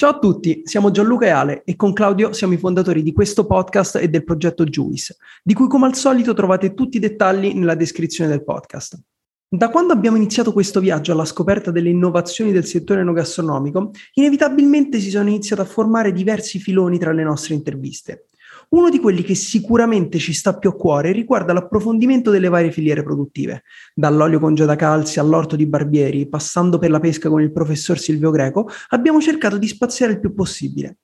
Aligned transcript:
Ciao 0.00 0.12
a 0.12 0.18
tutti, 0.18 0.62
siamo 0.64 0.90
Gianluca 0.90 1.26
e 1.26 1.28
Ale 1.28 1.62
e 1.62 1.76
con 1.76 1.92
Claudio 1.92 2.32
siamo 2.32 2.54
i 2.54 2.56
fondatori 2.56 3.02
di 3.02 3.12
questo 3.12 3.44
podcast 3.44 3.96
e 3.96 4.08
del 4.08 4.24
progetto 4.24 4.64
Juice, 4.64 5.18
di 5.42 5.52
cui 5.52 5.68
come 5.68 5.84
al 5.84 5.94
solito 5.94 6.32
trovate 6.32 6.72
tutti 6.72 6.96
i 6.96 7.00
dettagli 7.00 7.52
nella 7.52 7.74
descrizione 7.74 8.30
del 8.30 8.42
podcast. 8.42 8.98
Da 9.46 9.68
quando 9.68 9.92
abbiamo 9.92 10.16
iniziato 10.16 10.54
questo 10.54 10.80
viaggio 10.80 11.12
alla 11.12 11.26
scoperta 11.26 11.70
delle 11.70 11.90
innovazioni 11.90 12.50
del 12.50 12.64
settore 12.64 13.02
enogastronomico, 13.02 13.90
inevitabilmente 14.14 14.98
si 15.00 15.10
sono 15.10 15.28
iniziati 15.28 15.60
a 15.60 15.66
formare 15.66 16.12
diversi 16.12 16.58
filoni 16.58 16.96
tra 16.96 17.12
le 17.12 17.22
nostre 17.22 17.52
interviste. 17.52 18.29
Uno 18.72 18.88
di 18.88 19.00
quelli 19.00 19.24
che 19.24 19.34
sicuramente 19.34 20.20
ci 20.20 20.32
sta 20.32 20.56
più 20.56 20.70
a 20.70 20.76
cuore 20.76 21.10
riguarda 21.10 21.52
l'approfondimento 21.52 22.30
delle 22.30 22.48
varie 22.48 22.70
filiere 22.70 23.02
produttive, 23.02 23.64
dall'olio 23.92 24.38
con 24.38 24.54
Giada 24.54 24.76
Calzi 24.76 25.18
all'orto 25.18 25.56
di 25.56 25.66
Barbieri, 25.66 26.28
passando 26.28 26.78
per 26.78 26.90
la 26.90 27.00
pesca 27.00 27.28
con 27.28 27.40
il 27.40 27.50
professor 27.50 27.98
Silvio 27.98 28.30
Greco, 28.30 28.70
abbiamo 28.90 29.20
cercato 29.20 29.58
di 29.58 29.66
spaziare 29.66 30.12
il 30.12 30.20
più 30.20 30.34
possibile. 30.34 30.98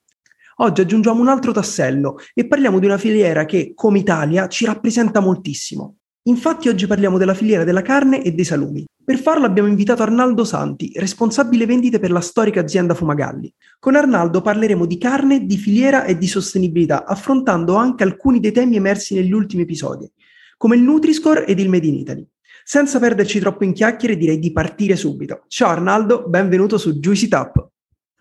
Oggi 0.59 0.79
aggiungiamo 0.79 1.19
un 1.19 1.27
altro 1.27 1.51
tassello 1.51 2.19
e 2.33 2.47
parliamo 2.47 2.79
di 2.79 2.85
una 2.85 2.97
filiera 2.97 3.43
che, 3.43 3.73
come 3.75 3.99
Italia, 3.99 4.47
ci 4.47 4.63
rappresenta 4.63 5.19
moltissimo. 5.19 5.97
Infatti 6.29 6.69
oggi 6.69 6.87
parliamo 6.87 7.17
della 7.17 7.33
filiera 7.33 7.65
della 7.65 7.81
carne 7.81 8.23
e 8.23 8.31
dei 8.31 8.45
salumi. 8.45 8.85
Per 9.07 9.19
farlo 9.19 9.45
abbiamo 9.45 9.69
invitato 9.69 10.03
Arnaldo 10.03 10.43
Santi, 10.43 10.91
responsabile 10.95 11.65
vendite 11.65 11.97
per 11.97 12.11
la 12.11 12.19
storica 12.19 12.59
azienda 12.59 12.93
Fumagalli. 12.93 13.49
Con 13.79 13.95
Arnaldo 13.95 14.41
parleremo 14.41 14.85
di 14.85 14.97
carne, 14.97 15.45
di 15.45 15.55
filiera 15.55 16.03
e 16.03 16.17
di 16.17 16.27
sostenibilità, 16.27 17.05
affrontando 17.05 17.75
anche 17.75 18.03
alcuni 18.03 18.41
dei 18.41 18.51
temi 18.51 18.75
emersi 18.75 19.13
negli 19.13 19.31
ultimi 19.31 19.61
episodi, 19.61 20.11
come 20.57 20.75
il 20.75 20.81
Nutri-Score 20.81 21.45
ed 21.45 21.57
il 21.57 21.69
Made 21.69 21.87
in 21.87 21.93
Italy. 21.93 22.27
Senza 22.65 22.99
perderci 22.99 23.39
troppo 23.39 23.63
in 23.63 23.71
chiacchiere 23.71 24.17
direi 24.17 24.39
di 24.39 24.51
partire 24.51 24.97
subito. 24.97 25.45
Ciao 25.47 25.69
Arnaldo, 25.69 26.27
benvenuto 26.27 26.77
su 26.77 26.99
Juicy 26.99 27.29
Tap. 27.29 27.65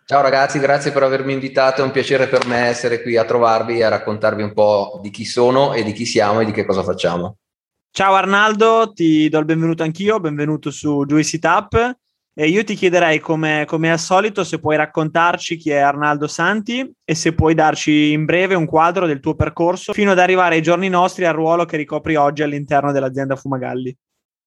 Ciao 0.05 0.23
ragazzi, 0.23 0.61
grazie 0.61 0.93
per 0.93 1.03
avermi 1.03 1.33
invitato, 1.33 1.81
è 1.81 1.85
un 1.85 1.91
piacere 1.91 2.29
per 2.29 2.47
me 2.47 2.59
essere 2.59 3.03
qui 3.03 3.17
a 3.17 3.25
trovarvi 3.25 3.79
e 3.79 3.83
a 3.83 3.89
raccontarvi 3.89 4.43
un 4.45 4.53
po' 4.53 5.01
di 5.03 5.11
chi 5.11 5.25
sono 5.25 5.75
e 5.75 5.83
di 5.83 5.91
chi 5.91 6.07
siamo 6.07 6.43
e 6.43 6.45
di 6.45 6.53
che 6.53 6.65
cosa 6.65 6.85
facciamo. 6.85 7.39
Ciao 7.97 8.13
Arnaldo, 8.13 8.93
ti 8.93 9.27
do 9.31 9.39
il 9.39 9.47
benvenuto 9.47 9.83
anch'io, 9.83 10.21
benvenuto 10.21 10.71
su 10.71 11.07
Juicy 11.07 11.39
Tap. 11.39 11.97
E 12.35 12.47
io 12.47 12.63
ti 12.63 12.75
chiederei, 12.75 13.21
come, 13.21 13.65
come, 13.67 13.91
al 13.91 13.99
solito, 13.99 14.45
se 14.45 14.59
puoi 14.59 14.77
raccontarci 14.77 15.57
chi 15.57 15.71
è 15.71 15.79
Arnaldo 15.79 16.27
Santi 16.27 16.93
e 17.03 17.15
se 17.15 17.33
puoi 17.33 17.55
darci 17.55 18.13
in 18.13 18.27
breve 18.27 18.55
un 18.55 18.67
quadro 18.67 19.07
del 19.07 19.21
tuo 19.21 19.35
percorso 19.35 19.95
fino 19.95 20.11
ad 20.11 20.19
arrivare 20.19 20.57
ai 20.57 20.61
giorni 20.61 20.91
nostri 20.91 21.25
al 21.25 21.33
ruolo 21.33 21.65
che 21.65 21.79
ricopri 21.79 22.17
oggi 22.17 22.43
all'interno 22.43 22.93
dell'azienda 22.93 23.35
Fumagalli. 23.35 23.97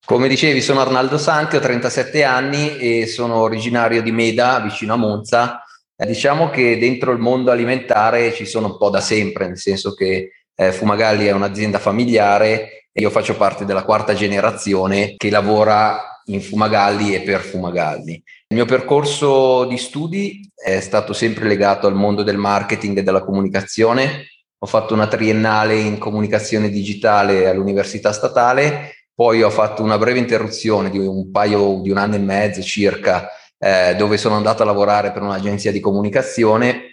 Come 0.06 0.28
dicevi, 0.28 0.60
sono 0.60 0.78
Arnaldo 0.78 1.18
Santi, 1.18 1.56
ho 1.56 1.60
37 1.60 2.22
anni 2.22 2.78
e 2.78 3.08
sono 3.08 3.40
originario 3.40 4.00
di 4.00 4.12
Meda, 4.12 4.60
vicino 4.60 4.94
a 4.94 4.96
Monza. 4.96 5.64
Eh, 5.96 6.06
diciamo 6.06 6.50
che 6.50 6.78
dentro 6.78 7.10
il 7.10 7.18
mondo 7.18 7.50
alimentare 7.50 8.32
ci 8.32 8.46
sono 8.46 8.68
un 8.68 8.78
po' 8.78 8.90
da 8.90 9.00
sempre, 9.00 9.48
nel 9.48 9.58
senso 9.58 9.92
che 9.92 10.34
eh, 10.54 10.70
Fumagalli 10.70 11.26
è 11.26 11.32
un'azienda 11.32 11.80
familiare 11.80 12.79
io 12.92 13.10
faccio 13.10 13.36
parte 13.36 13.64
della 13.64 13.84
quarta 13.84 14.14
generazione 14.14 15.14
che 15.16 15.30
lavora 15.30 16.22
in 16.26 16.40
Fumagalli 16.40 17.14
e 17.14 17.22
per 17.22 17.40
Fumagalli. 17.40 18.12
Il 18.48 18.56
mio 18.56 18.64
percorso 18.64 19.64
di 19.64 19.76
studi 19.76 20.48
è 20.54 20.80
stato 20.80 21.12
sempre 21.12 21.46
legato 21.46 21.86
al 21.86 21.94
mondo 21.94 22.22
del 22.22 22.36
marketing 22.36 22.98
e 22.98 23.02
della 23.02 23.22
comunicazione. 23.22 24.26
Ho 24.58 24.66
fatto 24.66 24.92
una 24.92 25.06
triennale 25.06 25.76
in 25.76 25.98
comunicazione 25.98 26.68
digitale 26.68 27.48
all'Università 27.48 28.12
Statale, 28.12 29.06
poi 29.14 29.42
ho 29.42 29.50
fatto 29.50 29.82
una 29.82 29.98
breve 29.98 30.18
interruzione 30.18 30.90
di 30.90 30.98
un 30.98 31.30
paio 31.30 31.80
di 31.82 31.90
un 31.90 31.96
anno 31.96 32.16
e 32.16 32.18
mezzo 32.18 32.60
circa, 32.60 33.28
eh, 33.58 33.94
dove 33.96 34.16
sono 34.18 34.34
andato 34.34 34.62
a 34.62 34.66
lavorare 34.66 35.12
per 35.12 35.22
un'agenzia 35.22 35.72
di 35.72 35.80
comunicazione 35.80 36.90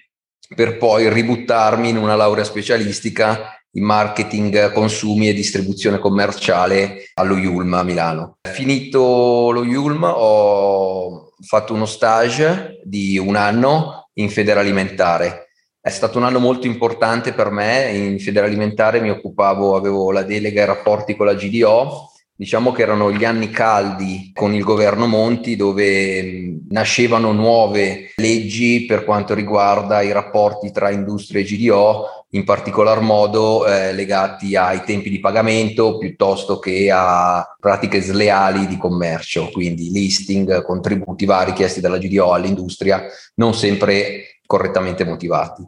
per 0.55 0.77
poi 0.77 1.11
ributtarmi 1.11 1.89
in 1.89 1.97
una 1.97 2.15
laurea 2.15 2.43
specialistica 2.43 3.56
in 3.77 3.83
marketing, 3.83 4.71
consumi 4.71 5.29
e 5.29 5.33
distribuzione 5.33 5.99
commerciale 5.99 7.11
allo 7.13 7.37
Yulm 7.37 7.73
a 7.75 7.83
Milano. 7.83 8.37
Finito 8.51 9.51
lo 9.51 9.63
Yulm 9.63 10.03
ho 10.03 11.31
fatto 11.41 11.73
uno 11.73 11.85
stage 11.85 12.81
di 12.83 13.17
un 13.17 13.35
anno 13.35 14.09
in 14.13 14.29
Federalimentare. 14.29 15.49
È 15.79 15.89
stato 15.89 16.17
un 16.17 16.25
anno 16.25 16.39
molto 16.39 16.65
importante 16.65 17.33
per 17.33 17.51
me, 17.51 17.91
in 17.91 18.19
Federalimentare 18.19 18.99
mi 18.99 19.11
occupavo, 19.11 19.75
avevo 19.75 20.11
la 20.11 20.23
delega 20.23 20.61
ai 20.61 20.67
rapporti 20.67 21.15
con 21.15 21.27
la 21.27 21.35
GDO 21.35 22.11
Diciamo 22.39 22.71
che 22.71 22.83
erano 22.83 23.11
gli 23.11 23.25
anni 23.25 23.49
caldi 23.49 24.29
con 24.31 24.53
il 24.53 24.63
governo 24.63 25.07
Monti 25.07 25.55
dove 25.55 26.59
nascevano 26.69 27.31
nuove 27.31 28.11
leggi 28.15 28.85
per 28.85 29.03
quanto 29.05 29.33
riguarda 29.33 30.01
i 30.01 30.11
rapporti 30.11 30.71
tra 30.71 30.91
industria 30.91 31.41
e 31.41 31.45
GDO, 31.45 32.25
in 32.33 32.43
particolar 32.43 33.01
modo 33.01 33.65
eh, 33.65 33.91
legati 33.91 34.55
ai 34.55 34.83
tempi 34.83 35.09
di 35.09 35.19
pagamento 35.19 35.97
piuttosto 35.97 36.59
che 36.59 36.91
a 36.93 37.43
pratiche 37.59 38.01
sleali 38.01 38.67
di 38.67 38.77
commercio, 38.77 39.49
quindi 39.51 39.89
listing, 39.89 40.61
contributi 40.61 41.25
vari 41.25 41.53
chiesti 41.53 41.81
dalla 41.81 41.97
GDO 41.97 42.33
all'industria, 42.33 43.03
non 43.37 43.55
sempre 43.55 44.41
correttamente 44.45 45.03
motivati. 45.03 45.67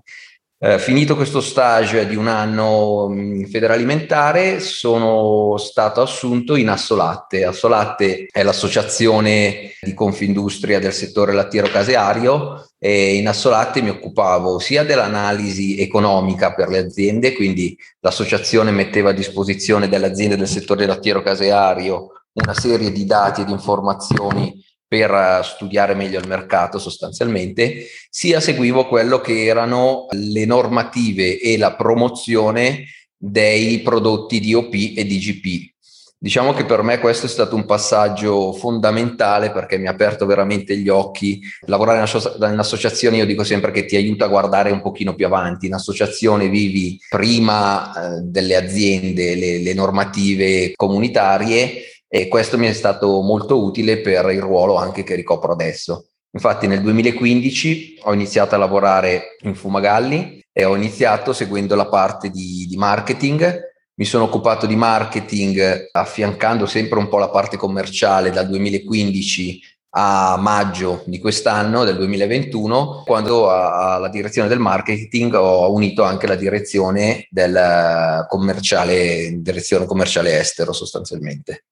Eh, 0.61 0.77
finito 0.77 1.15
questo 1.15 1.39
stage 1.39 2.05
di 2.05 2.17
un 2.17 2.27
anno 2.27 3.07
in 3.13 3.47
Federalimentare, 3.47 4.59
sono 4.59 5.55
stato 5.55 6.01
assunto 6.01 6.57
in 6.57 6.67
Assolatte. 6.67 7.45
Assolatte 7.45 8.27
è 8.29 8.43
l'associazione 8.43 9.71
di 9.79 9.93
Confindustria 9.93 10.79
del 10.79 10.91
settore 10.91 11.31
lattiero-caseario 11.31 12.71
e 12.77 13.15
in 13.15 13.29
Assolatte 13.29 13.81
mi 13.81 13.87
occupavo 13.87 14.59
sia 14.59 14.83
dell'analisi 14.83 15.79
economica 15.79 16.53
per 16.53 16.67
le 16.67 16.79
aziende, 16.79 17.33
quindi 17.33 17.77
l'associazione 18.01 18.71
metteva 18.71 19.11
a 19.11 19.13
disposizione 19.13 19.87
delle 19.87 20.07
aziende 20.07 20.35
del 20.35 20.47
settore 20.49 20.85
lattiero-caseario 20.85 22.09
una 22.33 22.53
serie 22.53 22.91
di 22.91 23.05
dati 23.05 23.41
e 23.41 23.45
di 23.45 23.51
informazioni 23.53 24.61
per 24.89 25.11
eh, 25.11 25.41
studiare 25.43 25.93
meglio 25.93 26.19
il 26.19 26.27
mercato 26.27 26.79
sostanzialmente, 26.79 27.85
sia 28.09 28.41
seguivo 28.41 28.87
quello 28.87 29.21
che 29.21 29.45
erano 29.45 30.07
le 30.09 30.45
normative 30.45 31.39
e 31.39 31.57
la 31.57 31.75
promozione 31.75 32.85
dei 33.15 33.79
prodotti 33.81 34.39
DOP 34.41 34.73
e 34.73 35.05
DGP. 35.05 35.77
Diciamo 36.21 36.51
che 36.51 36.65
per 36.65 36.81
me 36.81 36.99
questo 36.99 37.27
è 37.27 37.29
stato 37.29 37.55
un 37.55 37.63
passaggio 37.63 38.51
fondamentale 38.51 39.51
perché 39.51 39.77
mi 39.77 39.87
ha 39.87 39.91
aperto 39.91 40.25
veramente 40.25 40.75
gli 40.75 40.89
occhi. 40.89 41.39
Lavorare 41.67 41.99
in 41.99 42.59
associazione 42.59 43.15
io 43.15 43.25
dico 43.25 43.45
sempre 43.45 43.71
che 43.71 43.85
ti 43.85 43.95
aiuta 43.95 44.25
a 44.25 44.29
guardare 44.29 44.71
un 44.71 44.81
pochino 44.81 45.15
più 45.15 45.25
avanti. 45.25 45.67
In 45.67 45.75
associazione 45.75 46.49
vivi 46.49 46.99
prima 47.07 47.93
eh, 47.93 48.21
delle 48.23 48.57
aziende 48.57 49.35
le, 49.35 49.59
le 49.59 49.73
normative 49.73 50.73
comunitarie 50.75 51.83
e 52.11 52.27
questo 52.27 52.57
mi 52.57 52.65
è 52.65 52.73
stato 52.73 53.21
molto 53.21 53.63
utile 53.63 54.01
per 54.01 54.29
il 54.31 54.41
ruolo 54.41 54.75
anche 54.75 55.03
che 55.03 55.13
ricopro 55.13 55.53
adesso. 55.53 56.07
Infatti 56.31 56.65
nel 56.67 56.81
2015 56.81 57.99
ho 58.03 58.13
iniziato 58.13 58.55
a 58.55 58.57
lavorare 58.57 59.37
in 59.41 59.53
Fumagalli 59.53 60.43
e 60.51 60.65
ho 60.65 60.75
iniziato 60.75 61.33
seguendo 61.33 61.75
la 61.75 61.87
parte 61.87 62.29
di, 62.29 62.65
di 62.67 62.75
marketing. 62.77 63.67
Mi 63.93 64.05
sono 64.05 64.23
occupato 64.23 64.65
di 64.65 64.75
marketing 64.75 65.89
affiancando 65.91 66.65
sempre 66.65 66.97
un 66.97 67.09
po' 67.09 67.19
la 67.19 67.29
parte 67.29 67.57
commerciale 67.57 68.31
dal 68.31 68.47
2015 68.47 69.61
a 69.91 70.37
maggio 70.37 71.03
di 71.05 71.19
quest'anno, 71.19 71.83
del 71.83 71.97
2021, 71.97 73.03
quando 73.05 73.49
alla 73.49 74.09
direzione 74.09 74.47
del 74.47 74.59
marketing 74.59 75.33
ho 75.33 75.71
unito 75.73 76.03
anche 76.03 76.27
la 76.27 76.35
direzione 76.35 77.27
del 77.29 78.25
commerciale, 78.27 79.41
direzione 79.41 79.85
commerciale 79.85 80.39
estero 80.39 80.73
sostanzialmente. 80.73 81.65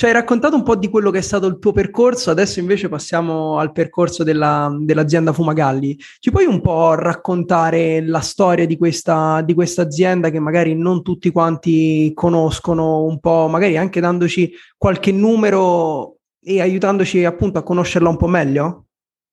Ci 0.00 0.06
hai 0.06 0.12
raccontato 0.12 0.56
un 0.56 0.62
po' 0.62 0.76
di 0.76 0.88
quello 0.88 1.10
che 1.10 1.18
è 1.18 1.20
stato 1.20 1.46
il 1.46 1.58
tuo 1.58 1.72
percorso, 1.72 2.30
adesso 2.30 2.58
invece 2.58 2.88
passiamo 2.88 3.58
al 3.58 3.70
percorso 3.70 4.24
della, 4.24 4.74
dell'azienda 4.80 5.34
Fumagalli. 5.34 5.94
Ci 6.18 6.30
puoi 6.30 6.46
un 6.46 6.62
po' 6.62 6.94
raccontare 6.94 8.02
la 8.06 8.20
storia 8.20 8.64
di 8.64 8.78
questa, 8.78 9.42
di 9.42 9.52
questa 9.52 9.82
azienda 9.82 10.30
che 10.30 10.38
magari 10.40 10.74
non 10.74 11.02
tutti 11.02 11.30
quanti 11.30 12.12
conoscono, 12.14 13.04
un 13.04 13.20
po', 13.20 13.46
magari 13.50 13.76
anche 13.76 14.00
dandoci 14.00 14.50
qualche 14.78 15.12
numero 15.12 16.16
e 16.42 16.62
aiutandoci 16.62 17.22
appunto 17.26 17.58
a 17.58 17.62
conoscerla 17.62 18.08
un 18.08 18.16
po' 18.16 18.26
meglio? 18.26 18.86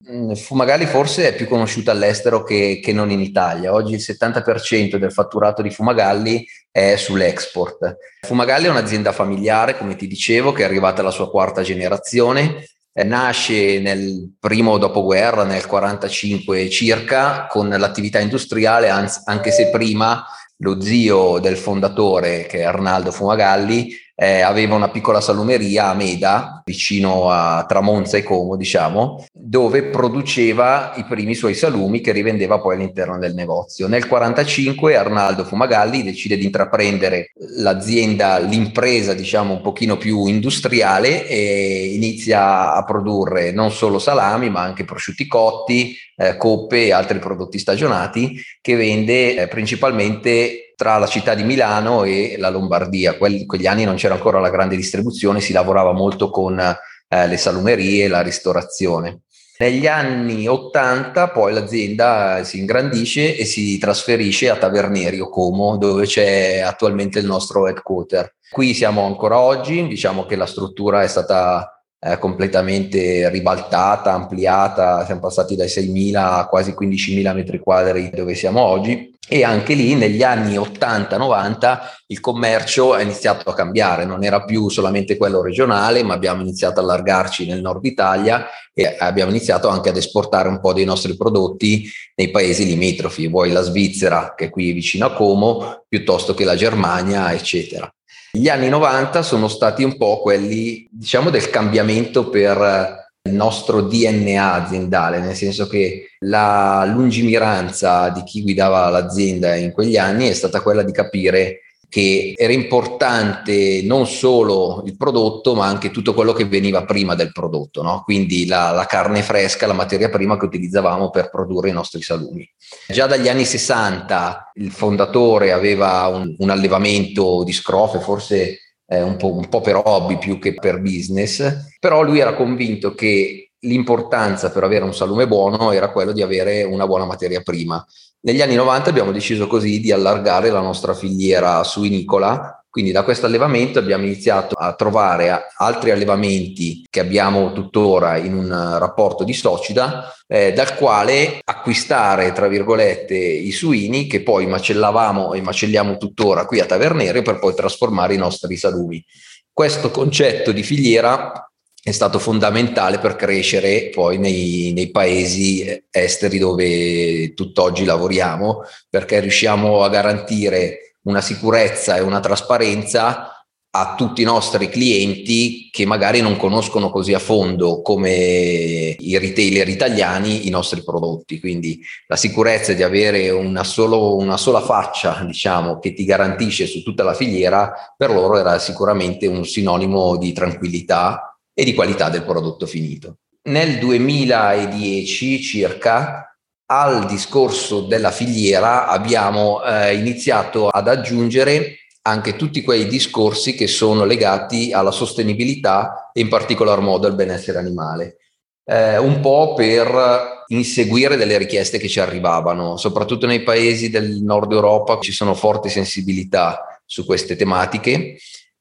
Mm, 0.10 0.34
Fumagalli 0.34 0.86
forse 0.86 1.30
è 1.30 1.36
più 1.36 1.48
conosciuta 1.48 1.92
all'estero 1.92 2.44
che, 2.44 2.80
che, 2.82 2.94
non 2.94 3.10
in 3.10 3.20
Italia. 3.20 3.74
Oggi 3.74 3.96
il 3.96 4.04
70% 4.06 4.98
del 4.98 5.12
fatturato 5.12 5.64
di 5.64 5.72
Fumagalli 5.72 6.46
è 6.72 6.96
sull'export. 6.96 7.98
Fumagalli 8.22 8.68
è 8.68 8.70
un'azienda 8.70 9.12
familiare, 9.12 9.76
come 9.76 9.96
ti 9.96 10.06
dicevo, 10.06 10.52
che 10.52 10.62
è 10.62 10.66
arrivata 10.66 11.02
alla 11.02 11.12
sua 11.12 11.30
quarta 11.30 11.64
generazione. 11.64 12.64
Eh, 12.94 13.04
nasce 13.04 13.80
nel 13.80 14.36
primo 14.40 14.78
dopoguerra, 14.78 15.44
nel 15.44 15.64
1945 15.66 16.70
circa, 16.70 17.48
con 17.48 17.68
l'attività 17.68 18.20
industriale, 18.20 18.90
anche 18.90 19.52
se 19.52 19.70
prima 19.70 20.24
lo 20.58 20.80
zio 20.80 21.40
del 21.40 21.58
fondatore, 21.58 22.46
che 22.46 22.60
è 22.60 22.64
Arnaldo 22.64 23.12
Fumagalli, 23.12 23.96
eh, 24.20 24.42
aveva 24.42 24.74
una 24.74 24.90
piccola 24.90 25.22
salumeria 25.22 25.90
a 25.90 25.94
Meda, 25.94 26.64
vicino 26.66 27.30
a 27.30 27.64
Tramonza 27.68 28.18
e 28.18 28.24
Como, 28.24 28.56
diciamo, 28.56 29.24
dove 29.32 29.84
produceva 29.84 30.94
i 30.96 31.04
primi 31.04 31.36
suoi 31.36 31.54
salumi 31.54 32.02
che 32.02 32.12
rivendeva 32.14 32.60
poi 32.60 32.76
all'interno 32.76 33.20
del 33.20 33.36
negozio. 33.36 33.88
Nel 33.88 34.02
1945 34.02 34.96
Arnaldo 34.96 35.46
Fumagalli 35.46 36.02
decide 36.02 36.36
di 36.36 36.46
intraprendere 36.46 37.32
l'azienda, 37.58 38.40
l'impresa, 38.40 39.14
diciamo, 39.14 39.54
un 39.54 39.62
pochino 39.62 39.98
più 39.98 40.26
industriale 40.26 41.28
e 41.28 41.92
inizia 41.94 42.74
a 42.74 42.84
produrre 42.84 43.52
non 43.52 43.70
solo 43.70 44.00
salami, 44.00 44.50
ma 44.50 44.62
anche 44.62 44.84
prosciutti 44.84 45.28
cotti, 45.28 45.96
eh, 46.16 46.38
coppe 46.38 46.86
e 46.86 46.92
altri 46.92 47.20
prodotti 47.20 47.60
stagionati 47.60 48.42
che 48.62 48.76
vende 48.76 49.36
eh, 49.44 49.48
principalmente 49.48 50.67
tra 50.78 51.00
la 51.00 51.08
città 51.08 51.34
di 51.34 51.44
Milano 51.44 52.04
e 52.04 52.36
la 52.38 52.50
Lombardia. 52.50 53.18
Quelli, 53.18 53.48
quegli 53.48 53.66
anni 53.66 53.84
non 53.84 53.96
c'era 53.96 54.14
ancora 54.14 54.40
la 54.40 54.52
grande 54.52 54.76
distribuzione, 54.76 55.42
si 55.42 55.52
lavorava 55.52 55.92
molto 55.92 56.30
con 56.30 56.60
eh, 56.60 57.28
le 57.28 57.38
salumerie 57.38 58.06
e 58.06 58.08
la 58.08 58.22
ristorazione. 58.22 59.22
Negli 59.58 59.88
anni 59.88 60.48
80 60.48 61.30
poi 61.30 61.52
l'azienda 61.52 62.44
si 62.44 62.60
ingrandisce 62.60 63.36
e 63.36 63.44
si 63.44 63.80
trasferisce 63.80 64.52
a 64.52 64.58
Tavernerio 64.58 65.30
Como, 65.30 65.78
dove 65.78 66.06
c'è 66.06 66.60
attualmente 66.60 67.18
il 67.18 67.26
nostro 67.26 67.68
headquarter. 67.68 68.36
Qui 68.48 68.76
siamo 68.76 69.04
ancora 69.04 69.40
oggi, 69.40 69.88
diciamo 69.88 70.28
che 70.28 70.36
la 70.36 70.46
struttura 70.46 71.02
è 71.02 71.08
stata 71.08 71.77
eh, 72.00 72.18
completamente 72.20 73.30
ribaltata, 73.30 74.14
ampliata, 74.14 75.04
siamo 75.06 75.22
passati 75.22 75.56
dai 75.56 75.68
6.000 75.68 76.16
a 76.16 76.48
quasi 76.48 76.72
15.000 76.72 77.34
metri 77.34 77.60
quadri 77.60 78.10
dove 78.14 78.36
siamo 78.36 78.62
oggi 78.62 79.16
e 79.30 79.44
anche 79.44 79.74
lì 79.74 79.94
negli 79.96 80.24
anni 80.24 80.56
80-90 80.56 81.80
il 82.08 82.20
commercio 82.22 82.96
è 82.96 83.04
iniziato 83.04 83.50
a 83.50 83.54
cambiare, 83.54 84.06
non 84.06 84.24
era 84.24 84.46
più 84.46 84.70
solamente 84.70 85.18
quello 85.18 85.42
regionale, 85.42 86.02
ma 86.04 86.14
abbiamo 86.14 86.42
iniziato 86.42 86.80
a 86.80 86.84
allargarci 86.84 87.46
nel 87.46 87.60
nord 87.60 87.84
Italia 87.84 88.46
e 88.74 88.96
abbiamo 88.98 89.32
iniziato 89.32 89.68
anche 89.68 89.90
ad 89.90 89.98
esportare 89.98 90.48
un 90.48 90.62
po' 90.62 90.72
dei 90.72 90.86
nostri 90.86 91.18
prodotti 91.18 91.90
nei 92.16 92.32
paesi 92.32 92.66
limitrofi, 92.66 93.28
vuoi 93.28 93.52
la 93.52 93.62
Svizzera 93.62 94.34
che 94.34 94.46
è 94.46 94.50
qui 94.50 94.72
vicino 94.72 95.08
a 95.08 95.14
Como, 95.14 95.84
piuttosto 95.90 96.34
che 96.34 96.46
la 96.46 96.56
Germania, 96.56 97.34
eccetera. 97.34 97.92
Gli 98.38 98.50
anni 98.50 98.70
90 98.70 99.24
sono 99.24 99.48
stati 99.48 99.84
un 99.84 99.98
po' 99.98 100.22
quelli, 100.22 100.88
diciamo, 100.92 101.32
del 101.32 101.50
cambiamento 101.50 102.30
per 102.30 103.08
il 103.24 103.34
nostro 103.34 103.82
DNA 103.82 104.54
aziendale, 104.54 105.20
nel 105.20 105.34
senso 105.34 105.66
che 105.66 106.12
la 106.20 106.86
lungimiranza 106.86 108.10
di 108.10 108.22
chi 108.22 108.44
guidava 108.44 108.90
l'azienda 108.90 109.56
in 109.56 109.72
quegli 109.72 109.98
anni 109.98 110.28
è 110.28 110.34
stata 110.34 110.62
quella 110.62 110.84
di 110.84 110.92
capire 110.92 111.62
che 111.90 112.34
era 112.36 112.52
importante 112.52 113.82
non 113.84 114.08
solo 114.08 114.84
il 114.86 114.98
prodotto, 114.98 115.56
ma 115.56 115.68
anche 115.68 115.90
tutto 115.90 116.14
quello 116.14 116.34
che 116.34 116.46
veniva 116.46 116.84
prima 116.84 117.16
del 117.16 117.32
prodotto, 117.32 117.82
no? 117.82 118.02
quindi 118.04 118.46
la, 118.46 118.72
la, 118.72 118.86
carne 118.86 119.22
fresca, 119.22 119.68
la 119.68 119.74
materia 119.74 120.10
prima 120.10 120.38
che 120.38 120.46
utilizzavamo 120.46 121.10
per 121.10 121.30
produrre 121.30 121.70
i 121.70 121.74
nostri 121.74 122.02
salumi. 122.02 122.48
Già 122.88 123.08
dagli 123.08 123.30
anni 123.30 123.46
60 123.46 124.52
il 124.56 124.72
fondatore 124.72 125.54
aveva 125.54 126.08
un, 126.08 126.36
un 126.38 126.50
allevamento 126.50 127.44
di 127.44 127.54
scrofe, 127.54 128.00
forse 128.00 128.60
eh, 128.86 129.02
un, 129.02 129.16
po', 129.16 129.34
un 129.34 129.48
po' 129.48 129.62
per 129.62 129.82
hobby 129.84 130.18
più 130.18 130.40
che 130.40 130.56
per 130.56 130.82
business, 130.82 131.76
però 131.80 132.02
lui 132.02 132.20
era 132.20 132.34
convinto 132.34 132.94
che 132.94 133.52
l'importanza 133.62 134.52
per 134.52 134.64
avere 134.64 134.84
un 134.84 134.94
salume 134.94 135.28
buono 135.28 135.72
era 135.72 135.92
quello 135.92 136.12
di 136.12 136.22
avere 136.22 136.64
una 136.64 136.86
buona 136.86 137.06
materia 137.06 137.42
prima. 137.42 137.84
Negli 138.22 138.42
anni 138.42 138.56
90 138.56 138.90
abbiamo 138.90 139.12
deciso 139.12 139.48
così 139.48 139.80
di 139.80 139.92
allargare 139.92 140.50
la 140.50 140.62
nostra 140.62 140.94
filiera 140.94 141.64
suinicola 141.64 142.58
quindi 142.78 142.94
da 142.94 143.04
questo 143.04 143.26
allevamento 143.26 143.80
abbiamo 143.80 144.06
iniziato 144.06 144.54
a 144.54 144.76
trovare 144.76 145.48
altri 145.58 145.90
allevamenti 145.90 146.86
che 146.88 147.00
abbiamo 147.00 147.52
tuttora 147.52 148.18
in 148.18 148.36
un 148.36 148.78
rapporto 148.78 149.24
di 149.24 149.34
socida, 149.34 150.14
eh, 150.28 150.54
dal 150.54 150.76
quale 150.76 151.40
acquistare, 151.44 152.34
tra 152.34 152.48
virgolette, 152.48 153.16
i 153.16 153.52
suini 153.52 154.06
che 154.06 154.22
poi 154.22 154.46
macellavamo 154.46 155.34
e 155.34 155.42
macelliamo 155.42 155.98
tuttora 155.98 156.46
qui 156.46 156.60
a 156.60 156.68
Tavernerio 156.68 157.24
per 157.24 157.40
poi 157.40 157.56
trasformare 157.56 158.14
i 158.14 158.18
nostri 158.18 158.56
salumi. 158.58 159.04
Questo 159.52 159.90
concetto 159.90 160.52
di 160.52 160.62
filiera 160.62 161.47
è 161.88 161.94
stato 161.94 162.20
fondamentale 162.20 163.00
per 163.00 163.16
crescere 163.16 163.90
poi 163.94 164.18
nei, 164.18 164.74
nei, 164.76 164.92
paesi 164.92 165.86
esteri 165.90 166.38
dove 166.38 167.34
tutt'oggi 167.34 167.86
lavoriamo, 167.86 168.64
perché 168.90 169.22
riusciamo 169.22 169.82
a 169.82 169.88
garantire 169.88 170.96
una 171.04 171.22
sicurezza 171.22 171.96
e 171.96 172.02
una 172.02 172.20
trasparenza 172.20 173.32
a 173.70 173.96
tutti 173.96 174.22
i 174.22 174.26
nostri 174.26 174.68
clienti 174.68 175.70
che 175.72 175.86
magari 175.86 176.20
non 176.20 176.36
conoscono 176.36 176.90
così 176.90 177.14
a 177.14 177.20
fondo 177.20 177.82
come 177.82 178.96
i 179.00 179.18
retailer 179.18 179.70
italiani 179.70 180.46
i 180.46 180.50
nostri 180.50 180.84
prodotti. 180.84 181.40
Quindi 181.40 181.80
la 182.08 182.18
sicurezza 182.18 182.74
di 182.74 182.84
avere 182.84 183.30
una, 183.30 183.64
solo, 183.64 184.18
una 184.18 184.36
sola 184.36 184.60
faccia, 184.60 185.24
diciamo, 185.26 185.80
che 185.80 185.94
ti 185.94 186.04
garantisce 186.04 186.66
su 186.68 186.84
tutta 186.84 187.04
la 187.04 187.14
filiera, 187.14 187.94
per 187.96 188.12
loro 188.12 188.38
era 188.38 188.60
sicuramente 188.60 189.26
un 189.26 189.46
sinonimo 189.46 190.18
di 190.18 190.34
tranquillità 190.34 191.32
e 191.60 191.64
di 191.64 191.74
qualità 191.74 192.10
del 192.10 192.24
prodotto 192.24 192.68
finito. 192.68 193.18
Nel 193.50 193.80
2010 193.80 195.42
circa 195.42 196.38
al 196.68 197.08
discorso 197.08 197.82
della 197.82 198.12
filiera 198.12 198.88
abbiamo 198.88 199.64
eh, 199.64 199.96
iniziato 199.96 200.70
ad 200.70 200.88
aggiungere 200.88 201.78
anche 202.04 202.36
tutti 202.36 202.62
quei 202.62 202.86
discorsi 202.86 203.56
che 203.56 203.66
sono 203.66 204.06
legati 204.06 204.72
alla 204.72 204.92
sostenibilità 204.92 206.12
e 206.14 206.22
in 206.22 206.30
particolar 206.30 206.80
modo 206.80 207.08
al 207.08 207.16
benessere 207.16 207.58
animale. 207.58 208.18
Eh, 208.64 209.00
un 209.00 209.20
po' 209.20 209.56
per 209.56 210.44
inseguire 210.50 211.18
delle 211.18 211.40
richieste 211.40 211.80
che 211.80 211.88
ci 211.88 212.00
arrivavano, 212.00 212.78
soprattutto 212.78 213.26
nei 213.26 213.42
paesi 213.42 213.90
del 213.90 214.22
nord 214.22 214.52
Europa 214.52 215.00
ci 215.00 215.12
sono 215.12 215.34
forti 215.34 215.70
sensibilità 215.70 216.82
su 216.86 217.04
queste 217.04 217.36
tematiche 217.36 218.18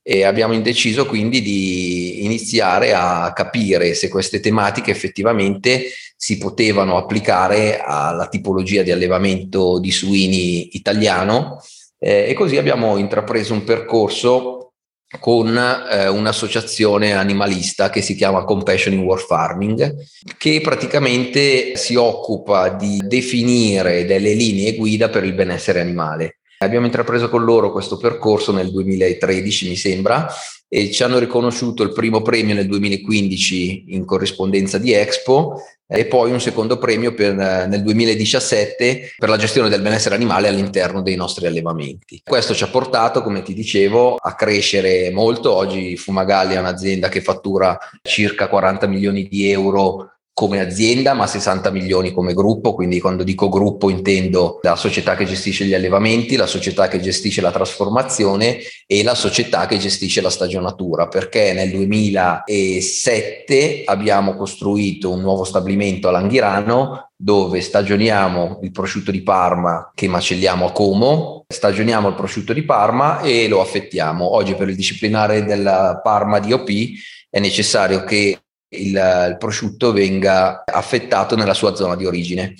e 0.08 0.22
abbiamo 0.22 0.56
deciso 0.60 1.04
quindi 1.04 1.42
di 1.42 2.24
iniziare 2.24 2.94
a 2.94 3.32
capire 3.34 3.92
se 3.94 4.08
queste 4.08 4.38
tematiche 4.38 4.92
effettivamente 4.92 5.86
si 6.14 6.38
potevano 6.38 6.96
applicare 6.96 7.80
alla 7.80 8.28
tipologia 8.28 8.82
di 8.82 8.92
allevamento 8.92 9.80
di 9.80 9.90
suini 9.90 10.76
italiano 10.76 11.60
eh, 11.98 12.26
e 12.28 12.34
così 12.34 12.56
abbiamo 12.56 12.98
intrapreso 12.98 13.52
un 13.52 13.64
percorso 13.64 14.74
con 15.18 15.56
eh, 15.56 16.06
un'associazione 16.06 17.12
animalista 17.12 17.90
che 17.90 18.00
si 18.00 18.14
chiama 18.14 18.44
Compassion 18.44 18.94
in 18.94 19.02
War 19.02 19.18
Farming, 19.18 19.92
che 20.38 20.60
praticamente 20.60 21.76
si 21.76 21.96
occupa 21.96 22.68
di 22.68 23.00
definire 23.04 24.04
delle 24.04 24.34
linee 24.34 24.76
guida 24.76 25.08
per 25.08 25.24
il 25.24 25.34
benessere 25.34 25.80
animale. 25.80 26.38
Abbiamo 26.66 26.86
intrapreso 26.86 27.28
con 27.28 27.44
loro 27.44 27.70
questo 27.70 27.96
percorso 27.96 28.52
nel 28.52 28.70
2013, 28.70 29.68
mi 29.68 29.76
sembra, 29.76 30.26
e 30.68 30.90
ci 30.90 31.02
hanno 31.04 31.18
riconosciuto 31.18 31.84
il 31.84 31.92
primo 31.92 32.22
premio 32.22 32.54
nel 32.54 32.66
2015 32.66 33.84
in 33.88 34.04
corrispondenza 34.04 34.78
di 34.78 34.92
Expo 34.92 35.62
e 35.86 36.06
poi 36.06 36.32
un 36.32 36.40
secondo 36.40 36.78
premio 36.78 37.14
per, 37.14 37.34
nel 37.34 37.82
2017 37.82 39.14
per 39.16 39.28
la 39.28 39.36
gestione 39.36 39.68
del 39.68 39.80
benessere 39.80 40.16
animale 40.16 40.48
all'interno 40.48 41.02
dei 41.02 41.14
nostri 41.14 41.46
allevamenti. 41.46 42.20
Questo 42.24 42.52
ci 42.52 42.64
ha 42.64 42.68
portato, 42.68 43.22
come 43.22 43.42
ti 43.42 43.54
dicevo, 43.54 44.16
a 44.16 44.34
crescere 44.34 45.10
molto. 45.12 45.54
Oggi 45.54 45.96
Fumagalli 45.96 46.54
è 46.54 46.58
un'azienda 46.58 47.08
che 47.08 47.22
fattura 47.22 47.78
circa 48.02 48.48
40 48.48 48.88
milioni 48.88 49.28
di 49.28 49.48
euro 49.48 50.15
come 50.36 50.60
azienda, 50.60 51.14
ma 51.14 51.26
60 51.26 51.70
milioni 51.70 52.12
come 52.12 52.34
gruppo, 52.34 52.74
quindi 52.74 53.00
quando 53.00 53.22
dico 53.22 53.48
gruppo 53.48 53.88
intendo 53.88 54.58
la 54.60 54.76
società 54.76 55.16
che 55.16 55.24
gestisce 55.24 55.64
gli 55.64 55.72
allevamenti, 55.72 56.36
la 56.36 56.44
società 56.44 56.88
che 56.88 57.00
gestisce 57.00 57.40
la 57.40 57.50
trasformazione 57.50 58.58
e 58.86 59.02
la 59.02 59.14
società 59.14 59.64
che 59.64 59.78
gestisce 59.78 60.20
la 60.20 60.28
stagionatura, 60.28 61.08
perché 61.08 61.54
nel 61.54 61.70
2007 61.70 63.84
abbiamo 63.86 64.36
costruito 64.36 65.10
un 65.10 65.22
nuovo 65.22 65.44
stabilimento 65.44 66.08
a 66.08 66.10
Langhirano 66.10 67.12
dove 67.16 67.62
stagioniamo 67.62 68.58
il 68.60 68.72
prosciutto 68.72 69.10
di 69.10 69.22
Parma 69.22 69.90
che 69.94 70.06
macelliamo 70.06 70.66
a 70.66 70.72
Como, 70.72 71.46
stagioniamo 71.48 72.08
il 72.08 72.14
prosciutto 72.14 72.52
di 72.52 72.62
Parma 72.62 73.22
e 73.22 73.48
lo 73.48 73.62
affettiamo. 73.62 74.34
Oggi 74.34 74.54
per 74.54 74.68
il 74.68 74.76
disciplinare 74.76 75.44
della 75.44 75.98
Parma 76.02 76.40
DOP 76.40 76.68
è 77.30 77.40
necessario 77.40 78.04
che 78.04 78.38
il, 78.68 78.90
il 78.90 79.36
prosciutto 79.38 79.92
venga 79.92 80.62
affettato 80.64 81.36
nella 81.36 81.54
sua 81.54 81.74
zona 81.74 81.96
di 81.96 82.06
origine. 82.06 82.54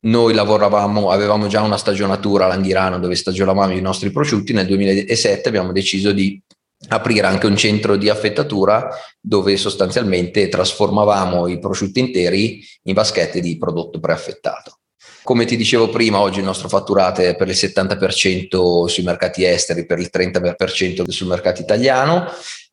Noi 0.00 0.34
lavoravamo, 0.34 1.10
avevamo 1.10 1.48
già 1.48 1.62
una 1.62 1.76
stagionatura 1.76 2.44
a 2.44 2.48
Langhirano 2.48 2.98
dove 2.98 3.16
stagionavamo 3.16 3.72
i 3.72 3.80
nostri 3.80 4.10
prosciutti, 4.10 4.52
nel 4.52 4.66
2007 4.66 5.48
abbiamo 5.48 5.72
deciso 5.72 6.12
di 6.12 6.40
aprire 6.88 7.26
anche 7.26 7.46
un 7.46 7.56
centro 7.56 7.96
di 7.96 8.08
affettatura 8.08 8.88
dove 9.20 9.56
sostanzialmente 9.56 10.48
trasformavamo 10.48 11.48
i 11.48 11.58
prosciutti 11.58 11.98
interi 11.98 12.64
in 12.84 12.94
vaschette 12.94 13.40
di 13.40 13.58
prodotto 13.58 13.98
preaffettato. 13.98 14.78
Come 15.24 15.44
ti 15.44 15.56
dicevo 15.56 15.90
prima, 15.90 16.20
oggi 16.20 16.38
il 16.38 16.44
nostro 16.44 16.68
fatturato 16.68 17.20
è 17.20 17.36
per 17.36 17.48
il 17.48 17.54
70% 17.54 18.86
sui 18.86 19.02
mercati 19.02 19.44
esteri, 19.44 19.84
per 19.84 19.98
il 19.98 20.08
30% 20.10 21.08
sul 21.10 21.26
mercato 21.26 21.60
italiano 21.60 22.26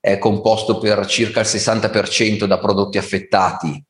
è 0.06 0.20
composto 0.20 0.78
per 0.78 1.04
circa 1.08 1.40
il 1.40 1.48
60% 1.48 2.46
da 2.46 2.60
prodotti 2.60 3.00
affettati, 3.00 3.84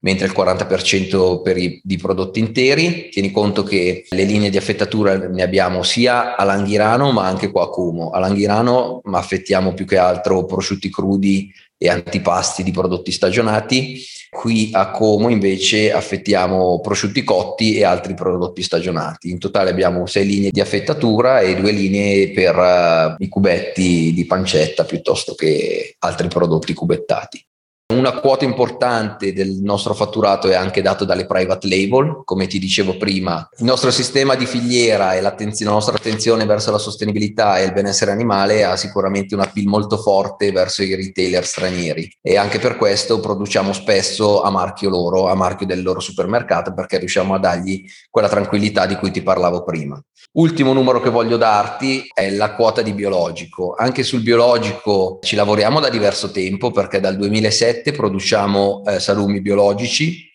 mentre 0.00 0.26
il 0.26 0.34
40% 0.36 1.40
per 1.40 1.56
i, 1.56 1.80
di 1.82 1.96
prodotti 1.96 2.40
interi. 2.40 3.08
Tieni 3.08 3.30
conto 3.30 3.62
che 3.62 4.04
le 4.10 4.24
linee 4.24 4.50
di 4.50 4.58
affettatura 4.58 5.16
ne 5.16 5.42
abbiamo 5.42 5.82
sia 5.82 6.36
a 6.36 6.44
Langhirano 6.44 7.10
ma 7.10 7.24
anche 7.24 7.50
qua 7.50 7.62
a 7.64 7.68
Como. 7.70 8.10
A 8.10 8.18
Langhirano 8.18 9.00
affettiamo 9.02 9.72
più 9.72 9.86
che 9.86 9.96
altro 9.96 10.44
prosciutti 10.44 10.90
crudi 10.90 11.50
e 11.82 11.88
antipasti 11.88 12.62
di 12.62 12.70
prodotti 12.70 13.10
stagionati. 13.10 14.00
Qui 14.30 14.70
a 14.72 14.90
Como 14.90 15.28
invece 15.28 15.92
affettiamo 15.92 16.80
prosciutti 16.80 17.22
cotti 17.24 17.74
e 17.74 17.84
altri 17.84 18.14
prodotti 18.14 18.62
stagionati. 18.62 19.30
In 19.30 19.38
totale 19.38 19.70
abbiamo 19.70 20.06
sei 20.06 20.24
linee 20.24 20.50
di 20.50 20.60
affettatura 20.60 21.40
e 21.40 21.56
due 21.56 21.72
linee 21.72 22.30
per 22.30 22.56
uh, 22.56 23.22
i 23.22 23.28
cubetti 23.28 24.12
di 24.14 24.24
pancetta 24.24 24.84
piuttosto 24.84 25.34
che 25.34 25.96
altri 25.98 26.28
prodotti 26.28 26.72
cubettati. 26.72 27.44
Una 27.92 28.20
quota 28.20 28.46
importante 28.46 29.34
del 29.34 29.58
nostro 29.60 29.92
fatturato 29.92 30.48
è 30.48 30.54
anche 30.54 30.80
dato 30.80 31.04
dalle 31.04 31.26
private 31.26 31.68
label, 31.68 32.22
come 32.24 32.46
ti 32.46 32.58
dicevo 32.58 32.96
prima. 32.96 33.46
Il 33.58 33.66
nostro 33.66 33.90
sistema 33.90 34.34
di 34.34 34.46
filiera 34.46 35.14
e 35.14 35.20
la 35.20 35.36
nostra 35.64 35.96
attenzione 35.96 36.46
verso 36.46 36.70
la 36.70 36.78
sostenibilità 36.78 37.58
e 37.58 37.64
il 37.64 37.72
benessere 37.74 38.10
animale 38.10 38.64
ha 38.64 38.76
sicuramente 38.76 39.34
un 39.34 39.42
appeal 39.42 39.66
molto 39.66 39.98
forte 39.98 40.52
verso 40.52 40.82
i 40.82 40.94
retailer 40.94 41.44
stranieri 41.44 42.10
e 42.22 42.38
anche 42.38 42.58
per 42.58 42.78
questo 42.78 43.20
produciamo 43.20 43.74
spesso 43.74 44.42
a 44.42 44.48
marchio 44.48 44.88
loro, 44.88 45.28
a 45.28 45.34
marchio 45.34 45.66
del 45.66 45.82
loro 45.82 46.00
supermercato 46.00 46.72
perché 46.72 46.96
riusciamo 46.98 47.34
a 47.34 47.38
dargli 47.38 47.84
quella 48.08 48.28
tranquillità 48.28 48.86
di 48.86 48.96
cui 48.96 49.10
ti 49.10 49.22
parlavo 49.22 49.64
prima. 49.64 50.02
Ultimo 50.34 50.72
numero 50.72 51.00
che 51.00 51.10
voglio 51.10 51.36
darti 51.36 52.04
è 52.10 52.30
la 52.30 52.54
quota 52.54 52.80
di 52.80 52.94
biologico. 52.94 53.74
Anche 53.76 54.02
sul 54.02 54.22
biologico 54.22 55.18
ci 55.20 55.36
lavoriamo 55.36 55.78
da 55.78 55.90
diverso 55.90 56.30
tempo 56.30 56.70
perché 56.70 57.00
dal 57.00 57.16
2007 57.16 57.81
produciamo 57.90 58.84
eh, 58.86 59.00
salumi 59.00 59.40
biologici. 59.40 60.30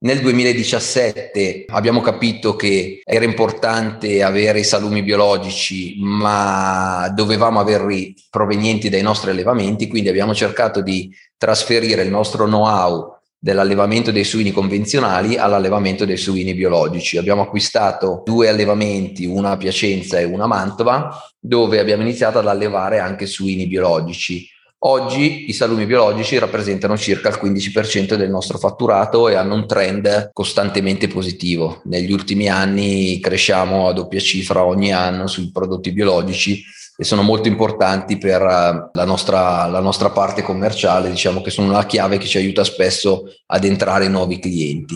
Nel 0.00 0.20
2017 0.20 1.64
abbiamo 1.68 2.00
capito 2.00 2.54
che 2.56 3.00
era 3.04 3.24
importante 3.24 4.22
avere 4.22 4.60
i 4.60 4.64
salumi 4.64 5.02
biologici, 5.02 5.96
ma 6.00 7.08
dovevamo 7.14 7.60
averli 7.60 8.14
provenienti 8.30 8.88
dai 8.88 9.02
nostri 9.02 9.30
allevamenti, 9.30 9.88
quindi 9.88 10.08
abbiamo 10.08 10.34
cercato 10.34 10.82
di 10.82 11.12
trasferire 11.36 12.02
il 12.02 12.10
nostro 12.10 12.44
know-how 12.46 13.16
dell'allevamento 13.40 14.10
dei 14.10 14.24
suini 14.24 14.50
convenzionali 14.50 15.36
all'allevamento 15.36 16.04
dei 16.04 16.16
suini 16.16 16.54
biologici. 16.54 17.16
Abbiamo 17.18 17.42
acquistato 17.42 18.22
due 18.24 18.48
allevamenti, 18.48 19.26
una 19.26 19.50
a 19.50 19.56
Piacenza 19.56 20.18
e 20.18 20.24
una 20.24 20.44
a 20.44 20.48
Mantova, 20.48 21.10
dove 21.38 21.78
abbiamo 21.78 22.02
iniziato 22.02 22.38
ad 22.38 22.48
allevare 22.48 22.98
anche 22.98 23.26
suini 23.26 23.66
biologici. 23.66 24.48
Oggi 24.82 25.48
i 25.48 25.52
salumi 25.52 25.86
biologici 25.86 26.38
rappresentano 26.38 26.96
circa 26.96 27.30
il 27.30 27.38
15% 27.42 28.14
del 28.14 28.30
nostro 28.30 28.58
fatturato 28.58 29.28
e 29.28 29.34
hanno 29.34 29.54
un 29.54 29.66
trend 29.66 30.30
costantemente 30.32 31.08
positivo. 31.08 31.80
Negli 31.86 32.12
ultimi 32.12 32.48
anni 32.48 33.18
cresciamo 33.18 33.88
a 33.88 33.92
doppia 33.92 34.20
cifra 34.20 34.64
ogni 34.64 34.92
anno 34.92 35.26
sui 35.26 35.50
prodotti 35.50 35.90
biologici 35.90 36.62
e 36.96 37.02
sono 37.02 37.22
molto 37.22 37.48
importanti 37.48 38.18
per 38.18 38.40
uh, 38.40 38.90
la, 38.92 39.04
nostra, 39.04 39.66
la 39.66 39.80
nostra 39.80 40.10
parte 40.10 40.42
commerciale, 40.42 41.10
diciamo 41.10 41.40
che 41.40 41.50
sono 41.50 41.68
una 41.68 41.84
chiave 41.84 42.18
che 42.18 42.26
ci 42.26 42.38
aiuta 42.38 42.62
spesso 42.62 43.24
ad 43.46 43.64
entrare 43.64 44.06
nuovi 44.06 44.38
clienti. 44.38 44.94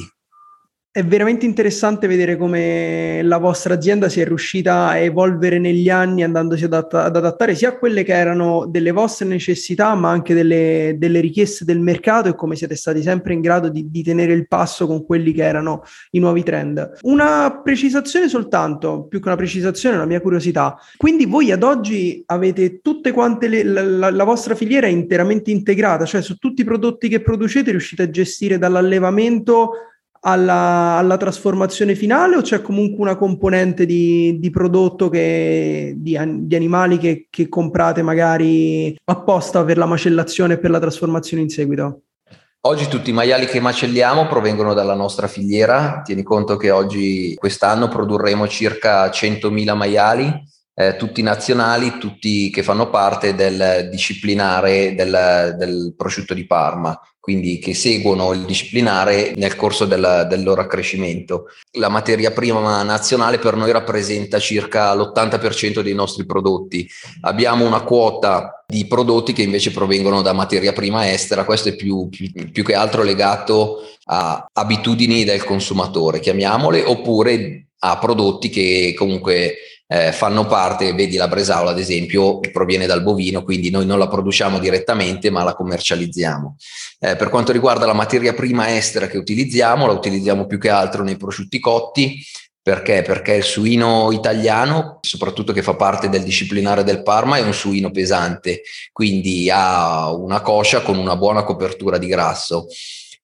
È 0.94 1.02
veramente 1.02 1.46
interessante 1.46 2.06
vedere 2.06 2.36
come 2.36 3.22
la 3.22 3.38
vostra 3.38 3.72
azienda 3.72 4.10
sia 4.10 4.26
riuscita 4.26 4.88
a 4.88 4.98
evolvere 4.98 5.58
negli 5.58 5.88
anni 5.88 6.22
andandosi 6.22 6.64
ad, 6.64 6.74
ad 6.74 7.16
adattare 7.16 7.54
sia 7.54 7.70
a 7.70 7.78
quelle 7.78 8.02
che 8.02 8.12
erano 8.12 8.66
delle 8.68 8.90
vostre 8.90 9.26
necessità 9.26 9.94
ma 9.94 10.10
anche 10.10 10.34
delle, 10.34 10.96
delle 10.98 11.20
richieste 11.20 11.64
del 11.64 11.80
mercato 11.80 12.28
e 12.28 12.34
come 12.34 12.56
siete 12.56 12.76
stati 12.76 13.00
sempre 13.00 13.32
in 13.32 13.40
grado 13.40 13.70
di, 13.70 13.90
di, 13.90 14.02
tenere 14.02 14.34
il 14.34 14.46
passo 14.46 14.86
con 14.86 15.06
quelli 15.06 15.32
che 15.32 15.42
erano 15.42 15.82
i 16.10 16.18
nuovi 16.18 16.42
trend. 16.42 16.98
Una 17.04 17.62
precisazione 17.64 18.28
soltanto, 18.28 19.06
più 19.06 19.18
che 19.18 19.28
una 19.28 19.36
precisazione, 19.38 19.96
una 19.96 20.04
mia 20.04 20.20
curiosità. 20.20 20.76
Quindi 20.98 21.24
voi 21.24 21.52
ad 21.52 21.62
oggi 21.62 22.22
avete 22.26 22.82
tutte 22.82 23.12
quante 23.12 23.48
le, 23.48 23.62
la, 23.62 24.10
la 24.10 24.24
vostra 24.24 24.54
filiera 24.54 24.88
interamente 24.88 25.50
integrata, 25.50 26.04
cioè 26.04 26.20
su 26.20 26.36
tutti 26.36 26.60
i 26.60 26.66
prodotti 26.66 27.08
che 27.08 27.22
producete 27.22 27.70
riuscite 27.70 28.02
a 28.02 28.10
gestire 28.10 28.58
dall'allevamento 28.58 29.70
alla, 30.24 30.96
alla, 30.98 31.16
trasformazione 31.16 31.94
finale 31.94 32.36
o 32.36 32.42
c'è 32.42 32.62
comunque 32.62 33.02
una 33.02 33.16
componente 33.16 33.86
di, 33.86 34.38
di 34.38 34.50
prodotto 34.50 35.08
che, 35.08 35.94
di, 35.96 36.18
di, 36.46 36.54
animali 36.54 36.98
che, 36.98 37.26
che 37.28 37.48
comprate 37.48 38.02
magari 38.02 38.96
apposta 39.04 39.64
per 39.64 39.78
la 39.78 39.86
macellazione 39.86 40.54
e 40.54 40.58
per 40.58 40.70
la 40.70 40.78
trasformazione 40.78 41.42
in 41.42 41.48
seguito? 41.48 42.02
Oggi 42.64 42.86
tutti 42.86 43.10
i 43.10 43.12
maiali 43.12 43.46
che 43.46 43.58
macelliamo 43.58 44.28
provengono 44.28 44.72
dalla 44.72 44.94
nostra 44.94 45.26
filiera. 45.26 46.00
Tieni 46.04 46.22
conto 46.22 46.56
che 46.56 46.70
oggi, 46.70 47.34
quest'anno, 47.34 47.88
produrremo 47.88 48.46
circa 48.46 49.08
100.000 49.08 49.74
maiali, 49.74 50.32
eh, 50.72 50.94
tutti 50.94 51.22
nazionali, 51.22 51.98
tutti 51.98 52.50
che 52.50 52.62
fanno 52.62 52.88
parte 52.88 53.34
del 53.34 53.88
disciplinare 53.90 54.94
del, 54.94 55.56
del 55.58 55.94
prosciutto 55.96 56.34
di 56.34 56.46
Parma 56.46 56.96
quindi 57.22 57.60
che 57.60 57.72
seguono 57.72 58.32
il 58.32 58.40
disciplinare 58.40 59.32
nel 59.36 59.54
corso 59.54 59.84
del, 59.84 60.26
del, 60.28 60.42
loro 60.42 60.60
accrescimento. 60.60 61.44
La 61.74 61.88
materia 61.88 62.32
prima 62.32 62.82
nazionale 62.82 63.38
per 63.38 63.54
noi 63.54 63.70
rappresenta 63.70 64.40
circa 64.40 64.92
l'80% 64.92 65.82
dei 65.82 65.94
nostri 65.94 66.26
prodotti. 66.26 66.84
Abbiamo 67.20 67.64
una 67.64 67.82
quota 67.82 68.64
di 68.66 68.86
prodotti 68.86 69.32
che 69.32 69.42
invece 69.42 69.70
provengono 69.70 70.20
da 70.20 70.32
materia 70.32 70.72
prima 70.72 71.12
estera, 71.12 71.44
questo 71.44 71.68
è 71.68 71.76
più, 71.76 72.08
più, 72.08 72.28
più 72.50 72.64
che 72.64 72.74
altro 72.74 73.04
legato 73.04 73.84
a 74.06 74.44
abitudini 74.52 75.22
del 75.22 75.44
consumatore, 75.44 76.18
chiamiamole, 76.18 76.82
oppure 76.82 77.68
a 77.78 77.98
prodotti 77.98 78.48
che 78.48 78.94
comunque 78.96 79.58
eh, 79.92 80.10
fanno 80.10 80.46
parte, 80.46 80.94
vedi 80.94 81.16
la 81.18 81.28
bresaola 81.28 81.72
ad 81.72 81.78
esempio, 81.78 82.40
proviene 82.50 82.86
dal 82.86 83.02
bovino, 83.02 83.42
quindi 83.42 83.68
noi 83.68 83.84
non 83.84 83.98
la 83.98 84.08
produciamo 84.08 84.58
direttamente 84.58 85.28
ma 85.28 85.42
la 85.42 85.54
commercializziamo. 85.54 86.56
Eh, 86.98 87.16
per 87.16 87.28
quanto 87.28 87.52
riguarda 87.52 87.84
la 87.84 87.92
materia 87.92 88.32
prima 88.32 88.74
estera 88.74 89.06
che 89.06 89.18
utilizziamo, 89.18 89.86
la 89.86 89.92
utilizziamo 89.92 90.46
più 90.46 90.58
che 90.58 90.70
altro 90.70 91.02
nei 91.02 91.18
prosciutti 91.18 91.60
cotti, 91.60 92.24
perché? 92.62 93.02
Perché 93.02 93.34
il 93.34 93.42
suino 93.42 94.12
italiano, 94.12 95.00
soprattutto 95.02 95.52
che 95.52 95.62
fa 95.62 95.74
parte 95.74 96.08
del 96.08 96.22
disciplinare 96.22 96.84
del 96.84 97.02
Parma, 97.02 97.36
è 97.36 97.42
un 97.42 97.52
suino 97.52 97.90
pesante, 97.90 98.62
quindi 98.92 99.50
ha 99.50 100.10
una 100.14 100.40
coscia 100.40 100.80
con 100.80 100.96
una 100.96 101.16
buona 101.16 101.42
copertura 101.42 101.98
di 101.98 102.06
grasso. 102.06 102.66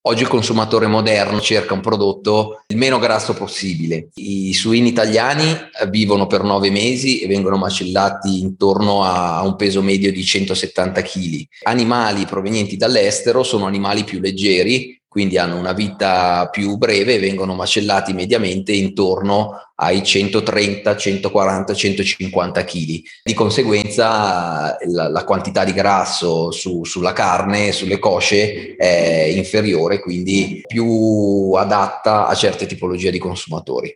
Oggi 0.09 0.23
il 0.23 0.29
consumatore 0.29 0.87
moderno 0.87 1.39
cerca 1.39 1.75
un 1.75 1.83
prodotto 1.83 2.63
il 2.69 2.79
meno 2.79 2.99
grasso 2.99 3.35
possibile. 3.35 4.09
I 4.15 4.55
suini 4.55 4.89
italiani 4.89 5.55
vivono 5.91 6.27
per 6.27 6.45
nove 6.45 6.71
mesi 6.71 7.21
e 7.21 7.27
vengono 7.27 7.59
macellati 7.59 8.41
intorno 8.41 9.05
a 9.05 9.43
un 9.43 9.55
peso 9.57 9.83
medio 9.83 10.11
di 10.11 10.25
170 10.25 11.03
kg. 11.03 11.47
Animali 11.65 12.25
provenienti 12.25 12.79
dall'estero 12.79 13.43
sono 13.43 13.67
animali 13.67 14.05
più 14.05 14.19
leggeri, 14.19 14.99
quindi 15.19 15.37
hanno 15.37 15.59
una 15.59 15.73
vita 15.73 16.49
più 16.49 16.77
breve 16.77 17.15
e 17.15 17.19
vengono 17.19 17.57
macellati 17.57 18.13
mediamente 18.13 18.71
intorno 18.71 19.73
ai 19.75 20.05
130, 20.05 20.97
140, 20.97 21.75
150 21.75 22.63
kg. 22.65 23.01
Di 23.25 23.35
conseguenza 23.35 24.79
la, 24.87 25.09
la 25.09 25.25
quantità 25.25 25.65
di 25.65 25.73
grasso 25.73 26.53
su, 26.53 26.85
sulla 26.85 27.13
carne, 27.13 27.73
sulle 27.73 27.99
cosce 27.99 28.77
è 28.77 29.25
inferiore, 29.35 29.99
quindi 29.99 30.63
più 30.65 31.53
adatta 31.57 32.29
a 32.29 32.35
certe 32.37 32.67
tipologie 32.67 33.11
di 33.11 33.19
consumatori. 33.19 33.93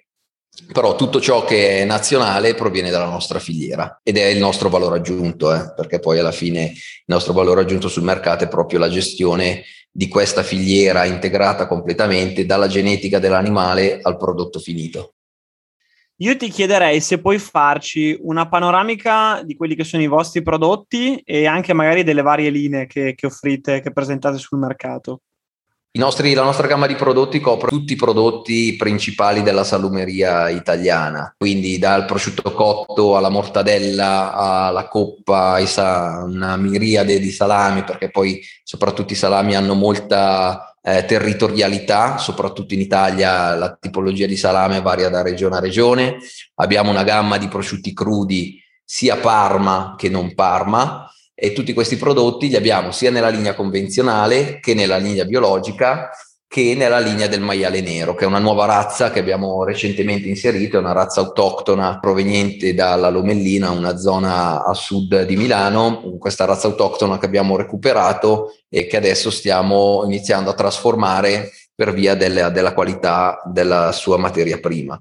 Però 0.73 0.97
tutto 0.97 1.21
ciò 1.21 1.45
che 1.45 1.83
è 1.83 1.85
nazionale 1.85 2.55
proviene 2.55 2.91
dalla 2.91 3.09
nostra 3.09 3.38
filiera 3.38 4.00
ed 4.02 4.17
è 4.17 4.25
il 4.25 4.38
nostro 4.38 4.69
valore 4.69 4.97
aggiunto, 4.97 5.55
eh, 5.55 5.73
perché 5.76 6.00
poi 6.00 6.19
alla 6.19 6.33
fine 6.33 6.64
il 6.64 7.05
nostro 7.07 7.33
valore 7.33 7.61
aggiunto 7.61 7.87
sul 7.87 8.02
mercato 8.02 8.43
è 8.43 8.49
proprio 8.49 8.81
la 8.81 8.91
gestione 8.91 9.62
di 9.94 10.08
questa 10.08 10.42
filiera 10.42 11.04
integrata 11.04 11.66
completamente 11.66 12.46
dalla 12.46 12.66
genetica 12.66 13.18
dell'animale 13.18 14.00
al 14.00 14.16
prodotto 14.16 14.58
finito. 14.58 15.14
Io 16.22 16.37
ti 16.37 16.49
chiederei 16.49 17.00
se 17.00 17.20
puoi 17.20 17.38
farci 17.38 18.16
una 18.22 18.49
panoramica 18.49 19.42
di 19.42 19.54
quelli 19.56 19.75
che 19.75 19.84
sono 19.84 20.02
i 20.02 20.06
vostri 20.06 20.42
prodotti 20.42 21.20
e 21.25 21.46
anche 21.46 21.72
magari 21.72 22.04
delle 22.04 22.22
varie 22.22 22.49
linee 22.49 22.87
che, 22.87 23.14
che 23.14 23.26
offrite, 23.26 23.80
che 23.80 23.92
presentate 23.92 24.38
sul 24.38 24.58
mercato. 24.58 25.22
Nostri, 25.94 26.32
la 26.32 26.42
nostra 26.42 26.66
gamma 26.66 26.87
di 26.87 26.94
prodotti 26.94 27.38
copre 27.38 27.68
tutti 27.68 27.92
i 27.92 27.96
prodotti 27.96 28.76
principali 28.78 29.42
della 29.42 29.62
salumeria 29.62 30.49
italiana, 30.49 31.34
quindi 31.37 31.78
dal 31.78 32.06
prosciutto 32.06 32.50
cotto 32.54 33.14
alla 33.14 33.28
mortadella 33.28 34.32
alla 34.32 34.88
coppa, 34.88 35.58
una 36.25 36.56
miriade 36.56 37.20
di 37.20 37.30
salami, 37.30 37.84
perché 37.84 38.11
poi 38.11 38.42
soprattutto 38.64 39.12
i 39.12 39.16
salami 39.16 39.54
hanno 39.54 39.75
molta 39.75 40.75
eh, 40.80 41.04
territorialità, 41.04 42.16
soprattutto 42.16 42.72
in 42.72 42.80
Italia 42.80 43.54
la 43.54 43.76
tipologia 43.78 44.26
di 44.26 44.37
salame 44.37 44.80
varia 44.80 45.11
da 45.11 45.20
regione 45.20 45.56
a 45.56 45.61
regione. 45.61 46.16
Abbiamo 46.54 46.90
una 46.90 47.04
gamma 47.04 47.37
di 47.37 47.49
prosciutti 47.49 47.92
crudi 47.92 48.58
sia 48.82 49.16
Parma 49.18 49.94
che 49.99 50.08
non 50.08 50.34
Parma 50.34 51.06
e 51.44 51.52
tutti 51.52 51.72
questi 51.72 51.96
prodotti 51.96 52.49
li 52.49 52.54
abbiamo 52.54 52.92
sia 52.92 53.11
nella 53.11 53.28
linea 53.28 53.56
convenzionale 53.56 54.61
che 54.61 54.75
nella 54.75 54.96
linea 54.96 55.25
biologica 55.25 56.11
che 56.46 56.75
nella 56.76 57.00
linea 57.00 57.26
del 57.26 57.40
maiale 57.40 57.80
nero, 57.80 58.14
che 58.14 58.22
è 58.25 58.28
una 58.28 58.38
nuova 58.38 58.64
razza 58.66 59.11
che 59.11 59.18
abbiamo 59.18 59.64
recentemente 59.64 60.28
inserito, 60.28 60.76
è 60.76 60.80
una 60.80 60.92
razza 60.92 61.20
autoctona 61.20 61.99
proveniente 61.99 62.75
dalla 62.75 63.08
Lomellina, 63.08 63.70
una 63.70 63.96
zona 63.96 64.62
a 64.62 64.72
sud 64.72 65.25
di 65.25 65.34
Milano, 65.34 66.16
questa 66.18 66.44
razza 66.44 66.68
autoctona 66.68 67.18
che 67.18 67.26
abbiamo 67.26 67.56
recuperato 67.56 68.52
e 68.68 68.87
che 68.87 68.99
adesso 68.99 69.30
stiamo 69.30 70.02
iniziando 70.04 70.50
a 70.50 70.54
trasformare 70.54 71.50
per 71.75 71.92
via 71.92 72.14
della, 72.14 72.50
della 72.50 72.75
qualità 72.75 73.42
della 73.50 73.90
sua 73.90 74.18
materia 74.18 74.61
prima. 74.61 75.00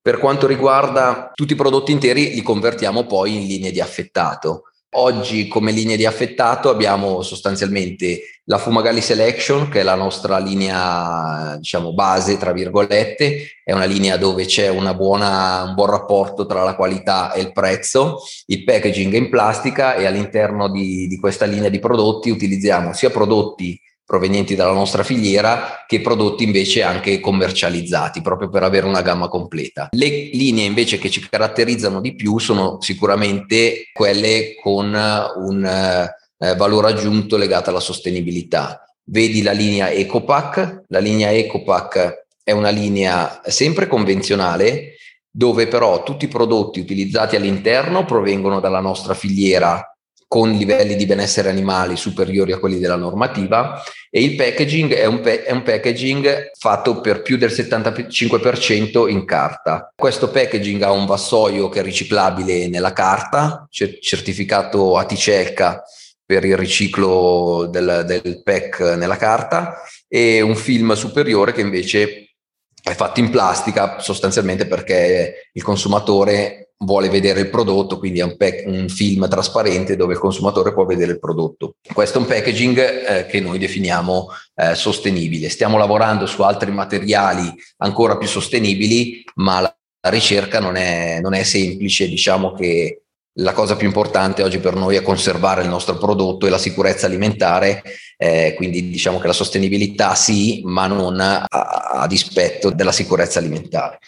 Per 0.00 0.18
quanto 0.18 0.46
riguarda 0.46 1.30
tutti 1.34 1.54
i 1.54 1.56
prodotti 1.56 1.90
interi, 1.90 2.34
li 2.34 2.42
convertiamo 2.42 3.04
poi 3.06 3.34
in 3.34 3.46
linee 3.48 3.72
di 3.72 3.80
affettato 3.80 4.64
Oggi 4.94 5.48
come 5.48 5.72
linea 5.72 5.96
di 5.96 6.04
affettato 6.04 6.68
abbiamo 6.68 7.22
sostanzialmente 7.22 8.40
la 8.44 8.58
Fumagalli 8.58 9.00
Selection, 9.00 9.70
che 9.70 9.80
è 9.80 9.82
la 9.82 9.94
nostra 9.94 10.38
linea 10.38 11.56
diciamo, 11.56 11.94
base, 11.94 12.36
tra 12.36 12.52
virgolette, 12.52 13.60
è 13.64 13.72
una 13.72 13.86
linea 13.86 14.18
dove 14.18 14.44
c'è 14.44 14.70
buona, 14.94 15.62
un 15.62 15.74
buon 15.74 15.90
rapporto 15.90 16.44
tra 16.44 16.62
la 16.62 16.74
qualità 16.74 17.32
e 17.32 17.40
il 17.40 17.52
prezzo, 17.52 18.18
il 18.46 18.64
packaging 18.64 19.14
è 19.14 19.16
in 19.16 19.30
plastica 19.30 19.94
e 19.94 20.04
all'interno 20.04 20.68
di, 20.68 21.06
di 21.06 21.18
questa 21.18 21.46
linea 21.46 21.70
di 21.70 21.78
prodotti 21.78 22.28
utilizziamo 22.28 22.92
sia 22.92 23.08
prodotti 23.08 23.80
provenienti 24.12 24.54
dalla 24.54 24.74
nostra 24.74 25.02
filiera 25.02 25.84
che 25.86 26.02
prodotti 26.02 26.44
invece 26.44 26.82
anche 26.82 27.18
commercializzati 27.18 28.20
proprio 28.20 28.50
per 28.50 28.62
avere 28.62 28.84
una 28.84 29.00
gamma 29.00 29.28
completa. 29.28 29.88
Le 29.92 30.28
linee 30.34 30.66
invece 30.66 30.98
che 30.98 31.08
ci 31.08 31.26
caratterizzano 31.26 31.98
di 31.98 32.14
più 32.14 32.38
sono 32.38 32.76
sicuramente 32.82 33.88
quelle 33.90 34.54
con 34.62 34.88
un 34.88 35.64
eh, 35.64 36.54
valore 36.56 36.88
aggiunto 36.88 37.38
legato 37.38 37.70
alla 37.70 37.80
sostenibilità. 37.80 38.84
Vedi 39.04 39.40
la 39.40 39.52
linea 39.52 39.90
EcoPack, 39.90 40.82
la 40.88 40.98
linea 40.98 41.32
EcoPack 41.32 42.26
è 42.44 42.52
una 42.52 42.68
linea 42.68 43.40
sempre 43.46 43.86
convenzionale 43.86 44.96
dove 45.30 45.68
però 45.68 46.02
tutti 46.02 46.26
i 46.26 46.28
prodotti 46.28 46.80
utilizzati 46.80 47.34
all'interno 47.34 48.04
provengono 48.04 48.60
dalla 48.60 48.80
nostra 48.80 49.14
filiera 49.14 49.91
con 50.32 50.52
livelli 50.52 50.96
di 50.96 51.04
benessere 51.04 51.50
animali 51.50 51.94
superiori 51.94 52.52
a 52.52 52.58
quelli 52.58 52.78
della 52.78 52.96
normativa 52.96 53.82
e 54.08 54.22
il 54.22 54.34
packaging 54.34 54.94
è 54.94 55.04
un, 55.04 55.20
pe- 55.20 55.42
è 55.42 55.52
un, 55.52 55.60
packaging 55.60 56.52
fatto 56.58 57.02
per 57.02 57.20
più 57.20 57.36
del 57.36 57.50
75% 57.50 59.10
in 59.10 59.26
carta. 59.26 59.92
Questo 59.94 60.30
packaging 60.30 60.80
ha 60.80 60.90
un 60.90 61.04
vassoio 61.04 61.68
che 61.68 61.80
è 61.80 61.82
riciclabile 61.82 62.66
nella 62.68 62.94
carta, 62.94 63.66
certificato 63.68 64.96
ATCECA 64.96 65.82
per 66.24 66.46
il 66.46 66.56
riciclo 66.56 67.68
del, 67.70 68.04
del 68.06 68.42
pack 68.42 68.80
nella 68.96 69.18
carta 69.18 69.82
e 70.08 70.40
un 70.40 70.56
film 70.56 70.94
superiore 70.94 71.52
che 71.52 71.60
invece 71.60 72.36
è 72.82 72.94
fatto 72.94 73.20
in 73.20 73.28
plastica 73.28 73.98
sostanzialmente 73.98 74.66
perché 74.66 75.50
il 75.52 75.62
consumatore 75.62 76.71
vuole 76.84 77.08
vedere 77.08 77.40
il 77.40 77.50
prodotto, 77.50 77.98
quindi 77.98 78.20
è 78.20 78.24
un, 78.24 78.36
pack, 78.36 78.64
un, 78.66 78.88
film 78.88 79.28
trasparente 79.28 79.96
dove 79.96 80.14
il 80.14 80.18
consumatore 80.18 80.72
può 80.72 80.84
vedere 80.84 81.12
il 81.12 81.18
prodotto. 81.18 81.76
Questo 81.92 82.18
è 82.18 82.20
un 82.20 82.26
packaging 82.26 82.78
eh, 82.78 83.26
che 83.26 83.40
noi 83.40 83.58
definiamo 83.58 84.28
eh, 84.54 84.74
sostenibile. 84.74 85.48
Stiamo 85.48 85.78
lavorando 85.78 86.26
su 86.26 86.42
altri 86.42 86.70
materiali 86.70 87.52
ancora 87.78 88.16
più 88.16 88.28
sostenibili, 88.28 89.24
ma 89.36 89.60
la, 89.60 89.76
ricerca 90.10 90.58
non 90.58 90.76
è, 90.76 91.20
non 91.20 91.34
è 91.34 91.42
semplice. 91.44 92.08
Diciamo 92.08 92.52
che 92.52 93.02
la 93.36 93.52
cosa 93.52 93.76
più 93.76 93.86
importante 93.86 94.42
oggi 94.42 94.58
per 94.58 94.74
noi 94.74 94.96
è 94.96 95.02
conservare 95.02 95.62
il 95.62 95.68
nostro 95.68 95.96
prodotto 95.96 96.46
e 96.46 96.50
la 96.50 96.58
sicurezza 96.58 97.06
alimentare, 97.06 97.82
eh, 98.18 98.54
quindi 98.56 98.90
diciamo 98.90 99.18
che 99.18 99.26
la 99.26 99.32
sostenibilità 99.32 100.14
sì, 100.14 100.60
ma 100.64 100.86
non 100.86 101.18
a, 101.18 101.44
a 101.48 102.06
dispetto 102.06 102.70
della 102.70 102.92
sicurezza 102.92 103.38
alimentare. 103.38 104.00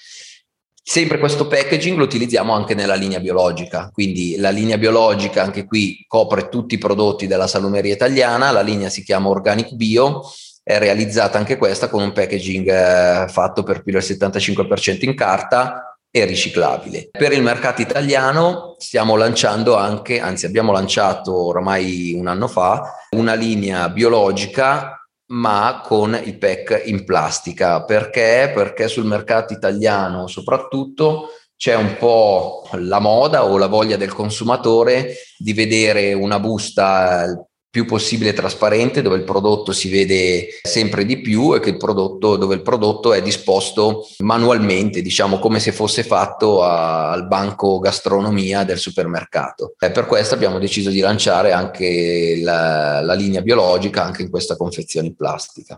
Sempre 0.87 1.19
questo 1.19 1.47
packaging 1.47 1.97
lo 1.97 2.05
utilizziamo 2.05 2.53
anche 2.53 2.75
nella 2.75 2.95
linea 2.95 3.19
biologica, 3.19 3.89
quindi 3.91 4.37
la 4.37 4.51
linea 4.51 4.77
biologica 4.77 5.43
anche 5.43 5.65
qui 5.65 6.05
copre 6.07 6.51
tutti 6.51 6.75
i 6.75 6.79
prodotti 6.79 7.27
della 7.27 7.47
salumeria 7.47 7.95
italiana, 7.95 8.51
la 8.51 8.61
linea 8.61 8.91
si 8.91 9.03
chiama 9.03 9.31
Organic 9.31 9.73
Bio, 9.73 10.21
è 10.63 10.79
realizzata 10.79 11.39
anche 11.39 11.57
questa 11.57 11.89
con 11.89 12.03
un 12.03 12.13
packaging 12.13 12.69
eh, 12.69 13.29
fatto 13.29 13.63
per 13.63 13.83
più 13.83 13.93
del 13.93 14.03
75% 14.03 15.07
in 15.07 15.15
carta 15.15 15.97
e 16.11 16.27
riciclabile. 16.27 17.09
Per 17.11 17.33
il 17.33 17.43
mercato 17.43 17.81
italiano 17.81 18.77
stiamo 18.79 19.17
lanciando 19.17 19.77
anche, 19.77 20.21
anzi 20.21 20.45
abbiamo 20.45 20.71
lanciato 20.71 21.47
oramai 21.47 22.13
un 22.15 22.27
anno 22.27 22.47
fa, 22.47 23.07
una 23.13 23.33
linea 23.33 23.89
biologica 23.89 25.04
ma 25.27 25.81
con 25.83 26.19
il 26.23 26.39
pack 26.39 26.83
in 26.87 27.05
plastica. 27.05 27.85
Perché? 27.85 28.51
Perché 28.55 28.89
sul 28.89 29.07
mercato 29.07 29.53
italiano 29.53 30.27
soprattutto 30.27 31.31
c'è 31.57 31.75
un 31.75 31.97
po' 31.97 32.69
la 32.73 32.99
moda 32.99 33.45
o 33.45 33.57
la 33.57 33.69
voglia 33.69 33.97
del 33.97 34.13
consumatore 34.13 35.15
di 35.39 35.53
vedere 35.53 36.13
una 36.13 36.41
busta 36.41 37.27
più 37.75 37.87
possibile 37.87 38.33
trasparente, 38.33 39.03
dove 39.03 39.17
il 39.17 39.25
prodotto 39.25 39.73
si 39.73 39.91
vede 39.91 40.47
sempre 40.63 41.05
di 41.05 41.21
più 41.21 41.57
e 41.57 41.69
il 41.69 41.77
prodotto, 41.77 42.37
dove 42.37 42.55
il 42.55 42.63
prodotto 42.63 43.13
è 43.13 43.21
disposto 43.21 44.07
manualmente, 44.19 45.03
diciamo 45.03 45.41
come 45.41 45.59
se 45.59 45.73
fosse 45.73 46.05
fatto 46.05 46.63
a, 46.63 47.11
al 47.11 47.27
banco 47.27 47.81
gastronomia 47.81 48.63
del 48.63 48.79
supermercato. 48.79 49.75
E 49.77 49.91
per 49.91 50.07
questo 50.07 50.35
abbiamo 50.35 50.61
deciso 50.61 50.89
di 50.89 51.01
lanciare 51.01 51.51
anche 51.51 52.39
la, 52.41 53.01
la 53.01 53.15
linea 53.15 53.43
biologica 53.43 54.05
anche 54.05 54.23
in 54.23 54.31
questa 54.31 54.55
confezione 54.55 55.09
in 55.09 55.17
plastica. 55.17 55.77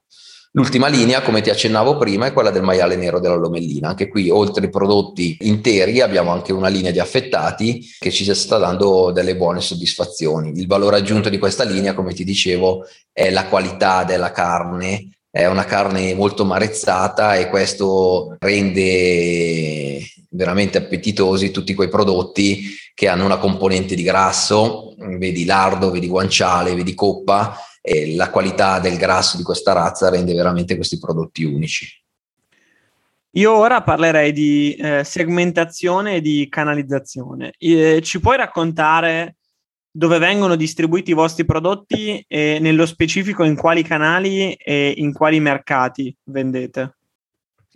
L'ultima 0.53 0.89
linea, 0.89 1.21
come 1.21 1.43
ti 1.43 1.51
accennavo 1.51 1.99
prima, 1.99 2.27
è 2.27 2.33
quella 2.33 2.51
del 2.51 2.63
maiale 2.63 2.97
nero 2.97 3.21
della 3.21 3.35
Lomellina. 3.35 3.89
Anche 3.89 4.09
qui, 4.09 4.31
oltre 4.31 4.65
ai 4.65 4.71
prodotti 4.71 5.37
interi, 5.41 6.01
abbiamo 6.01 6.31
anche 6.31 6.53
una 6.53 6.69
linea 6.69 6.91
di 6.91 6.99
affettati 6.99 7.87
che 7.99 8.11
ci 8.11 8.33
sta 8.35 8.57
dando 8.57 9.13
delle 9.13 9.37
buone 9.37 9.61
soddisfazioni. 9.61 10.53
Il 10.59 10.67
valore 10.67 10.97
aggiunto 10.97 11.29
di 11.29 11.39
questa 11.39 11.65
linea, 11.65 11.95
come 11.95 12.15
ti 12.15 12.25
dicevo, 12.25 12.87
è 13.13 13.31
la 13.31 13.47
qualità 13.47 14.05
della 14.05 14.33
carne. 14.33 15.11
È 15.31 15.45
una 15.45 15.67
carne 15.67 16.15
molto 16.15 16.47
marezzata 16.47 17.37
e 17.37 17.51
questo 17.51 18.37
rende 18.39 20.03
veramente 20.31 20.79
appetitosi 20.79 21.51
tutti 21.51 21.75
quei 21.75 21.89
prodotti 21.89 22.75
che 22.95 23.09
hanno 23.09 23.27
una 23.27 23.37
componente 23.37 23.95
di 23.95 24.03
grasso, 24.03 24.95
vedi 25.19 25.45
lardo, 25.45 25.91
vedi 25.91 26.09
guanciale, 26.09 26.75
vedi 26.75 26.95
coppa, 26.95 27.55
e 27.89 28.17
la 28.17 28.31
qualità 28.31 28.81
del 28.81 28.97
grasso 28.97 29.37
di 29.37 29.45
questa 29.45 29.73
razza 29.73 30.11
rende 30.11 30.35
veramente 30.35 30.75
questi 30.75 30.99
prodotti 30.99 31.45
unici. 31.45 31.87
Io 33.37 33.53
ora 33.55 33.81
parlerei 33.83 34.33
di 34.33 34.75
eh, 34.75 35.05
segmentazione 35.05 36.17
e 36.17 36.21
di 36.21 36.49
canalizzazione. 36.49 37.53
Eh, 37.57 38.01
ci 38.03 38.19
puoi 38.19 38.39
raccontare 38.39 39.37
dove 39.89 40.19
vengono 40.19 40.57
distribuiti 40.57 41.13
i 41.13 41.15
vostri 41.15 41.45
prodotti 41.45 42.25
e 42.27 42.59
nello 42.61 42.87
specifico 42.87 43.45
in 43.45 43.55
quali 43.55 43.85
canali 43.85 44.55
e 44.55 44.95
in 44.97 45.13
quali 45.13 45.39
mercati 45.39 46.13
vendete? 46.25 46.96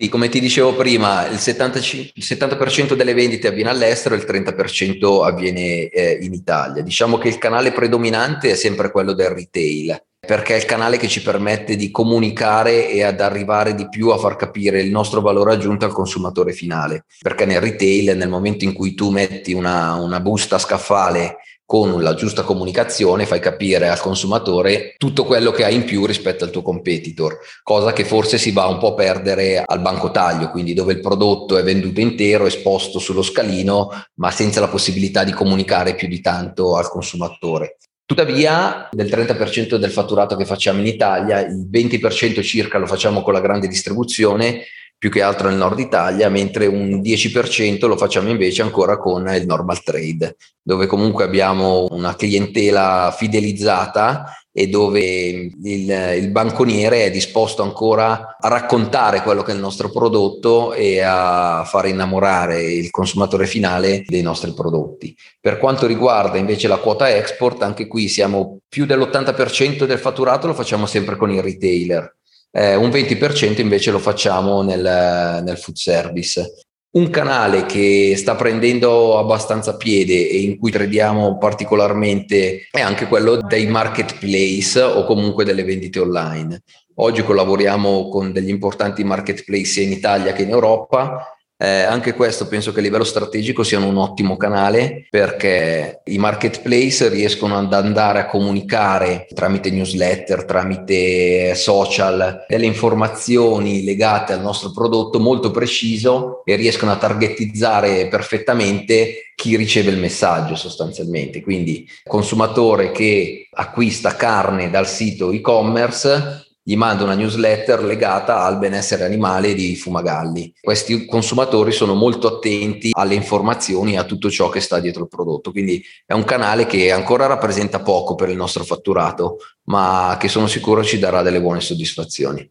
Sì, 0.02 0.08
come 0.08 0.30
ti 0.30 0.40
dicevo 0.40 0.74
prima, 0.74 1.28
il 1.28 1.36
70%, 1.36 2.12
il 2.14 2.24
70% 2.24 2.94
delle 2.94 3.12
vendite 3.12 3.48
avviene 3.48 3.68
all'estero 3.68 4.14
e 4.14 4.18
il 4.18 4.24
30% 4.26 5.22
avviene 5.22 5.90
eh, 5.90 6.18
in 6.22 6.32
Italia. 6.32 6.82
Diciamo 6.82 7.18
che 7.18 7.28
il 7.28 7.36
canale 7.36 7.70
predominante 7.70 8.50
è 8.50 8.54
sempre 8.54 8.90
quello 8.90 9.12
del 9.12 9.28
retail, 9.28 10.02
perché 10.18 10.54
è 10.54 10.56
il 10.56 10.64
canale 10.64 10.96
che 10.96 11.06
ci 11.06 11.20
permette 11.20 11.76
di 11.76 11.90
comunicare 11.90 12.88
e 12.88 13.02
ad 13.02 13.20
arrivare 13.20 13.74
di 13.74 13.90
più 13.90 14.08
a 14.08 14.16
far 14.16 14.36
capire 14.36 14.80
il 14.80 14.90
nostro 14.90 15.20
valore 15.20 15.52
aggiunto 15.52 15.84
al 15.84 15.92
consumatore 15.92 16.54
finale. 16.54 17.04
Perché 17.20 17.44
nel 17.44 17.60
retail, 17.60 18.16
nel 18.16 18.30
momento 18.30 18.64
in 18.64 18.72
cui 18.72 18.94
tu 18.94 19.10
metti 19.10 19.52
una, 19.52 19.96
una 19.96 20.20
busta 20.20 20.56
scaffale 20.58 21.36
con 21.70 22.02
la 22.02 22.14
giusta 22.14 22.42
comunicazione 22.42 23.26
fai 23.26 23.38
capire 23.38 23.88
al 23.88 24.00
consumatore 24.00 24.94
tutto 24.96 25.24
quello 25.24 25.52
che 25.52 25.64
hai 25.64 25.76
in 25.76 25.84
più 25.84 26.04
rispetto 26.04 26.42
al 26.42 26.50
tuo 26.50 26.62
competitor, 26.62 27.38
cosa 27.62 27.92
che 27.92 28.04
forse 28.04 28.38
si 28.38 28.50
va 28.50 28.66
un 28.66 28.78
po' 28.78 28.88
a 28.88 28.94
perdere 28.94 29.62
al 29.64 29.80
banco 29.80 30.10
taglio, 30.10 30.50
quindi 30.50 30.74
dove 30.74 30.94
il 30.94 31.00
prodotto 31.00 31.56
è 31.56 31.62
venduto 31.62 32.00
intero, 32.00 32.46
esposto 32.46 32.98
sullo 32.98 33.22
scalino, 33.22 33.88
ma 34.14 34.32
senza 34.32 34.58
la 34.58 34.66
possibilità 34.66 35.22
di 35.22 35.30
comunicare 35.30 35.94
più 35.94 36.08
di 36.08 36.20
tanto 36.20 36.76
al 36.76 36.88
consumatore. 36.88 37.76
Tuttavia, 38.04 38.88
del 38.90 39.06
30% 39.06 39.76
del 39.76 39.92
fatturato 39.92 40.34
che 40.34 40.44
facciamo 40.44 40.80
in 40.80 40.86
Italia, 40.86 41.38
il 41.38 41.68
20% 41.70 42.42
circa 42.42 42.78
lo 42.78 42.86
facciamo 42.86 43.22
con 43.22 43.32
la 43.32 43.40
grande 43.40 43.68
distribuzione 43.68 44.64
più 45.00 45.08
che 45.08 45.22
altro 45.22 45.48
nel 45.48 45.56
nord 45.56 45.78
Italia, 45.78 46.28
mentre 46.28 46.66
un 46.66 47.00
10% 47.00 47.86
lo 47.86 47.96
facciamo 47.96 48.28
invece 48.28 48.60
ancora 48.60 48.98
con 48.98 49.26
il 49.34 49.46
normal 49.46 49.82
trade, 49.82 50.36
dove 50.60 50.84
comunque 50.84 51.24
abbiamo 51.24 51.86
una 51.90 52.14
clientela 52.14 53.10
fidelizzata 53.16 54.26
e 54.52 54.66
dove 54.66 55.00
il, 55.00 55.54
il, 55.62 56.28
banconiere 56.30 57.06
è 57.06 57.10
disposto 57.10 57.62
ancora 57.62 58.36
a 58.38 58.48
raccontare 58.48 59.22
quello 59.22 59.42
che 59.42 59.52
è 59.52 59.54
il 59.54 59.60
nostro 59.60 59.90
prodotto 59.90 60.74
e 60.74 61.00
a 61.00 61.64
fare 61.64 61.88
innamorare 61.88 62.62
il 62.62 62.90
consumatore 62.90 63.46
finale 63.46 64.04
dei 64.06 64.20
nostri 64.20 64.52
prodotti. 64.52 65.16
Per 65.40 65.56
quanto 65.56 65.86
riguarda 65.86 66.36
invece 66.36 66.68
la 66.68 66.76
quota 66.76 67.08
export, 67.08 67.62
anche 67.62 67.86
qui 67.86 68.06
siamo 68.06 68.58
più 68.68 68.84
dell'80% 68.84 69.84
del 69.84 69.98
fatturato 69.98 70.46
lo 70.46 70.52
facciamo 70.52 70.84
sempre 70.84 71.16
con 71.16 71.30
il 71.30 71.40
retailer 71.40 72.16
eh, 72.52 72.74
un 72.74 72.88
20% 72.88 73.60
invece 73.60 73.90
lo 73.90 73.98
facciamo 73.98 74.62
nel, 74.62 75.42
nel 75.42 75.58
food 75.58 75.76
service. 75.76 76.64
Un 76.92 77.08
canale 77.08 77.66
che 77.66 78.14
sta 78.16 78.34
prendendo 78.34 79.16
abbastanza 79.16 79.76
piede 79.76 80.28
e 80.28 80.40
in 80.40 80.58
cui 80.58 80.72
crediamo 80.72 81.38
particolarmente 81.38 82.66
è 82.68 82.80
anche 82.80 83.06
quello 83.06 83.36
dei 83.36 83.68
marketplace 83.68 84.80
o 84.80 85.04
comunque 85.04 85.44
delle 85.44 85.62
vendite 85.62 86.00
online. 86.00 86.62
Oggi 86.96 87.22
collaboriamo 87.22 88.08
con 88.08 88.32
degli 88.32 88.48
importanti 88.48 89.04
marketplace 89.04 89.64
sia 89.66 89.82
in 89.84 89.92
Italia 89.92 90.32
che 90.32 90.42
in 90.42 90.50
Europa 90.50 91.39
eh, 91.62 91.82
anche 91.82 92.14
questo 92.14 92.48
penso 92.48 92.72
che 92.72 92.78
a 92.78 92.82
livello 92.82 93.04
strategico 93.04 93.62
sia 93.62 93.78
un 93.78 93.98
ottimo 93.98 94.38
canale 94.38 95.06
perché 95.10 96.00
i 96.06 96.16
marketplace 96.16 97.10
riescono 97.10 97.58
ad 97.58 97.74
andare 97.74 98.20
a 98.20 98.26
comunicare 98.26 99.26
tramite 99.34 99.70
newsletter, 99.70 100.46
tramite 100.46 101.54
social, 101.54 102.46
delle 102.48 102.64
informazioni 102.64 103.84
legate 103.84 104.32
al 104.32 104.40
nostro 104.40 104.70
prodotto 104.70 105.20
molto 105.20 105.50
preciso 105.50 106.42
e 106.46 106.56
riescono 106.56 106.92
a 106.92 106.96
targetizzare 106.96 108.08
perfettamente 108.08 109.32
chi 109.34 109.54
riceve 109.56 109.90
il 109.90 109.98
messaggio 109.98 110.56
sostanzialmente. 110.56 111.42
Quindi 111.42 111.86
consumatore 112.04 112.90
che 112.90 113.48
acquista 113.52 114.16
carne 114.16 114.70
dal 114.70 114.88
sito 114.88 115.30
e-commerce 115.30 116.48
gli 116.62 116.76
manda 116.76 117.04
una 117.04 117.14
newsletter 117.14 117.82
legata 117.82 118.42
al 118.42 118.58
benessere 118.58 119.04
animale 119.04 119.54
di 119.54 119.76
Fumagalli. 119.76 120.52
Questi 120.60 121.06
consumatori 121.06 121.72
sono 121.72 121.94
molto 121.94 122.26
attenti 122.26 122.90
alle 122.92 123.14
informazioni 123.14 123.94
e 123.94 123.98
a 123.98 124.04
tutto 124.04 124.30
ciò 124.30 124.48
che 124.48 124.60
sta 124.60 124.78
dietro 124.78 125.02
il 125.02 125.08
prodotto, 125.08 125.50
quindi 125.50 125.82
è 126.04 126.12
un 126.12 126.24
canale 126.24 126.66
che 126.66 126.92
ancora 126.92 127.26
rappresenta 127.26 127.80
poco 127.80 128.14
per 128.14 128.28
il 128.28 128.36
nostro 128.36 128.64
fatturato, 128.64 129.38
ma 129.64 130.16
che 130.18 130.28
sono 130.28 130.46
sicuro 130.46 130.84
ci 130.84 130.98
darà 130.98 131.22
delle 131.22 131.40
buone 131.40 131.60
soddisfazioni. 131.60 132.48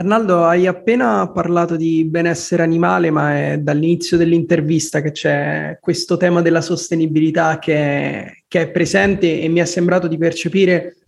Arnaldo, 0.00 0.44
hai 0.44 0.68
appena 0.68 1.28
parlato 1.32 1.74
di 1.74 2.04
benessere 2.04 2.62
animale, 2.62 3.10
ma 3.10 3.36
è 3.36 3.58
dall'inizio 3.58 4.16
dell'intervista 4.16 5.00
che 5.00 5.10
c'è 5.10 5.78
questo 5.80 6.16
tema 6.16 6.40
della 6.40 6.60
sostenibilità 6.60 7.58
che, 7.58 8.44
che 8.46 8.60
è 8.60 8.70
presente 8.70 9.40
e 9.40 9.48
mi 9.48 9.58
è 9.58 9.64
sembrato 9.64 10.06
di 10.06 10.16
percepire 10.16 10.98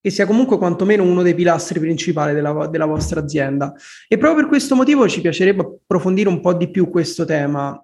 che 0.00 0.10
sia 0.10 0.26
comunque 0.26 0.56
quantomeno 0.56 1.02
uno 1.02 1.22
dei 1.22 1.34
pilastri 1.34 1.78
principali 1.78 2.32
della, 2.32 2.66
della, 2.68 2.86
vostra 2.86 3.20
azienda. 3.20 3.74
E 4.08 4.16
proprio 4.16 4.40
per 4.40 4.48
questo 4.48 4.74
motivo 4.74 5.08
ci 5.08 5.20
piacerebbe 5.20 5.62
approfondire 5.62 6.28
un 6.28 6.40
po' 6.40 6.54
di 6.54 6.70
più 6.70 6.88
questo 6.88 7.24
tema. 7.24 7.82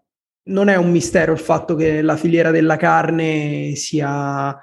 Non 0.48 0.68
è 0.68 0.76
un 0.76 0.90
mistero 0.90 1.32
il 1.32 1.38
fatto 1.38 1.74
che 1.74 2.00
la 2.02 2.16
filiera 2.16 2.50
della 2.50 2.76
carne 2.76 3.72
sia 3.74 4.56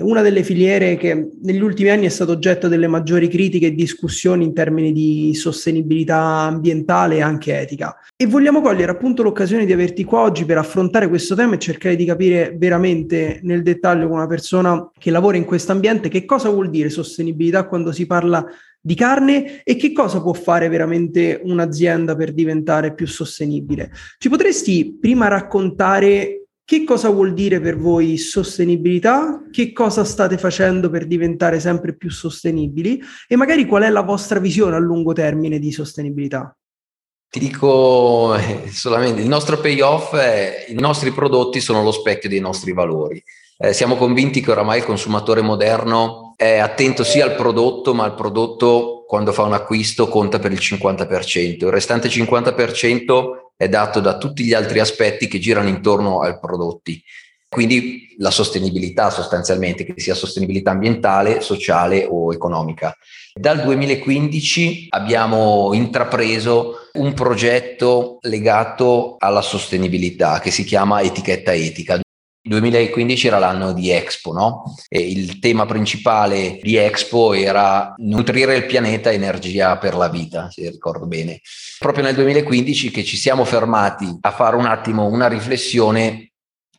una 0.00 0.20
delle 0.20 0.42
filiere 0.42 0.96
che 0.96 1.30
negli 1.42 1.62
ultimi 1.62 1.88
anni 1.88 2.04
è 2.06 2.10
stato 2.10 2.32
oggetto 2.32 2.68
delle 2.68 2.86
maggiori 2.86 3.26
critiche 3.28 3.66
e 3.66 3.74
discussioni 3.74 4.44
in 4.44 4.52
termini 4.52 4.92
di 4.92 5.34
sostenibilità 5.34 6.18
ambientale 6.18 7.16
e 7.16 7.22
anche 7.22 7.58
etica. 7.58 7.96
E 8.14 8.26
vogliamo 8.26 8.60
cogliere 8.60 8.92
appunto 8.92 9.22
l'occasione 9.22 9.64
di 9.64 9.72
averti 9.72 10.04
qua 10.04 10.20
oggi 10.20 10.44
per 10.44 10.58
affrontare 10.58 11.08
questo 11.08 11.34
tema 11.34 11.54
e 11.54 11.58
cercare 11.58 11.96
di 11.96 12.04
capire 12.04 12.54
veramente 12.58 13.40
nel 13.42 13.62
dettaglio 13.62 14.08
con 14.08 14.18
una 14.18 14.26
persona 14.26 14.90
che 14.98 15.10
lavora 15.10 15.38
in 15.38 15.44
questo 15.44 15.72
ambiente 15.72 16.08
che 16.08 16.26
cosa 16.26 16.50
vuol 16.50 16.68
dire 16.68 16.90
sostenibilità 16.90 17.66
quando 17.66 17.90
si 17.90 18.06
parla 18.06 18.44
di 18.80 18.94
carne 18.94 19.62
e 19.64 19.76
che 19.76 19.92
cosa 19.92 20.20
può 20.22 20.32
fare 20.32 20.68
veramente 20.68 21.40
un'azienda 21.42 22.14
per 22.14 22.32
diventare 22.32 22.94
più 22.94 23.06
sostenibile. 23.06 23.90
Ci 24.18 24.28
potresti 24.28 24.96
prima 25.00 25.28
raccontare 25.28 26.47
che 26.68 26.84
cosa 26.84 27.08
vuol 27.08 27.32
dire 27.32 27.62
per 27.62 27.78
voi 27.78 28.18
sostenibilità? 28.18 29.40
Che 29.50 29.72
cosa 29.72 30.04
state 30.04 30.36
facendo 30.36 30.90
per 30.90 31.06
diventare 31.06 31.60
sempre 31.60 31.96
più 31.96 32.10
sostenibili? 32.10 33.00
E 33.26 33.36
magari 33.36 33.64
qual 33.64 33.84
è 33.84 33.88
la 33.88 34.02
vostra 34.02 34.38
visione 34.38 34.76
a 34.76 34.78
lungo 34.78 35.14
termine 35.14 35.58
di 35.58 35.72
sostenibilità? 35.72 36.54
Ti 37.30 37.38
dico 37.38 38.34
eh, 38.36 38.68
solamente, 38.70 39.22
il 39.22 39.28
nostro 39.28 39.58
payoff 39.58 40.14
è 40.14 40.66
i 40.68 40.74
nostri 40.74 41.10
prodotti 41.10 41.58
sono 41.58 41.82
lo 41.82 41.90
specchio 41.90 42.28
dei 42.28 42.40
nostri 42.40 42.74
valori. 42.74 43.22
Eh, 43.56 43.72
siamo 43.72 43.96
convinti 43.96 44.42
che 44.42 44.50
oramai 44.50 44.80
il 44.80 44.84
consumatore 44.84 45.40
moderno 45.40 46.34
è 46.36 46.58
attento 46.58 47.02
sia 47.02 47.24
al 47.24 47.34
prodotto, 47.34 47.94
ma 47.94 48.04
il 48.04 48.12
prodotto 48.12 49.04
quando 49.06 49.32
fa 49.32 49.44
un 49.44 49.54
acquisto 49.54 50.06
conta 50.06 50.38
per 50.38 50.52
il 50.52 50.58
50%. 50.60 51.38
Il 51.38 51.70
restante 51.70 52.10
50% 52.10 53.47
è 53.58 53.68
dato 53.68 53.98
da 53.98 54.16
tutti 54.18 54.44
gli 54.44 54.54
altri 54.54 54.78
aspetti 54.78 55.26
che 55.26 55.40
girano 55.40 55.68
intorno 55.68 56.20
ai 56.20 56.38
prodotti. 56.38 57.02
Quindi 57.48 58.14
la 58.18 58.30
sostenibilità 58.30 59.10
sostanzialmente, 59.10 59.84
che 59.84 59.94
sia 59.96 60.14
sostenibilità 60.14 60.70
ambientale, 60.70 61.40
sociale 61.40 62.06
o 62.08 62.32
economica. 62.32 62.96
Dal 63.34 63.62
2015 63.62 64.86
abbiamo 64.90 65.70
intrapreso 65.72 66.90
un 66.92 67.12
progetto 67.14 68.18
legato 68.20 69.16
alla 69.18 69.42
sostenibilità 69.42 70.38
che 70.38 70.52
si 70.52 70.62
chiama 70.62 71.00
Etichetta 71.00 71.52
Etica. 71.52 71.98
2015 72.40 73.26
era 73.26 73.38
l'anno 73.38 73.72
di 73.72 73.90
Expo, 73.90 74.32
no? 74.32 74.74
E 74.88 75.00
il 75.00 75.38
tema 75.38 75.66
principale 75.66 76.58
di 76.62 76.76
Expo 76.76 77.32
era 77.34 77.94
nutrire 77.98 78.56
il 78.56 78.66
pianeta 78.66 79.10
energia 79.10 79.76
per 79.78 79.94
la 79.94 80.08
vita, 80.08 80.50
se 80.50 80.70
ricordo 80.70 81.06
bene. 81.06 81.40
Proprio 81.78 82.04
nel 82.04 82.14
2015 82.14 82.90
che 82.90 83.04
ci 83.04 83.16
siamo 83.16 83.44
fermati 83.44 84.18
a 84.20 84.30
fare 84.30 84.56
un 84.56 84.66
attimo 84.66 85.06
una 85.06 85.28
riflessione 85.28 86.32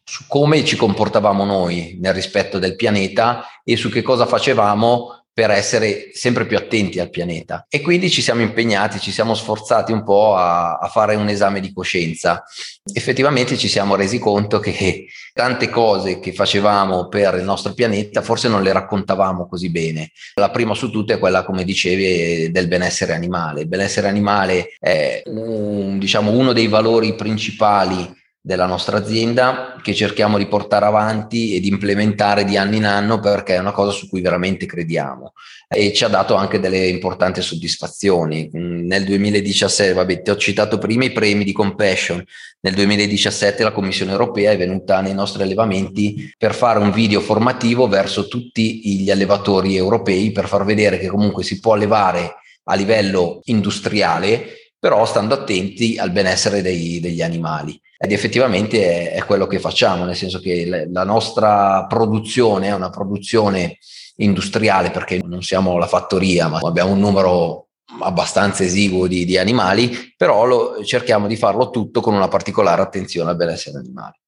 su 0.04 0.24
come 0.28 0.65
ci 0.65 0.76
comportavamo 0.76 1.45
noi 1.45 1.98
nel 2.02 2.15
rispetto 2.15 2.58
del 2.58 2.76
pianeta 2.76 3.45
e 3.63 3.76
su 3.76 3.91
che 3.91 4.02
cosa 4.02 4.26
facevamo 4.26 5.18
per 5.39 5.52
essere 5.52 6.10
sempre 6.12 6.45
più 6.45 6.58
attenti 6.58 6.99
al 6.99 7.10
pianeta. 7.10 7.65
E 7.69 7.80
quindi 7.80 8.10
ci 8.10 8.21
siamo 8.21 8.41
impegnati, 8.41 8.99
ci 8.99 9.10
siamo 9.10 9.34
sforzati 9.34 9.93
un 9.93 10.04
po' 10.04 10.36
a, 10.36 10.73
a, 10.73 10.89
fare 10.89 11.15
un 11.15 11.30
esame 11.30 11.62
di 11.62 11.71
coscienza. 11.71 12.43
Effettivamente 12.91 13.56
ci 13.56 13.69
siamo 13.69 13.95
resi 13.95 14.19
conto 14.19 14.60
che 14.60 15.06
tante 15.32 15.69
cose 15.69 16.19
che 16.19 16.34
facevamo 16.34 17.08
per 17.08 17.36
il 17.36 17.45
nostro 17.45 17.73
pianeta 17.73 18.21
forse 18.21 18.49
non 18.49 18.63
le 18.63 18.73
raccontavamo 18.73 19.47
così 19.47 19.71
bene. 19.71 20.12
La 20.34 20.49
prima 20.49 20.73
su 20.73 20.89
tutte 20.89 21.13
è 21.13 21.19
quella, 21.19 21.45
come 21.45 21.63
dicevi, 21.63 22.52
del 22.52 22.67
benessere 22.67 23.13
animale. 23.13 23.62
Il 23.62 23.69
benessere 23.69 24.10
animale 24.10 24.75
è 24.78 25.21
un, 25.28 25.99
diciamo, 25.99 26.32
uno 26.32 26.52
dei 26.52 26.67
valori 26.67 27.15
principali 27.15 28.17
della 28.50 28.66
nostra 28.66 28.98
azienda 28.98 29.76
che 29.80 29.94
cerchiamo 29.94 30.40
di 30.40 30.48
portare 30.48 30.88
avanti 30.88 31.54
e 31.54 31.60
di 31.60 31.68
implementare 31.68 32.46
di 32.46 32.58
anno 32.58 32.74
in 32.74 32.86
anno 32.86 33.20
perché 33.20 33.54
è 33.54 33.60
una 33.60 33.72
cosa 33.72 33.92
su 33.92 34.10
cui 34.10 34.22
veramente 34.22 34.66
crediamo 34.66 35.34
e 35.68 35.94
ci 35.94 36.04
ha 36.04 36.08
dato 36.08 36.34
anche 36.34 36.60
delle 36.60 36.88
importanti 36.88 37.44
soddisfazioni. 37.44 38.50
Mm, 38.58 38.88
nel 38.88 39.04
2017, 39.04 39.94
vabbè, 39.94 40.24
ti 40.24 40.32
ho 40.32 40.36
citato 40.36 40.80
prima 40.80 41.06
i 41.06 41.12
premi 41.12 41.44
di 41.44 41.52
Compassion, 41.52 42.26
nel 42.62 42.74
2017 42.74 43.62
la 43.62 43.72
Commissione 43.72 44.14
europea 44.14 44.50
è 44.50 44.58
venuta 44.58 45.00
nei 45.00 45.14
nostri 45.14 45.44
allevamenti 45.44 46.34
per 46.36 46.56
fare 46.56 46.80
un 46.80 46.90
video 46.90 47.22
formativo 47.22 47.88
verso 47.88 48.28
tutti 48.28 48.82
gli 48.98 49.12
allevatori 49.12 49.76
europei 49.76 50.32
per 50.32 50.48
far 50.48 50.66
vedere 50.66 50.98
che 50.98 51.08
comunque 51.08 51.44
si 51.44 51.60
può 51.60 51.74
allevare 51.74 52.38
a 52.64 52.74
livello 52.74 53.42
industriale 53.44 54.72
però 54.80 55.06
stando 55.06 55.36
attenti 55.36 56.00
al 56.00 56.10
benessere 56.10 56.64
dei, 56.64 57.00
degli 57.00 57.22
animali. 57.22 57.80
Ed 58.02 58.14
effettivamente 58.14 59.12
è, 59.12 59.16
è, 59.16 59.26
quello 59.26 59.46
che 59.46 59.60
facciamo, 59.60 60.06
nel 60.06 60.16
senso 60.16 60.40
che 60.40 60.88
la 60.90 61.04
nostra 61.04 61.86
produzione 61.86 62.68
è 62.68 62.74
una 62.74 62.90
produzione 62.90 63.78
industriale 64.18 64.90
perché 64.90 65.22
non 65.22 65.42
siamo 65.42 65.78
la 65.78 65.86
fattoria, 65.86 66.48
ma 66.48 66.60
abbiamo 66.60 66.94
un 66.94 67.00
numero 67.00 67.68
abbastanza 68.02 68.64
esiguo 68.64 69.06
di, 69.06 69.26
di 69.26 69.38
animali, 69.38 70.14
però 70.16 70.46
lo, 70.46 70.84
cerchiamo 70.86 71.28
di 71.28 71.36
farlo 71.36 71.72
tutto 71.72 72.00
con 72.00 72.14
una 72.14 72.30
particolare 72.30 72.82
attenzione 72.82 73.32
al 73.32 73.36
benessere 73.36 73.80
animale. 73.80 74.22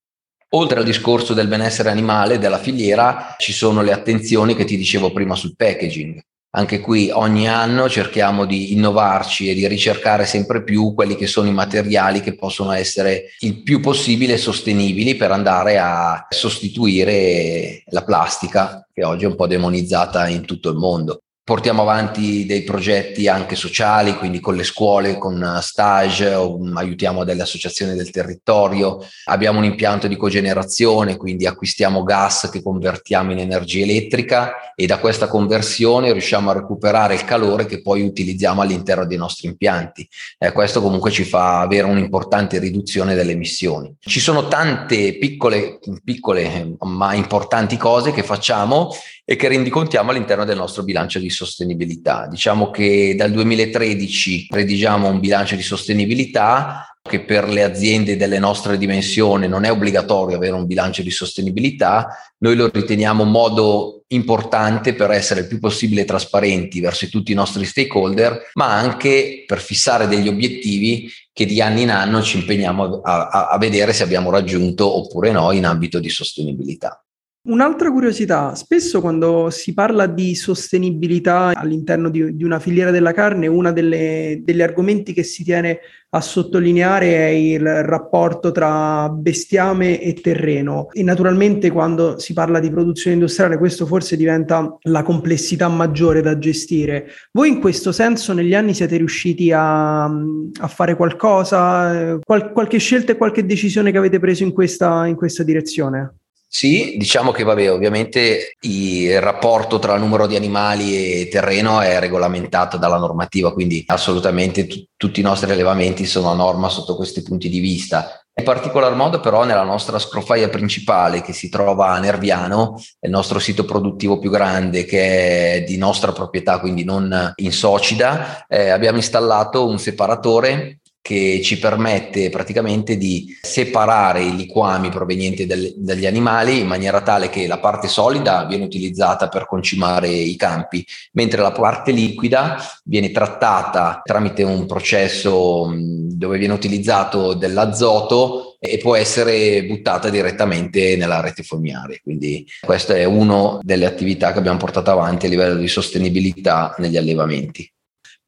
Oltre 0.53 0.79
al 0.79 0.85
discorso 0.85 1.33
del 1.33 1.47
benessere 1.47 1.89
animale, 1.89 2.39
della 2.39 2.57
filiera, 2.57 3.35
ci 3.37 3.53
sono 3.53 3.81
le 3.81 3.93
attenzioni 3.93 4.53
che 4.53 4.65
ti 4.65 4.75
dicevo 4.75 5.13
prima 5.13 5.35
sul 5.35 5.55
packaging. 5.55 6.21
Anche 6.53 6.81
qui 6.81 7.09
ogni 7.09 7.47
anno 7.47 7.87
cerchiamo 7.87 8.45
di 8.45 8.73
innovarci 8.73 9.49
e 9.49 9.53
di 9.53 9.65
ricercare 9.67 10.25
sempre 10.25 10.63
più 10.63 10.93
quelli 10.93 11.15
che 11.15 11.25
sono 11.25 11.47
i 11.47 11.53
materiali 11.53 12.19
che 12.19 12.35
possono 12.35 12.73
essere 12.73 13.35
il 13.39 13.63
più 13.63 13.79
possibile 13.79 14.35
sostenibili 14.35 15.15
per 15.15 15.31
andare 15.31 15.77
a 15.77 16.27
sostituire 16.29 17.83
la 17.85 18.03
plastica 18.03 18.85
che 18.93 19.05
oggi 19.05 19.23
è 19.23 19.27
un 19.27 19.35
po' 19.35 19.47
demonizzata 19.47 20.27
in 20.27 20.45
tutto 20.45 20.69
il 20.69 20.75
mondo. 20.75 21.21
Portiamo 21.51 21.81
avanti 21.81 22.45
dei 22.45 22.63
progetti 22.63 23.27
anche 23.27 23.57
sociali, 23.57 24.15
quindi 24.15 24.39
con 24.39 24.55
le 24.55 24.63
scuole, 24.63 25.17
con 25.17 25.59
stage, 25.61 26.33
aiutiamo 26.75 27.25
delle 27.25 27.41
associazioni 27.41 27.93
del 27.93 28.09
territorio. 28.09 29.05
Abbiamo 29.25 29.57
un 29.57 29.65
impianto 29.65 30.07
di 30.07 30.15
cogenerazione, 30.15 31.17
quindi 31.17 31.45
acquistiamo 31.45 32.03
gas 32.03 32.47
che 32.49 32.63
convertiamo 32.63 33.33
in 33.33 33.39
energia 33.39 33.83
elettrica 33.83 34.73
e 34.73 34.85
da 34.85 34.99
questa 34.99 35.27
conversione 35.27 36.13
riusciamo 36.13 36.51
a 36.51 36.53
recuperare 36.53 37.15
il 37.15 37.25
calore 37.25 37.65
che 37.65 37.81
poi 37.81 38.01
utilizziamo 38.01 38.61
all'interno 38.61 39.05
dei 39.05 39.17
nostri 39.17 39.49
impianti. 39.49 40.07
Eh, 40.37 40.53
questo 40.53 40.81
comunque 40.81 41.11
ci 41.11 41.25
fa 41.25 41.59
avere 41.59 41.85
un'importante 41.85 42.59
riduzione 42.59 43.13
delle 43.13 43.33
emissioni. 43.33 43.93
Ci 43.99 44.21
sono 44.21 44.47
tante 44.47 45.17
piccole, 45.17 45.79
piccole 46.01 46.77
ma 46.79 47.13
importanti 47.13 47.75
cose 47.75 48.13
che 48.13 48.23
facciamo 48.23 48.89
e 49.31 49.37
che 49.37 49.47
rendicontiamo 49.47 50.11
all'interno 50.11 50.43
del 50.43 50.57
nostro 50.57 50.83
bilancio 50.83 51.17
di 51.17 51.29
sostenibilità. 51.29 52.27
Diciamo 52.29 52.69
che 52.69 53.15
dal 53.15 53.31
2013 53.31 54.47
redigiamo 54.51 55.07
un 55.07 55.21
bilancio 55.21 55.55
di 55.55 55.61
sostenibilità 55.61 56.97
che 57.01 57.21
per 57.21 57.47
le 57.47 57.63
aziende 57.63 58.17
delle 58.17 58.39
nostre 58.39 58.77
dimensioni 58.77 59.47
non 59.47 59.63
è 59.63 59.71
obbligatorio 59.71 60.35
avere 60.35 60.51
un 60.51 60.65
bilancio 60.65 61.01
di 61.01 61.11
sostenibilità, 61.11 62.09
noi 62.39 62.57
lo 62.57 62.69
riteniamo 62.69 63.23
un 63.23 63.31
modo 63.31 64.03
importante 64.07 64.93
per 64.95 65.11
essere 65.11 65.39
il 65.39 65.47
più 65.47 65.59
possibile 65.59 66.03
trasparenti 66.03 66.81
verso 66.81 67.07
tutti 67.07 67.31
i 67.31 67.35
nostri 67.35 67.63
stakeholder, 67.63 68.49
ma 68.55 68.73
anche 68.73 69.45
per 69.47 69.61
fissare 69.61 70.09
degli 70.09 70.27
obiettivi 70.27 71.09
che 71.31 71.45
di 71.45 71.61
anno 71.61 71.79
in 71.79 71.89
anno 71.89 72.21
ci 72.21 72.37
impegniamo 72.37 72.99
a, 72.99 73.29
a, 73.29 73.47
a 73.47 73.57
vedere 73.57 73.93
se 73.93 74.03
abbiamo 74.03 74.29
raggiunto 74.29 74.93
oppure 74.93 75.31
no 75.31 75.53
in 75.53 75.65
ambito 75.65 75.99
di 75.99 76.09
sostenibilità. 76.09 77.01
Un'altra 77.43 77.91
curiosità, 77.91 78.53
spesso 78.53 79.01
quando 79.01 79.49
si 79.49 79.73
parla 79.73 80.05
di 80.05 80.35
sostenibilità 80.35 81.53
all'interno 81.55 82.11
di, 82.11 82.35
di 82.35 82.43
una 82.43 82.59
filiera 82.59 82.91
della 82.91 83.13
carne, 83.13 83.47
uno 83.47 83.73
degli 83.73 84.61
argomenti 84.61 85.11
che 85.11 85.23
si 85.23 85.43
tiene 85.43 85.79
a 86.11 86.21
sottolineare 86.21 87.15
è 87.15 87.29
il 87.29 87.83
rapporto 87.83 88.51
tra 88.51 89.09
bestiame 89.09 89.99
e 89.99 90.13
terreno 90.13 90.89
e 90.91 91.01
naturalmente 91.01 91.71
quando 91.71 92.19
si 92.19 92.33
parla 92.33 92.59
di 92.59 92.69
produzione 92.69 93.15
industriale 93.15 93.57
questo 93.57 93.87
forse 93.87 94.17
diventa 94.17 94.77
la 94.81 95.01
complessità 95.01 95.67
maggiore 95.67 96.21
da 96.21 96.37
gestire. 96.37 97.07
Voi 97.31 97.49
in 97.49 97.59
questo 97.59 97.91
senso 97.91 98.33
negli 98.33 98.53
anni 98.53 98.75
siete 98.75 98.97
riusciti 98.97 99.51
a, 99.51 100.03
a 100.03 100.67
fare 100.67 100.95
qualcosa, 100.95 102.19
qual, 102.23 102.51
qualche 102.51 102.77
scelta 102.77 103.13
e 103.13 103.17
qualche 103.17 103.47
decisione 103.47 103.91
che 103.91 103.97
avete 103.97 104.19
preso 104.19 104.43
in 104.43 104.51
questa, 104.51 105.07
in 105.07 105.15
questa 105.15 105.41
direzione? 105.41 106.17
Sì, 106.53 106.95
diciamo 106.97 107.31
che 107.31 107.43
vabbè, 107.45 107.71
ovviamente 107.71 108.57
il 108.59 109.21
rapporto 109.21 109.79
tra 109.79 109.95
numero 109.95 110.27
di 110.27 110.35
animali 110.35 111.21
e 111.21 111.29
terreno 111.29 111.79
è 111.79 111.97
regolamentato 111.97 112.75
dalla 112.75 112.97
normativa, 112.97 113.53
quindi 113.53 113.85
assolutamente 113.87 114.67
t- 114.67 114.87
tutti 114.97 115.21
i 115.21 115.23
nostri 115.23 115.49
allevamenti 115.49 116.05
sono 116.05 116.29
a 116.29 116.35
norma 116.35 116.67
sotto 116.67 116.97
questi 116.97 117.23
punti 117.23 117.47
di 117.47 117.59
vista. 117.59 118.21
In 118.33 118.43
particolar 118.43 118.93
modo 118.95 119.21
però 119.21 119.45
nella 119.45 119.63
nostra 119.63 119.97
scrofaia 119.97 120.49
principale 120.49 121.21
che 121.21 121.31
si 121.31 121.47
trova 121.47 121.91
a 121.91 121.99
Nerviano, 121.99 122.77
il 122.99 123.09
nostro 123.09 123.39
sito 123.39 123.63
produttivo 123.63 124.19
più 124.19 124.29
grande 124.29 124.83
che 124.83 125.53
è 125.53 125.63
di 125.63 125.77
nostra 125.77 126.11
proprietà, 126.11 126.59
quindi 126.59 126.83
non 126.83 127.31
in 127.37 127.53
socida, 127.53 128.45
eh, 128.47 128.71
abbiamo 128.71 128.97
installato 128.97 129.65
un 129.65 129.79
separatore 129.79 130.80
che 131.01 131.41
ci 131.43 131.57
permette 131.57 132.29
praticamente 132.29 132.95
di 132.95 133.35
separare 133.41 134.21
i 134.23 134.35
liquami 134.35 134.89
provenienti 134.89 135.47
del, 135.47 135.73
dagli 135.75 136.05
animali 136.05 136.59
in 136.59 136.67
maniera 136.67 137.01
tale 137.01 137.29
che 137.29 137.47
la 137.47 137.59
parte 137.59 137.87
solida 137.87 138.45
viene 138.45 138.65
utilizzata 138.65 139.27
per 139.27 139.47
concimare 139.47 140.09
i 140.09 140.35
campi, 140.35 140.85
mentre 141.13 141.41
la 141.41 141.51
parte 141.51 141.91
liquida 141.91 142.57
viene 142.83 143.11
trattata 143.11 144.01
tramite 144.03 144.43
un 144.43 144.67
processo 144.67 145.73
dove 145.73 146.37
viene 146.37 146.53
utilizzato 146.53 147.33
dell'azoto 147.33 148.57
e 148.59 148.77
può 148.77 148.95
essere 148.95 149.65
buttata 149.65 150.09
direttamente 150.09 150.95
nella 150.95 151.19
rete 151.19 151.41
fognaria. 151.41 151.97
Quindi 152.03 152.45
questa 152.61 152.95
è 152.95 153.05
una 153.05 153.57
delle 153.61 153.87
attività 153.87 154.31
che 154.31 154.37
abbiamo 154.37 154.59
portato 154.59 154.91
avanti 154.91 155.25
a 155.25 155.29
livello 155.29 155.55
di 155.55 155.67
sostenibilità 155.67 156.75
negli 156.77 156.97
allevamenti. 156.97 157.67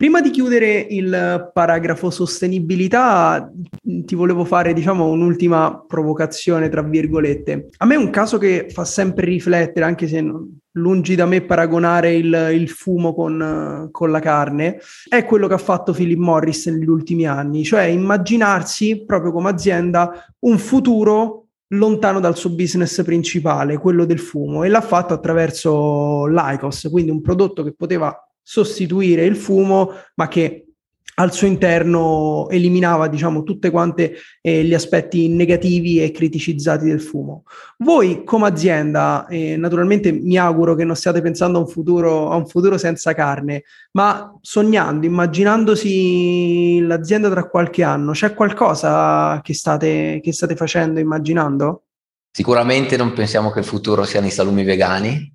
Prima 0.03 0.19
di 0.19 0.31
chiudere 0.31 0.85
il 0.89 1.49
paragrafo 1.53 2.09
sostenibilità, 2.09 3.49
ti 3.81 4.15
volevo 4.15 4.43
fare, 4.43 4.73
diciamo, 4.73 5.07
un'ultima 5.07 5.85
provocazione, 5.87 6.67
tra 6.67 6.81
virgolette. 6.81 7.69
A 7.77 7.85
me 7.85 7.93
è 7.93 7.97
un 7.97 8.09
caso 8.09 8.37
che 8.37 8.67
fa 8.69 8.83
sempre 8.83 9.27
riflettere, 9.27 9.85
anche 9.85 10.09
se 10.09 10.19
non, 10.19 10.59
lungi 10.71 11.15
da 11.15 11.25
me 11.25 11.39
paragonare 11.39 12.15
il, 12.15 12.49
il 12.51 12.67
fumo 12.67 13.13
con, 13.13 13.87
con, 13.91 14.11
la 14.11 14.19
carne, 14.19 14.81
è 15.07 15.23
quello 15.23 15.47
che 15.47 15.53
ha 15.53 15.57
fatto 15.57 15.93
Philip 15.93 16.19
Morris 16.19 16.67
negli 16.67 16.89
ultimi 16.89 17.25
anni, 17.25 17.63
cioè 17.63 17.83
immaginarsi 17.83 19.05
proprio 19.05 19.31
come 19.31 19.51
azienda 19.51 20.11
un 20.39 20.57
futuro 20.57 21.45
lontano 21.67 22.19
dal 22.19 22.35
suo 22.35 22.49
business 22.49 23.01
principale, 23.03 23.77
quello 23.77 24.03
del 24.03 24.19
fumo, 24.19 24.65
e 24.65 24.67
l'ha 24.67 24.81
fatto 24.81 25.13
attraverso 25.13 26.25
l'ICOS, 26.25 26.89
quindi 26.91 27.09
un 27.09 27.21
prodotto 27.21 27.63
che 27.63 27.73
poteva 27.73 28.13
sostituire 28.43 29.25
il 29.25 29.35
fumo, 29.35 29.91
ma 30.15 30.27
che 30.27 30.65
al 31.15 31.31
suo 31.31 31.45
interno 31.45 32.47
eliminava 32.49 33.07
diciamo 33.07 33.43
tutte 33.43 33.69
quante 33.69 34.15
eh, 34.41 34.63
gli 34.63 34.73
aspetti 34.73 35.27
negativi 35.29 36.01
e 36.01 36.11
criticizzati 36.11 36.85
del 36.85 37.01
fumo. 37.01 37.43
Voi 37.77 38.23
come 38.23 38.47
azienda, 38.47 39.27
eh, 39.27 39.55
naturalmente 39.57 40.11
mi 40.11 40.37
auguro 40.37 40.73
che 40.73 40.83
non 40.83 40.95
stiate 40.95 41.21
pensando 41.21 41.59
a 41.59 41.61
un, 41.61 41.67
futuro, 41.67 42.31
a 42.31 42.35
un 42.35 42.47
futuro 42.47 42.77
senza 42.77 43.13
carne, 43.13 43.63
ma 43.91 44.35
sognando, 44.41 45.05
immaginandosi 45.05 46.81
l'azienda 46.81 47.29
tra 47.29 47.47
qualche 47.47 47.83
anno, 47.83 48.13
c'è 48.13 48.33
qualcosa 48.33 49.39
che 49.43 49.53
state, 49.53 50.19
che 50.23 50.33
state 50.33 50.55
facendo, 50.55 50.99
immaginando? 50.99 51.83
Sicuramente 52.31 52.97
non 52.97 53.13
pensiamo 53.13 53.51
che 53.51 53.59
il 53.59 53.65
futuro 53.65 54.05
siano 54.05 54.25
i 54.25 54.31
salumi 54.31 54.63
vegani, 54.63 55.31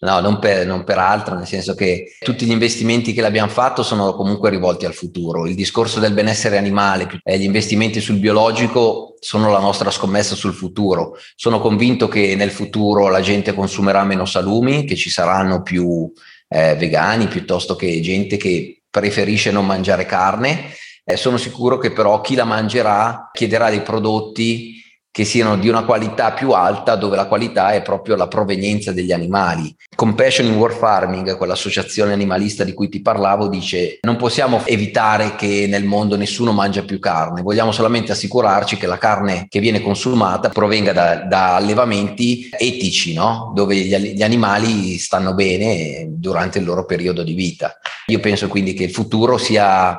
no, 0.00 0.20
non 0.20 0.38
per, 0.38 0.66
non 0.66 0.84
per, 0.84 0.98
altro, 0.98 1.34
nel 1.34 1.46
senso 1.46 1.74
che 1.74 2.16
tutti 2.20 2.44
gli 2.44 2.50
investimenti 2.50 3.12
che 3.12 3.20
l'abbiamo 3.20 3.50
fatto 3.50 3.82
sono 3.82 4.14
comunque 4.14 4.50
rivolti 4.50 4.84
al 4.84 4.94
futuro. 4.94 5.46
Il 5.46 5.54
discorso 5.54 6.00
del 6.00 6.12
benessere 6.12 6.58
animale 6.58 7.20
e 7.22 7.38
gli 7.38 7.44
investimenti 7.44 8.00
sul 8.00 8.18
biologico 8.18 9.14
sono 9.20 9.50
la 9.50 9.58
nostra 9.58 9.90
scommessa 9.90 10.34
sul 10.34 10.52
futuro. 10.52 11.16
Sono 11.34 11.60
convinto 11.60 12.08
che 12.08 12.34
nel 12.36 12.50
futuro 12.50 13.08
la 13.08 13.20
gente 13.20 13.54
consumerà 13.54 14.04
meno 14.04 14.24
salumi, 14.24 14.84
che 14.84 14.96
ci 14.96 15.10
saranno 15.10 15.62
più 15.62 16.12
eh, 16.48 16.74
vegani 16.76 17.26
piuttosto 17.26 17.74
che 17.74 18.00
gente 18.00 18.36
che 18.36 18.82
preferisce 18.90 19.50
non 19.50 19.66
mangiare 19.66 20.06
carne. 20.06 20.70
Eh, 21.04 21.16
sono 21.16 21.36
sicuro 21.36 21.78
che 21.78 21.92
però 21.92 22.20
chi 22.20 22.34
la 22.34 22.44
mangerà 22.44 23.30
chiederà 23.32 23.70
dei 23.70 23.82
prodotti 23.82 24.73
che 25.14 25.24
siano 25.24 25.56
di 25.56 25.68
una 25.68 25.84
qualità 25.84 26.32
più 26.32 26.50
alta, 26.50 26.96
dove 26.96 27.14
la 27.14 27.26
qualità 27.26 27.70
è 27.70 27.82
proprio 27.82 28.16
la 28.16 28.26
provenienza 28.26 28.90
degli 28.90 29.12
animali. 29.12 29.72
Compassion 29.94 30.48
in 30.48 30.56
War 30.56 30.72
Farming, 30.72 31.36
quell'associazione 31.36 32.12
animalista 32.12 32.64
di 32.64 32.72
cui 32.72 32.88
ti 32.88 33.00
parlavo, 33.00 33.46
dice 33.46 34.00
non 34.00 34.16
possiamo 34.16 34.66
evitare 34.66 35.36
che 35.36 35.66
nel 35.68 35.84
mondo 35.84 36.16
nessuno 36.16 36.50
mangia 36.50 36.82
più 36.82 36.98
carne, 36.98 37.42
vogliamo 37.42 37.70
solamente 37.70 38.10
assicurarci 38.10 38.76
che 38.76 38.88
la 38.88 38.98
carne 38.98 39.46
che 39.48 39.60
viene 39.60 39.82
consumata 39.82 40.48
provenga 40.48 40.92
da, 40.92 41.14
da 41.18 41.54
allevamenti 41.54 42.48
etici, 42.50 43.14
no? 43.14 43.52
dove 43.54 43.76
gli, 43.76 43.96
gli 43.96 44.22
animali 44.24 44.98
stanno 44.98 45.32
bene 45.32 46.08
durante 46.08 46.58
il 46.58 46.64
loro 46.64 46.84
periodo 46.86 47.22
di 47.22 47.34
vita. 47.34 47.78
Io 48.06 48.18
penso 48.18 48.48
quindi 48.48 48.74
che 48.74 48.82
il 48.82 48.90
futuro 48.90 49.38
sia 49.38 49.96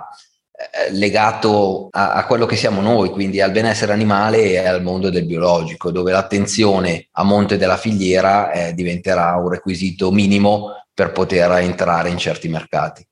legato 0.92 1.88
a, 1.92 2.14
a, 2.14 2.26
quello 2.26 2.46
che 2.46 2.56
siamo 2.56 2.82
noi, 2.82 3.10
quindi 3.10 3.42
al 3.42 3.52
benessere 3.52 3.92
animale 3.92 4.52
e 4.52 4.58
al 4.58 4.82
mondo 4.82 5.10
del 5.10 5.26
biologico, 5.26 5.92
dove 5.92 6.12
l'attenzione 6.12 7.08
a 7.12 7.24
monte 7.24 7.58
della 7.58 7.78
filiera 7.78 8.52
eh, 8.52 8.74
diventerà 8.74 9.36
un 9.36 9.50
requisito 9.50 10.12
minimo 10.12 10.72
per 10.94 11.12
poter 11.12 11.52
entrare 11.52 12.10
in 12.10 12.18
certi 12.18 12.48
mercati. 12.48 13.06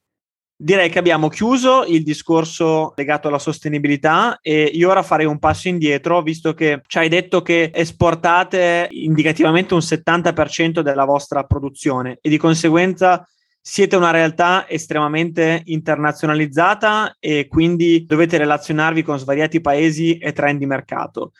Direi 0.55 0.89
che 0.89 0.99
abbiamo 0.99 1.27
chiuso 1.27 1.83
il 1.83 2.03
discorso 2.03 2.93
legato 2.95 3.27
alla 3.27 3.39
sostenibilità 3.39 4.39
e 4.41 4.63
io 4.63 4.89
ora 4.89 5.03
farei 5.03 5.25
un 5.25 5.39
passo 5.39 5.67
indietro, 5.67 6.21
visto 6.21 6.53
che 6.53 6.81
ci 6.87 6.99
hai 6.99 7.09
detto 7.09 7.41
che 7.41 7.71
esportate 7.73 8.87
indicativamente 8.91 9.73
un 9.73 9.81
70% 9.81 10.79
della 10.79 11.03
vostra 11.03 11.43
produzione 11.43 12.17
e 12.21 12.29
di 12.29 12.37
conseguenza 12.37 13.27
siete 13.65 13.95
una 13.95 14.11
realtà 14.11 14.67
estremamente 14.67 15.61
internazionalizzata 15.63 17.15
e 17.17 17.47
quindi 17.47 18.05
dovete 18.05 18.37
relazionarvi 18.37 19.03
con 19.03 19.17
svariati 19.17 19.61
paesi 19.61 20.17
e 20.17 20.33
trend 20.33 20.59
di 20.59 20.65
mercato. 20.65 21.31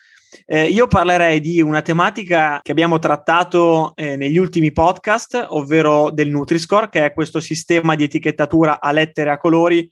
Eh, 0.46 0.68
io 0.68 0.86
parlerei 0.86 1.38
di 1.40 1.60
una 1.60 1.82
tematica 1.82 2.60
che 2.62 2.72
abbiamo 2.72 2.98
trattato 2.98 3.92
eh, 3.94 4.16
negli 4.16 4.38
ultimi 4.38 4.72
podcast, 4.72 5.48
ovvero 5.50 6.10
del 6.10 6.30
Nutri-Score, 6.30 6.88
che 6.88 7.04
è 7.04 7.12
questo 7.12 7.40
sistema 7.40 7.94
di 7.94 8.04
etichettatura 8.04 8.80
a 8.80 8.90
lettere 8.90 9.30
a 9.30 9.36
colori 9.36 9.86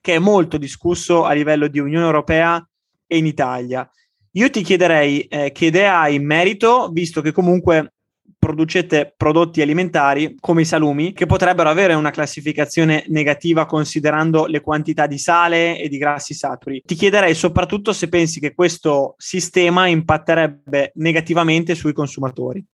che 0.00 0.14
è 0.14 0.18
molto 0.20 0.58
discusso 0.58 1.24
a 1.24 1.32
livello 1.32 1.66
di 1.66 1.80
Unione 1.80 2.06
Europea 2.06 2.64
e 3.08 3.16
in 3.16 3.26
Italia. 3.26 3.88
Io 4.34 4.50
ti 4.50 4.62
chiederei 4.62 5.22
eh, 5.22 5.50
che 5.50 5.66
idea 5.66 5.98
hai 5.98 6.14
in 6.14 6.24
merito, 6.24 6.90
visto 6.92 7.20
che 7.20 7.32
comunque 7.32 7.94
producete 8.42 9.14
prodotti 9.16 9.62
alimentari 9.62 10.34
come 10.40 10.62
i 10.62 10.64
salumi 10.64 11.12
che 11.12 11.26
potrebbero 11.26 11.68
avere 11.68 11.94
una 11.94 12.10
classificazione 12.10 13.04
negativa 13.06 13.66
considerando 13.66 14.46
le 14.46 14.60
quantità 14.60 15.06
di 15.06 15.16
sale 15.16 15.78
e 15.78 15.88
di 15.88 15.96
grassi 15.96 16.34
saturi. 16.34 16.82
Ti 16.84 16.96
chiederei 16.96 17.36
soprattutto 17.36 17.92
se 17.92 18.08
pensi 18.08 18.40
che 18.40 18.52
questo 18.52 19.14
sistema 19.16 19.86
impatterebbe 19.86 20.90
negativamente 20.96 21.76
sui 21.76 21.92
consumatori. 21.92 22.64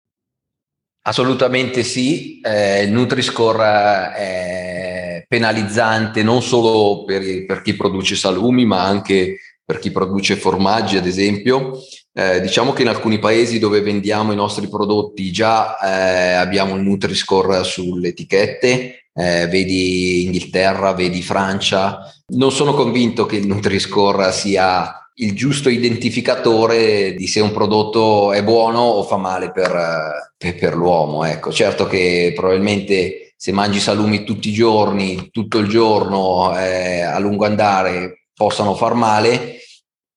Assolutamente 1.02 1.82
sì, 1.82 2.40
eh, 2.40 2.84
il 2.84 2.90
Nutri-Score 2.90 4.14
è 4.14 5.24
penalizzante 5.28 6.22
non 6.22 6.40
solo 6.40 7.04
per, 7.04 7.44
per 7.44 7.60
chi 7.60 7.76
produce 7.76 8.16
salumi 8.16 8.64
ma 8.64 8.84
anche 8.84 9.36
per 9.62 9.80
chi 9.80 9.90
produce 9.90 10.36
formaggi 10.36 10.96
ad 10.96 11.04
esempio 11.04 11.78
eh, 12.18 12.40
diciamo 12.40 12.72
che 12.72 12.82
in 12.82 12.88
alcuni 12.88 13.20
paesi 13.20 13.60
dove 13.60 13.80
vendiamo 13.80 14.32
i 14.32 14.36
nostri 14.36 14.68
prodotti 14.68 15.30
già 15.30 15.78
eh, 15.78 16.32
abbiamo 16.32 16.74
il 16.74 16.82
Nutri-Score 16.82 17.62
sulle 17.62 18.08
etichette, 18.08 19.04
eh, 19.14 19.46
vedi 19.46 20.24
Inghilterra, 20.24 20.94
vedi 20.94 21.22
Francia. 21.22 22.12
Non 22.34 22.50
sono 22.50 22.74
convinto 22.74 23.24
che 23.24 23.36
il 23.36 23.46
Nutri-Score 23.46 24.32
sia 24.32 25.08
il 25.20 25.32
giusto 25.36 25.68
identificatore 25.68 27.14
di 27.14 27.28
se 27.28 27.38
un 27.38 27.52
prodotto 27.52 28.32
è 28.32 28.42
buono 28.42 28.80
o 28.80 29.04
fa 29.04 29.16
male 29.16 29.52
per, 29.52 30.32
per, 30.36 30.56
per 30.56 30.74
l'uomo. 30.74 31.22
Ecco, 31.22 31.52
certo 31.52 31.86
che 31.86 32.32
probabilmente 32.34 33.32
se 33.36 33.52
mangi 33.52 33.78
salumi 33.78 34.24
tutti 34.24 34.48
i 34.48 34.52
giorni, 34.52 35.28
tutto 35.30 35.58
il 35.58 35.68
giorno, 35.68 36.58
eh, 36.58 37.00
a 37.00 37.20
lungo 37.20 37.44
andare, 37.44 38.24
possano 38.34 38.74
far 38.74 38.94
male, 38.94 39.58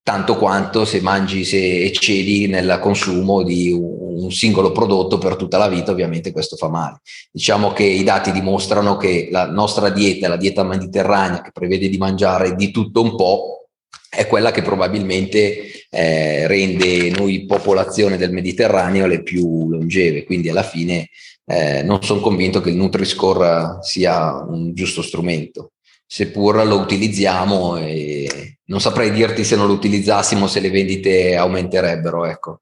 tanto 0.03 0.35
quanto 0.37 0.83
se 0.85 0.99
mangi, 1.01 1.45
se 1.45 1.83
eccedi 1.83 2.47
nel 2.47 2.79
consumo 2.81 3.43
di 3.43 3.71
un 3.71 4.31
singolo 4.31 4.71
prodotto 4.71 5.17
per 5.17 5.35
tutta 5.35 5.57
la 5.57 5.67
vita, 5.67 5.91
ovviamente 5.91 6.31
questo 6.31 6.55
fa 6.55 6.69
male. 6.69 7.01
Diciamo 7.31 7.71
che 7.71 7.83
i 7.83 8.03
dati 8.03 8.31
dimostrano 8.31 8.97
che 8.97 9.29
la 9.31 9.45
nostra 9.45 9.89
dieta, 9.89 10.27
la 10.27 10.37
dieta 10.37 10.63
mediterranea 10.63 11.41
che 11.41 11.51
prevede 11.51 11.89
di 11.89 11.97
mangiare 11.97 12.55
di 12.55 12.71
tutto 12.71 13.01
un 13.01 13.15
po', 13.15 13.67
è 14.09 14.27
quella 14.27 14.51
che 14.51 14.61
probabilmente 14.61 15.85
eh, 15.89 16.47
rende 16.47 17.09
noi 17.11 17.45
popolazione 17.45 18.17
del 18.17 18.31
Mediterraneo 18.31 19.07
le 19.07 19.23
più 19.23 19.69
longeve, 19.69 20.25
quindi 20.25 20.49
alla 20.49 20.63
fine 20.63 21.09
eh, 21.45 21.81
non 21.83 22.03
sono 22.03 22.19
convinto 22.19 22.59
che 22.59 22.69
il 22.69 22.75
Nutri-Score 22.75 23.77
sia 23.81 24.43
un 24.43 24.73
giusto 24.73 25.01
strumento 25.01 25.71
seppur 26.11 26.65
lo 26.65 26.77
utilizziamo 26.79 27.77
e 27.77 28.57
non 28.71 28.79
saprei 28.79 29.11
dirti 29.11 29.43
se 29.43 29.57
non 29.57 29.67
lo 29.67 29.73
utilizzassimo 29.73 30.47
se 30.47 30.61
le 30.61 30.71
vendite 30.71 31.35
aumenterebbero. 31.35 32.25
Ecco. 32.25 32.61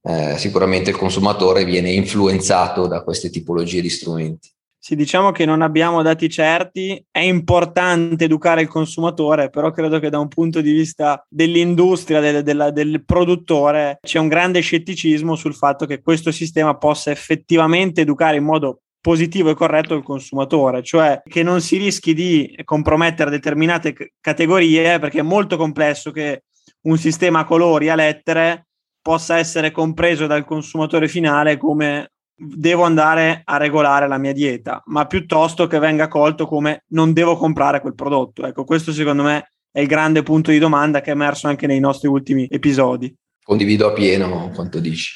Eh, 0.00 0.38
sicuramente 0.38 0.90
il 0.90 0.96
consumatore 0.96 1.64
viene 1.64 1.90
influenzato 1.90 2.86
da 2.86 3.02
queste 3.02 3.28
tipologie 3.28 3.80
di 3.80 3.90
strumenti. 3.90 4.50
Sì, 4.78 4.96
diciamo 4.96 5.30
che 5.30 5.44
non 5.44 5.62
abbiamo 5.62 6.02
dati 6.02 6.28
certi, 6.28 7.04
è 7.08 7.20
importante 7.20 8.24
educare 8.24 8.62
il 8.62 8.68
consumatore, 8.68 9.48
però 9.48 9.70
credo 9.70 10.00
che 10.00 10.10
da 10.10 10.18
un 10.18 10.26
punto 10.26 10.60
di 10.60 10.72
vista 10.72 11.24
dell'industria, 11.28 12.18
del, 12.18 12.42
del, 12.42 12.70
del 12.72 13.04
produttore, 13.04 13.98
c'è 14.02 14.18
un 14.18 14.26
grande 14.26 14.58
scetticismo 14.58 15.36
sul 15.36 15.54
fatto 15.54 15.86
che 15.86 16.02
questo 16.02 16.32
sistema 16.32 16.76
possa 16.76 17.12
effettivamente 17.12 18.00
educare 18.00 18.38
in 18.38 18.44
modo 18.44 18.80
positivo 19.02 19.50
e 19.50 19.54
corretto 19.54 19.94
il 19.94 20.04
consumatore, 20.04 20.82
cioè 20.82 21.20
che 21.28 21.42
non 21.42 21.60
si 21.60 21.76
rischi 21.76 22.14
di 22.14 22.56
compromettere 22.64 23.30
determinate 23.30 23.92
c- 23.92 24.12
categorie 24.20 25.00
perché 25.00 25.18
è 25.18 25.22
molto 25.22 25.56
complesso 25.56 26.12
che 26.12 26.44
un 26.82 26.96
sistema 26.96 27.40
a 27.40 27.44
colori, 27.44 27.88
a 27.88 27.96
lettere, 27.96 28.68
possa 29.02 29.36
essere 29.36 29.72
compreso 29.72 30.28
dal 30.28 30.44
consumatore 30.44 31.08
finale 31.08 31.56
come 31.56 32.12
devo 32.34 32.84
andare 32.84 33.42
a 33.44 33.56
regolare 33.56 34.06
la 34.06 34.18
mia 34.18 34.32
dieta, 34.32 34.80
ma 34.86 35.06
piuttosto 35.06 35.66
che 35.66 35.80
venga 35.80 36.06
colto 36.06 36.46
come 36.46 36.84
non 36.90 37.12
devo 37.12 37.36
comprare 37.36 37.80
quel 37.80 37.96
prodotto. 37.96 38.46
Ecco, 38.46 38.64
questo 38.64 38.92
secondo 38.92 39.24
me 39.24 39.50
è 39.72 39.80
il 39.80 39.88
grande 39.88 40.22
punto 40.22 40.52
di 40.52 40.58
domanda 40.58 41.00
che 41.00 41.10
è 41.10 41.14
emerso 41.14 41.48
anche 41.48 41.66
nei 41.66 41.80
nostri 41.80 42.06
ultimi 42.06 42.46
episodi. 42.48 43.12
Condivido 43.42 43.88
appieno 43.88 44.50
quanto 44.54 44.78
dici. 44.78 45.12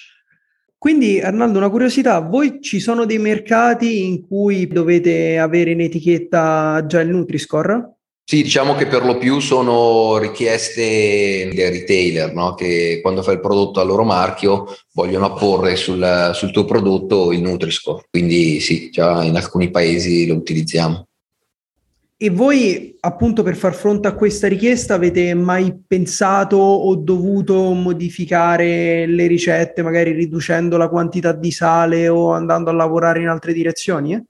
Quindi 0.78 1.20
Arnaldo, 1.20 1.58
una 1.58 1.70
curiosità, 1.70 2.20
voi 2.20 2.60
ci 2.60 2.80
sono 2.80 3.06
dei 3.06 3.18
mercati 3.18 4.04
in 4.04 4.26
cui 4.26 4.66
dovete 4.66 5.38
avere 5.38 5.70
in 5.70 5.80
etichetta 5.80 6.84
già 6.86 7.00
il 7.00 7.08
Nutri-Score? 7.08 7.96
Sì, 8.28 8.42
diciamo 8.42 8.74
che 8.74 8.88
per 8.88 9.04
lo 9.04 9.18
più 9.18 9.38
sono 9.38 10.18
richieste 10.18 11.48
dei 11.54 11.70
retailer 11.70 12.34
no? 12.34 12.54
che 12.54 12.98
quando 13.00 13.22
fai 13.22 13.34
il 13.34 13.40
prodotto 13.40 13.78
al 13.78 13.86
loro 13.86 14.02
marchio 14.02 14.66
vogliono 14.94 15.26
apporre 15.26 15.76
sul, 15.76 16.32
sul 16.34 16.50
tuo 16.50 16.64
prodotto 16.64 17.32
il 17.32 17.40
Nutri-Score. 17.40 18.06
Quindi 18.10 18.58
sì, 18.58 18.90
già 18.90 19.22
in 19.22 19.36
alcuni 19.36 19.70
paesi 19.70 20.26
lo 20.26 20.34
utilizziamo. 20.34 21.05
E 22.18 22.30
voi, 22.30 22.96
appunto, 23.00 23.42
per 23.42 23.56
far 23.56 23.74
fronte 23.74 24.08
a 24.08 24.14
questa 24.14 24.48
richiesta, 24.48 24.94
avete 24.94 25.34
mai 25.34 25.78
pensato 25.86 26.56
o 26.56 26.94
dovuto 26.96 27.74
modificare 27.74 29.04
le 29.06 29.26
ricette, 29.26 29.82
magari 29.82 30.12
riducendo 30.12 30.78
la 30.78 30.88
quantità 30.88 31.32
di 31.32 31.50
sale 31.50 32.08
o 32.08 32.32
andando 32.32 32.70
a 32.70 32.72
lavorare 32.72 33.20
in 33.20 33.28
altre 33.28 33.52
direzioni? 33.52 34.14
Eh? 34.14 34.22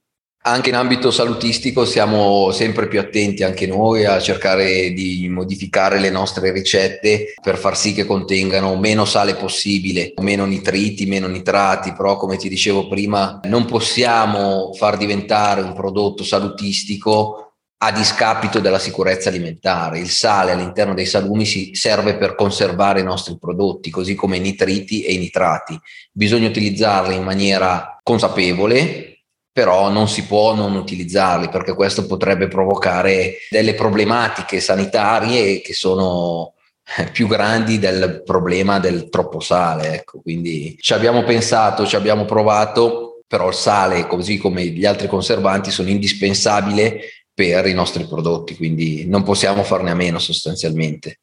Anche 0.46 0.68
in 0.68 0.74
ambito 0.74 1.12
salutistico 1.12 1.84
siamo 1.84 2.50
sempre 2.50 2.88
più 2.88 2.98
attenti 2.98 3.44
anche 3.44 3.68
noi 3.68 4.04
a 4.04 4.20
cercare 4.20 4.90
di 4.90 5.28
modificare 5.28 5.98
le 6.00 6.10
nostre 6.10 6.52
ricette 6.52 7.34
per 7.40 7.56
far 7.56 7.76
sì 7.76 7.92
che 7.92 8.04
contengano 8.04 8.76
meno 8.76 9.04
sale 9.04 9.34
possibile, 9.34 10.12
meno 10.22 10.44
nitriti, 10.44 11.06
meno 11.06 11.26
nitrati, 11.26 11.92
però 11.92 12.16
come 12.16 12.36
ti 12.36 12.48
dicevo 12.48 12.86
prima 12.86 13.40
non 13.44 13.64
possiamo 13.64 14.72
far 14.74 14.96
diventare 14.96 15.62
un 15.62 15.72
prodotto 15.72 16.22
salutistico 16.22 17.45
a 17.78 17.92
discapito 17.92 18.58
della 18.58 18.78
sicurezza 18.78 19.28
alimentare. 19.28 19.98
Il 19.98 20.08
sale 20.08 20.52
all'interno 20.52 20.94
dei 20.94 21.06
salumi 21.06 21.74
serve 21.74 22.16
per 22.16 22.34
conservare 22.34 23.00
i 23.00 23.04
nostri 23.04 23.36
prodotti, 23.38 23.90
così 23.90 24.14
come 24.14 24.38
i 24.38 24.40
nitriti 24.40 25.02
e 25.02 25.12
i 25.12 25.18
nitrati. 25.18 25.78
Bisogna 26.10 26.48
utilizzarli 26.48 27.14
in 27.14 27.22
maniera 27.22 27.98
consapevole, 28.02 29.24
però 29.52 29.90
non 29.90 30.08
si 30.08 30.24
può 30.24 30.54
non 30.54 30.74
utilizzarli 30.74 31.48
perché 31.48 31.74
questo 31.74 32.06
potrebbe 32.06 32.48
provocare 32.48 33.36
delle 33.50 33.74
problematiche 33.74 34.60
sanitarie 34.60 35.60
che 35.60 35.72
sono 35.72 36.54
eh, 36.98 37.04
più 37.10 37.26
grandi 37.26 37.78
del 37.78 38.22
problema 38.24 38.78
del 38.78 39.08
troppo 39.08 39.40
sale. 39.40 39.94
Ecco, 39.94 40.20
quindi 40.20 40.76
ci 40.80 40.92
abbiamo 40.92 41.24
pensato, 41.24 41.86
ci 41.86 41.96
abbiamo 41.96 42.24
provato, 42.24 43.22
però 43.26 43.48
il 43.48 43.54
sale, 43.54 44.06
così 44.06 44.38
come 44.38 44.64
gli 44.66 44.84
altri 44.84 45.08
conservanti, 45.08 45.70
sono 45.70 45.88
indispensabili 45.88 47.00
per 47.36 47.66
i 47.66 47.74
nostri 47.74 48.06
prodotti, 48.06 48.56
quindi 48.56 49.04
non 49.06 49.22
possiamo 49.22 49.62
farne 49.62 49.90
a 49.90 49.94
meno 49.94 50.18
sostanzialmente. 50.18 51.20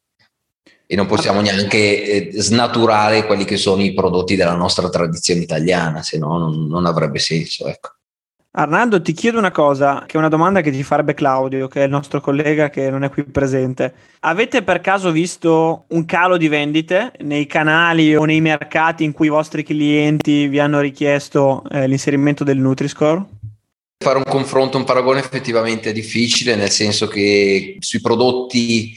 e 0.86 0.96
non 0.96 1.08
possiamo 1.08 1.42
neanche 1.42 2.30
eh, 2.30 2.32
snaturare 2.40 3.26
quelli 3.26 3.46
che 3.46 3.58
sono 3.58 3.82
i 3.82 3.96
prodotti 3.96 4.36
della 4.36 4.54
nostra 4.54 4.90
tradizione 4.90 5.42
italiana, 5.42 6.04
se 6.04 6.20
no 6.20 6.38
non, 6.38 6.68
non 6.68 6.86
avrebbe 6.86 7.18
senso. 7.18 7.68
Ecco. 7.68 7.90
Arnaldo, 8.52 9.02
ti 9.02 9.14
chiedo 9.14 9.40
una 9.40 9.50
cosa, 9.50 10.04
che 10.06 10.14
è 10.14 10.20
una 10.20 10.30
domanda 10.30 10.62
che 10.62 10.70
ti 10.70 10.84
farebbe 10.84 11.16
Claudio, 11.16 11.68
che 11.68 11.82
è 11.82 11.86
il 11.86 11.90
nostro 11.90 12.22
collega 12.22 12.70
che 12.70 12.92
non 12.92 13.04
è 13.04 13.10
qui 13.10 13.24
presente. 13.24 13.92
Avete 14.20 14.62
per 14.62 14.82
caso 14.82 15.12
visto 15.12 15.86
un 15.88 16.06
calo 16.06 16.38
di 16.38 16.48
vendite 16.48 17.14
nei 17.22 17.48
canali 17.48 18.16
o 18.16 18.26
nei 18.26 18.42
mercati 18.42 19.04
in 19.04 19.14
cui 19.14 19.26
i 19.26 19.32
vostri 19.32 19.64
clienti 19.64 20.46
vi 20.48 20.60
hanno 20.60 20.80
richiesto 20.80 21.64
eh, 21.72 21.88
l'inserimento 21.88 22.44
del 22.44 22.60
Nutri-Score? 22.60 23.26
Fare 24.04 24.18
un 24.18 24.26
confronto, 24.26 24.76
un 24.76 24.84
paragone 24.84 25.22
effettivamente 25.22 25.92
è 25.92 25.94
difficile, 25.94 26.56
nel 26.56 26.72
senso 26.72 27.08
che 27.08 27.78
sui 27.80 28.02
prodotti 28.02 28.94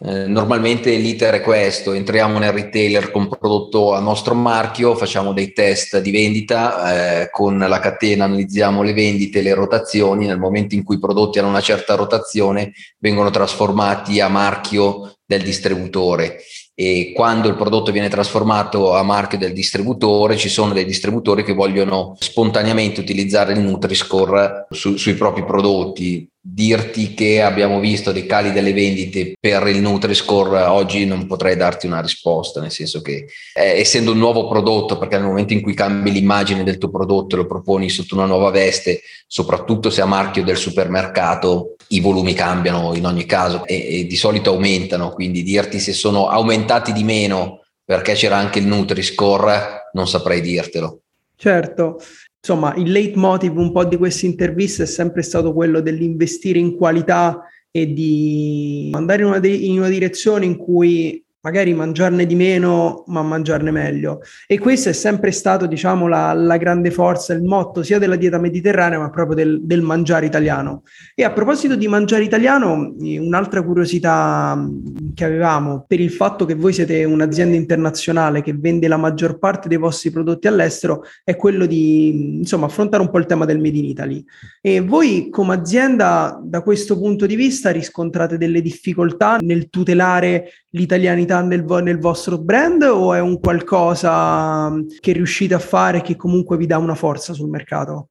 eh, 0.00 0.26
normalmente 0.26 0.96
l'iter 0.96 1.34
è 1.34 1.40
questo, 1.42 1.92
entriamo 1.92 2.38
nel 2.38 2.52
retailer 2.52 3.10
con 3.10 3.28
prodotto 3.28 3.92
a 3.92 4.00
nostro 4.00 4.34
marchio, 4.34 4.94
facciamo 4.94 5.34
dei 5.34 5.52
test 5.52 6.00
di 6.00 6.10
vendita, 6.10 7.20
eh, 7.20 7.30
con 7.30 7.58
la 7.58 7.78
catena 7.80 8.24
analizziamo 8.24 8.82
le 8.82 8.94
vendite, 8.94 9.42
le 9.42 9.52
rotazioni, 9.52 10.24
nel 10.24 10.38
momento 10.38 10.74
in 10.74 10.84
cui 10.84 10.96
i 10.96 11.00
prodotti 11.00 11.38
hanno 11.38 11.48
una 11.48 11.60
certa 11.60 11.94
rotazione 11.94 12.72
vengono 12.98 13.28
trasformati 13.28 14.20
a 14.20 14.28
marchio 14.28 15.18
del 15.26 15.42
distributore 15.42 16.38
e 16.78 17.12
quando 17.14 17.48
il 17.48 17.56
prodotto 17.56 17.90
viene 17.90 18.10
trasformato 18.10 18.94
a 18.94 19.02
marchio 19.02 19.38
del 19.38 19.54
distributore 19.54 20.36
ci 20.36 20.50
sono 20.50 20.74
dei 20.74 20.84
distributori 20.84 21.42
che 21.42 21.54
vogliono 21.54 22.14
spontaneamente 22.18 23.00
utilizzare 23.00 23.54
il 23.54 23.60
Nutri-Score 23.60 24.66
su, 24.70 24.98
sui 24.98 25.14
propri 25.14 25.42
prodotti 25.46 26.28
dirti 26.48 27.12
che 27.12 27.42
abbiamo 27.42 27.80
visto 27.80 28.12
dei 28.12 28.24
cali 28.24 28.52
delle 28.52 28.72
vendite 28.72 29.34
per 29.38 29.66
il 29.66 29.80
Nutri-Score 29.80 30.62
oggi 30.62 31.04
non 31.04 31.26
potrei 31.26 31.56
darti 31.56 31.86
una 31.86 32.00
risposta, 32.00 32.60
nel 32.60 32.70
senso 32.70 33.02
che 33.02 33.26
eh, 33.54 33.80
essendo 33.80 34.12
un 34.12 34.18
nuovo 34.18 34.46
prodotto, 34.48 34.96
perché 34.96 35.16
nel 35.16 35.26
momento 35.26 35.52
in 35.52 35.60
cui 35.60 35.74
cambi 35.74 36.12
l'immagine 36.12 36.62
del 36.62 36.78
tuo 36.78 36.90
prodotto 36.90 37.34
e 37.34 37.38
lo 37.38 37.46
proponi 37.46 37.90
sotto 37.90 38.14
una 38.14 38.26
nuova 38.26 38.50
veste, 38.50 39.00
soprattutto 39.26 39.90
se 39.90 40.02
a 40.02 40.06
marchio 40.06 40.44
del 40.44 40.56
supermercato, 40.56 41.74
i 41.88 42.00
volumi 42.00 42.32
cambiano 42.32 42.94
in 42.94 43.06
ogni 43.06 43.26
caso 43.26 43.64
e, 43.66 44.00
e 44.00 44.06
di 44.06 44.16
solito 44.16 44.50
aumentano, 44.50 45.10
quindi 45.10 45.42
dirti 45.42 45.80
se 45.80 45.92
sono 45.92 46.28
aumentati 46.28 46.92
di 46.92 47.02
meno 47.02 47.64
perché 47.84 48.14
c'era 48.14 48.36
anche 48.36 48.60
il 48.60 48.66
Nutri-Score, 48.66 49.90
non 49.92 50.06
saprei 50.06 50.40
dirtelo. 50.40 51.00
Certo, 51.36 52.00
insomma, 52.46 52.74
il 52.76 52.92
leitmotiv 52.92 53.56
un 53.56 53.72
po' 53.72 53.84
di 53.84 53.96
queste 53.96 54.26
interviste 54.26 54.84
è 54.84 54.86
sempre 54.86 55.22
stato 55.22 55.52
quello 55.52 55.80
dell'investire 55.80 56.60
in 56.60 56.76
qualità 56.76 57.42
e 57.72 57.92
di 57.92 58.90
andare 58.94 59.22
in 59.22 59.28
una, 59.28 59.38
de- 59.40 59.48
in 59.48 59.78
una 59.78 59.88
direzione 59.88 60.44
in 60.44 60.56
cui 60.56 61.24
magari 61.40 61.74
mangiarne 61.74 62.26
di 62.26 62.34
meno, 62.34 63.04
ma 63.06 63.22
mangiarne 63.22 63.70
meglio. 63.70 64.20
E 64.46 64.58
questo 64.58 64.88
è 64.88 64.92
sempre 64.92 65.30
stato, 65.30 65.66
diciamo, 65.66 66.08
la, 66.08 66.32
la 66.32 66.56
grande 66.56 66.90
forza, 66.90 67.32
il 67.34 67.42
motto 67.42 67.84
sia 67.84 67.98
della 67.98 68.16
dieta 68.16 68.38
mediterranea, 68.38 68.98
ma 68.98 69.10
proprio 69.10 69.36
del, 69.36 69.60
del, 69.62 69.80
mangiare 69.80 70.26
italiano. 70.26 70.82
E 71.14 71.22
a 71.22 71.30
proposito 71.30 71.76
di 71.76 71.86
mangiare 71.86 72.24
italiano, 72.24 72.94
un'altra 72.98 73.62
curiosità 73.62 74.60
che 75.14 75.24
avevamo 75.24 75.84
per 75.86 76.00
il 76.00 76.10
fatto 76.10 76.44
che 76.44 76.54
voi 76.54 76.72
siete 76.72 77.04
un'azienda 77.04 77.54
internazionale 77.54 78.42
che 78.42 78.52
vende 78.52 78.88
la 78.88 78.96
maggior 78.96 79.38
parte 79.38 79.68
dei 79.68 79.78
vostri 79.78 80.10
prodotti 80.10 80.48
all'estero 80.48 81.04
è 81.22 81.36
quello 81.36 81.66
di, 81.66 82.38
insomma, 82.38 82.66
affrontare 82.66 83.02
un 83.02 83.10
po' 83.10 83.18
il 83.18 83.26
tema 83.26 83.44
del 83.44 83.60
Made 83.60 83.78
in 83.78 83.84
Italy. 83.84 84.24
E 84.60 84.80
voi 84.80 85.28
come 85.30 85.54
azienda, 85.54 86.40
da 86.42 86.62
questo 86.62 86.98
punto 86.98 87.24
di 87.26 87.36
vista, 87.36 87.70
riscontrate 87.70 88.36
delle 88.36 88.60
difficoltà 88.60 89.36
nel 89.40 89.70
tutelare 89.70 90.50
l'italianità 90.76 91.40
nel, 91.40 91.64
nel, 91.82 91.98
vostro 91.98 92.38
brand 92.38 92.82
o 92.82 93.14
è 93.14 93.20
un 93.20 93.40
qualcosa 93.40 94.70
che 95.00 95.12
riuscite 95.12 95.54
a 95.54 95.58
fare 95.58 96.02
che 96.02 96.16
comunque 96.16 96.58
vi 96.58 96.66
dà 96.66 96.76
una 96.76 96.94
forza 96.94 97.32
sul 97.32 97.48
mercato? 97.48 98.10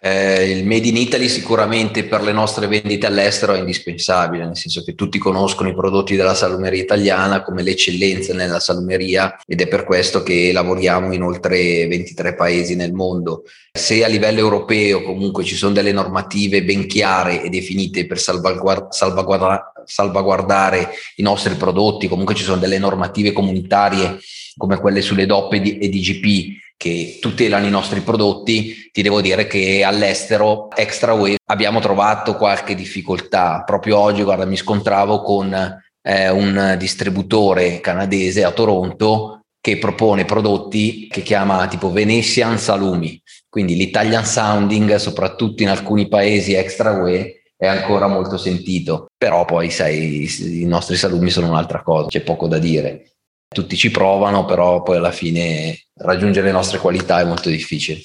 Eh, 0.00 0.50
il 0.50 0.64
Made 0.64 0.86
in 0.86 0.96
Italy 0.96 1.28
sicuramente 1.28 2.04
per 2.04 2.22
le 2.22 2.30
nostre 2.30 2.68
vendite 2.68 3.06
all'estero 3.06 3.54
è 3.54 3.58
indispensabile, 3.58 4.44
nel 4.44 4.56
senso 4.56 4.84
che 4.84 4.94
tutti 4.94 5.18
conoscono 5.18 5.68
i 5.68 5.74
prodotti 5.74 6.14
della 6.14 6.34
salumeria 6.34 6.80
italiana 6.80 7.42
come 7.42 7.62
l'eccellenza 7.62 8.32
nella 8.32 8.60
salumeria 8.60 9.36
ed 9.44 9.60
è 9.60 9.66
per 9.66 9.82
questo 9.82 10.22
che 10.22 10.52
lavoriamo 10.52 11.12
in 11.12 11.22
oltre 11.24 11.88
23 11.88 12.36
paesi 12.36 12.76
nel 12.76 12.92
mondo. 12.92 13.42
Se 13.72 14.04
a 14.04 14.08
livello 14.08 14.38
europeo 14.38 15.02
comunque 15.02 15.42
ci 15.42 15.56
sono 15.56 15.72
delle 15.72 15.92
normative 15.92 16.62
ben 16.62 16.86
chiare 16.86 17.42
e 17.42 17.48
definite 17.48 18.06
per 18.06 18.20
salvaguard- 18.20 18.92
salvaguarda- 18.92 19.72
salvaguardare 19.84 20.90
i 21.16 21.22
nostri 21.22 21.54
prodotti, 21.54 22.06
comunque 22.06 22.36
ci 22.36 22.44
sono 22.44 22.58
delle 22.60 22.78
normative 22.78 23.32
comunitarie 23.32 24.18
come 24.56 24.78
quelle 24.78 25.00
sulle 25.00 25.26
DOP 25.26 25.54
e 25.54 25.88
DGP 25.88 26.66
che 26.78 27.18
tutelano 27.20 27.66
i 27.66 27.70
nostri 27.70 28.00
prodotti, 28.00 28.88
ti 28.92 29.02
devo 29.02 29.20
dire 29.20 29.48
che 29.48 29.82
all'estero, 29.82 30.70
extra 30.74 31.12
wave, 31.12 31.38
abbiamo 31.46 31.80
trovato 31.80 32.36
qualche 32.36 32.76
difficoltà. 32.76 33.64
Proprio 33.66 33.98
oggi, 33.98 34.22
guarda, 34.22 34.46
mi 34.46 34.56
scontravo 34.56 35.20
con 35.22 35.52
eh, 36.00 36.30
un 36.30 36.76
distributore 36.78 37.80
canadese 37.80 38.44
a 38.44 38.52
Toronto 38.52 39.40
che 39.60 39.76
propone 39.76 40.24
prodotti 40.24 41.08
che 41.10 41.22
chiama 41.22 41.66
tipo 41.66 41.90
Venetian 41.90 42.56
Salumi, 42.58 43.20
quindi 43.48 43.74
l'Italian 43.74 44.24
sounding, 44.24 44.94
soprattutto 44.94 45.64
in 45.64 45.68
alcuni 45.68 46.06
paesi 46.06 46.54
extra 46.54 46.92
UE, 46.92 47.42
è 47.56 47.66
ancora 47.66 48.06
molto 48.06 48.36
sentito, 48.36 49.08
però 49.18 49.44
poi 49.44 49.70
sai, 49.70 50.30
i 50.60 50.64
nostri 50.64 50.94
salumi 50.94 51.28
sono 51.28 51.48
un'altra 51.48 51.82
cosa, 51.82 52.06
c'è 52.06 52.20
poco 52.20 52.46
da 52.46 52.58
dire 52.58 53.07
tutti 53.48 53.76
ci 53.76 53.90
provano, 53.90 54.44
però 54.44 54.82
poi 54.82 54.96
alla 54.96 55.10
fine 55.10 55.86
raggiungere 55.96 56.46
le 56.46 56.52
nostre 56.52 56.78
qualità 56.78 57.20
è 57.20 57.24
molto 57.24 57.48
difficile. 57.48 58.00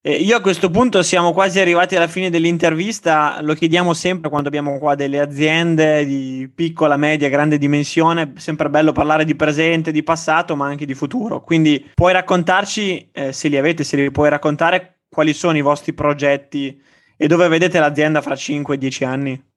Io 0.00 0.36
a 0.36 0.40
questo 0.40 0.70
punto 0.70 1.02
siamo 1.02 1.32
quasi 1.32 1.60
arrivati 1.60 1.96
alla 1.96 2.06
fine 2.06 2.30
dell'intervista, 2.30 3.40
lo 3.42 3.52
chiediamo 3.52 3.92
sempre 3.92 4.30
quando 4.30 4.48
abbiamo 4.48 4.78
qua 4.78 4.94
delle 4.94 5.18
aziende 5.18 6.06
di 6.06 6.50
piccola, 6.54 6.96
media, 6.96 7.28
grande 7.28 7.58
dimensione, 7.58 8.32
sempre 8.36 8.70
bello 8.70 8.92
parlare 8.92 9.24
di 9.24 9.34
presente, 9.34 9.90
di 9.90 10.02
passato, 10.02 10.56
ma 10.56 10.66
anche 10.66 10.86
di 10.86 10.94
futuro. 10.94 11.42
Quindi 11.42 11.90
puoi 11.94 12.12
raccontarci, 12.12 13.10
eh, 13.12 13.32
se 13.32 13.48
li 13.48 13.58
avete, 13.58 13.84
se 13.84 13.96
li 13.96 14.10
puoi 14.10 14.30
raccontare, 14.30 15.00
quali 15.10 15.34
sono 15.34 15.58
i 15.58 15.62
vostri 15.62 15.92
progetti 15.92 16.80
e 17.16 17.26
dove 17.26 17.48
vedete 17.48 17.78
l'azienda 17.78 18.22
fra 18.22 18.34
5-10 18.34 19.04
anni? 19.04 19.47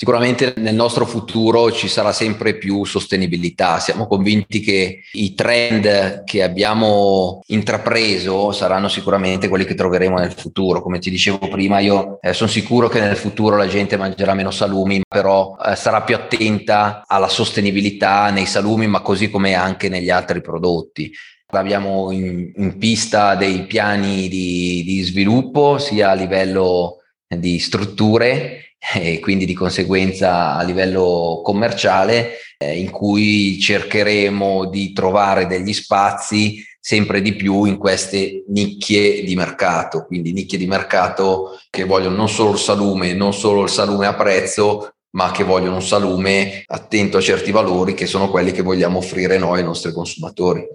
Sicuramente 0.00 0.54
nel 0.56 0.74
nostro 0.74 1.04
futuro 1.04 1.70
ci 1.70 1.86
sarà 1.86 2.10
sempre 2.10 2.56
più 2.56 2.86
sostenibilità. 2.86 3.78
Siamo 3.80 4.06
convinti 4.06 4.60
che 4.60 5.02
i 5.12 5.34
trend 5.34 6.24
che 6.24 6.42
abbiamo 6.42 7.42
intrapreso 7.48 8.50
saranno 8.50 8.88
sicuramente 8.88 9.48
quelli 9.48 9.66
che 9.66 9.74
troveremo 9.74 10.16
nel 10.16 10.32
futuro. 10.32 10.80
Come 10.80 11.00
ti 11.00 11.10
dicevo 11.10 11.36
prima, 11.50 11.80
io 11.80 12.18
eh, 12.22 12.32
sono 12.32 12.48
sicuro 12.48 12.88
che 12.88 12.98
nel 12.98 13.14
futuro 13.14 13.58
la 13.58 13.66
gente 13.66 13.98
mangerà 13.98 14.32
meno 14.32 14.50
salumi, 14.50 15.02
però 15.06 15.54
eh, 15.62 15.76
sarà 15.76 16.00
più 16.00 16.14
attenta 16.14 17.04
alla 17.06 17.28
sostenibilità 17.28 18.30
nei 18.30 18.46
salumi, 18.46 18.86
ma 18.86 19.02
così 19.02 19.28
come 19.28 19.52
anche 19.52 19.90
negli 19.90 20.08
altri 20.08 20.40
prodotti. 20.40 21.12
Abbiamo 21.48 22.10
in, 22.10 22.50
in 22.56 22.78
pista 22.78 23.34
dei 23.34 23.66
piani 23.66 24.28
di, 24.28 24.82
di 24.82 25.02
sviluppo 25.02 25.76
sia 25.76 26.08
a 26.08 26.14
livello 26.14 27.02
di 27.28 27.58
strutture 27.58 28.64
e 28.94 29.20
quindi 29.20 29.44
di 29.44 29.54
conseguenza 29.54 30.56
a 30.56 30.62
livello 30.62 31.42
commerciale 31.44 32.38
eh, 32.56 32.78
in 32.78 32.90
cui 32.90 33.58
cercheremo 33.60 34.66
di 34.66 34.92
trovare 34.92 35.46
degli 35.46 35.72
spazi 35.74 36.64
sempre 36.80 37.20
di 37.20 37.34
più 37.34 37.64
in 37.64 37.76
queste 37.76 38.44
nicchie 38.48 39.22
di 39.22 39.36
mercato, 39.36 40.06
quindi 40.06 40.32
nicchie 40.32 40.58
di 40.58 40.66
mercato 40.66 41.58
che 41.68 41.84
vogliono 41.84 42.16
non 42.16 42.28
solo 42.28 42.52
il 42.52 42.58
salume, 42.58 43.12
non 43.12 43.34
solo 43.34 43.62
il 43.62 43.68
salume 43.68 44.06
a 44.06 44.14
prezzo, 44.14 44.94
ma 45.12 45.30
che 45.30 45.44
vogliono 45.44 45.76
un 45.76 45.82
salume 45.82 46.64
attento 46.66 47.18
a 47.18 47.20
certi 47.20 47.50
valori 47.50 47.94
che 47.94 48.06
sono 48.06 48.30
quelli 48.30 48.52
che 48.52 48.62
vogliamo 48.62 48.98
offrire 48.98 49.36
noi 49.38 49.58
ai 49.58 49.64
nostri 49.64 49.92
consumatori. 49.92 50.66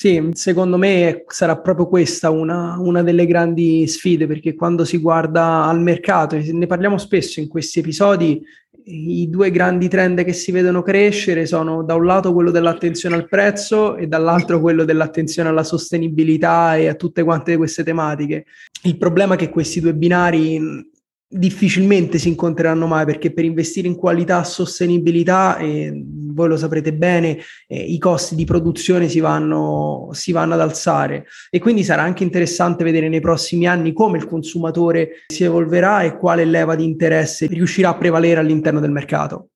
Sì, 0.00 0.30
secondo 0.32 0.78
me 0.78 1.24
sarà 1.28 1.58
proprio 1.58 1.86
questa 1.86 2.30
una, 2.30 2.78
una, 2.78 3.02
delle 3.02 3.26
grandi 3.26 3.86
sfide, 3.86 4.26
perché 4.26 4.54
quando 4.54 4.86
si 4.86 4.96
guarda 4.96 5.64
al 5.64 5.82
mercato, 5.82 6.40
ne 6.42 6.66
parliamo 6.66 6.96
spesso 6.96 7.38
in 7.38 7.48
questi 7.48 7.80
episodi, 7.80 8.42
i 8.84 9.28
due 9.28 9.50
grandi 9.50 9.88
trend 9.88 10.24
che 10.24 10.32
si 10.32 10.52
vedono 10.52 10.80
crescere 10.80 11.44
sono 11.44 11.84
da 11.84 11.96
un 11.96 12.06
lato 12.06 12.32
quello 12.32 12.50
dell'attenzione 12.50 13.14
al 13.14 13.28
prezzo 13.28 13.96
e 13.96 14.06
dall'altro 14.06 14.58
quello 14.58 14.84
dell'attenzione 14.84 15.50
alla 15.50 15.64
sostenibilità 15.64 16.78
e 16.78 16.88
a 16.88 16.94
tutte 16.94 17.22
quante 17.22 17.58
queste 17.58 17.84
tematiche. 17.84 18.46
Il 18.84 18.96
problema 18.96 19.34
è 19.34 19.36
che 19.36 19.50
questi 19.50 19.82
due 19.82 19.94
binari 19.94 20.88
difficilmente 21.32 22.18
si 22.18 22.26
incontreranno 22.26 22.88
mai 22.88 23.04
perché 23.04 23.32
per 23.32 23.44
investire 23.44 23.86
in 23.86 23.94
qualità, 23.94 24.42
sostenibilità, 24.42 25.58
eh, 25.58 25.92
voi 26.04 26.48
lo 26.48 26.56
saprete 26.56 26.92
bene, 26.92 27.38
eh, 27.68 27.80
i 27.80 27.98
costi 27.98 28.34
di 28.34 28.44
produzione 28.44 29.08
si 29.08 29.20
vanno, 29.20 30.08
si 30.10 30.32
vanno 30.32 30.54
ad 30.54 30.60
alzare 30.60 31.26
e 31.48 31.60
quindi 31.60 31.84
sarà 31.84 32.02
anche 32.02 32.24
interessante 32.24 32.82
vedere 32.82 33.08
nei 33.08 33.20
prossimi 33.20 33.68
anni 33.68 33.92
come 33.92 34.18
il 34.18 34.26
consumatore 34.26 35.24
si 35.28 35.44
evolverà 35.44 36.02
e 36.02 36.16
quale 36.16 36.44
leva 36.44 36.74
di 36.74 36.84
interesse 36.84 37.46
riuscirà 37.46 37.90
a 37.90 37.96
prevalere 37.96 38.40
all'interno 38.40 38.80
del 38.80 38.90
mercato. 38.90 39.50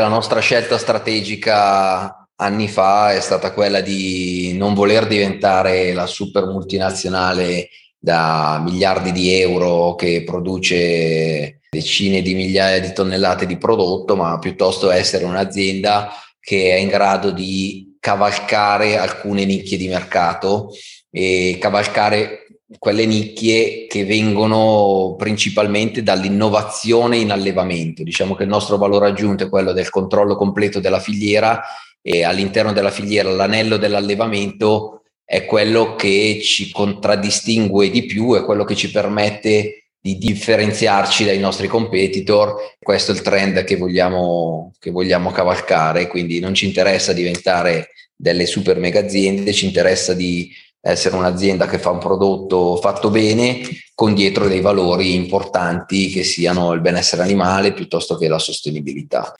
La 0.00 0.08
nostra 0.08 0.40
scelta 0.40 0.78
strategica 0.78 2.26
anni 2.34 2.68
fa 2.68 3.12
è 3.12 3.20
stata 3.20 3.52
quella 3.52 3.80
di 3.80 4.54
non 4.56 4.74
voler 4.74 5.06
diventare 5.06 5.92
la 5.92 6.06
super 6.06 6.46
multinazionale 6.46 7.68
da 8.02 8.62
miliardi 8.64 9.12
di 9.12 9.30
euro 9.34 9.94
che 9.94 10.24
produce 10.24 11.60
decine 11.70 12.22
di 12.22 12.34
migliaia 12.34 12.80
di 12.80 12.92
tonnellate 12.92 13.46
di 13.46 13.58
prodotto, 13.58 14.16
ma 14.16 14.38
piuttosto 14.38 14.90
essere 14.90 15.24
un'azienda 15.24 16.10
che 16.40 16.72
è 16.72 16.76
in 16.76 16.88
grado 16.88 17.30
di 17.30 17.96
cavalcare 18.00 18.96
alcune 18.96 19.44
nicchie 19.44 19.76
di 19.76 19.86
mercato 19.86 20.70
e 21.10 21.58
cavalcare 21.60 22.46
quelle 22.78 23.04
nicchie 23.04 23.86
che 23.86 24.04
vengono 24.04 25.16
principalmente 25.18 26.02
dall'innovazione 26.02 27.18
in 27.18 27.30
allevamento. 27.30 28.02
Diciamo 28.02 28.34
che 28.34 28.44
il 28.44 28.48
nostro 28.48 28.78
valore 28.78 29.08
aggiunto 29.08 29.44
è 29.44 29.48
quello 29.48 29.72
del 29.72 29.90
controllo 29.90 30.36
completo 30.36 30.80
della 30.80 31.00
filiera 31.00 31.60
e 32.00 32.24
all'interno 32.24 32.72
della 32.72 32.90
filiera 32.90 33.30
l'anello 33.30 33.76
dell'allevamento 33.76 34.99
è 35.30 35.44
quello 35.44 35.94
che 35.94 36.40
ci 36.42 36.72
contraddistingue 36.72 37.88
di 37.88 38.04
più, 38.04 38.34
è 38.34 38.42
quello 38.42 38.64
che 38.64 38.74
ci 38.74 38.90
permette 38.90 39.84
di 40.00 40.18
differenziarci 40.18 41.24
dai 41.24 41.38
nostri 41.38 41.68
competitor. 41.68 42.74
Questo 42.80 43.12
è 43.12 43.14
il 43.14 43.20
trend 43.20 43.62
che 43.62 43.76
vogliamo, 43.76 44.72
che 44.80 44.90
vogliamo 44.90 45.30
cavalcare, 45.30 46.08
quindi 46.08 46.40
non 46.40 46.52
ci 46.52 46.66
interessa 46.66 47.12
diventare 47.12 47.90
delle 48.16 48.44
super 48.44 48.80
mega 48.80 48.98
aziende, 48.98 49.52
ci 49.52 49.66
interessa 49.66 50.14
di 50.14 50.50
essere 50.80 51.14
un'azienda 51.14 51.68
che 51.68 51.78
fa 51.78 51.90
un 51.90 52.00
prodotto 52.00 52.74
fatto 52.78 53.08
bene 53.08 53.60
con 53.94 54.14
dietro 54.14 54.48
dei 54.48 54.60
valori 54.60 55.14
importanti 55.14 56.08
che 56.08 56.24
siano 56.24 56.72
il 56.72 56.80
benessere 56.80 57.22
animale 57.22 57.72
piuttosto 57.72 58.16
che 58.16 58.26
la 58.26 58.40
sostenibilità. 58.40 59.32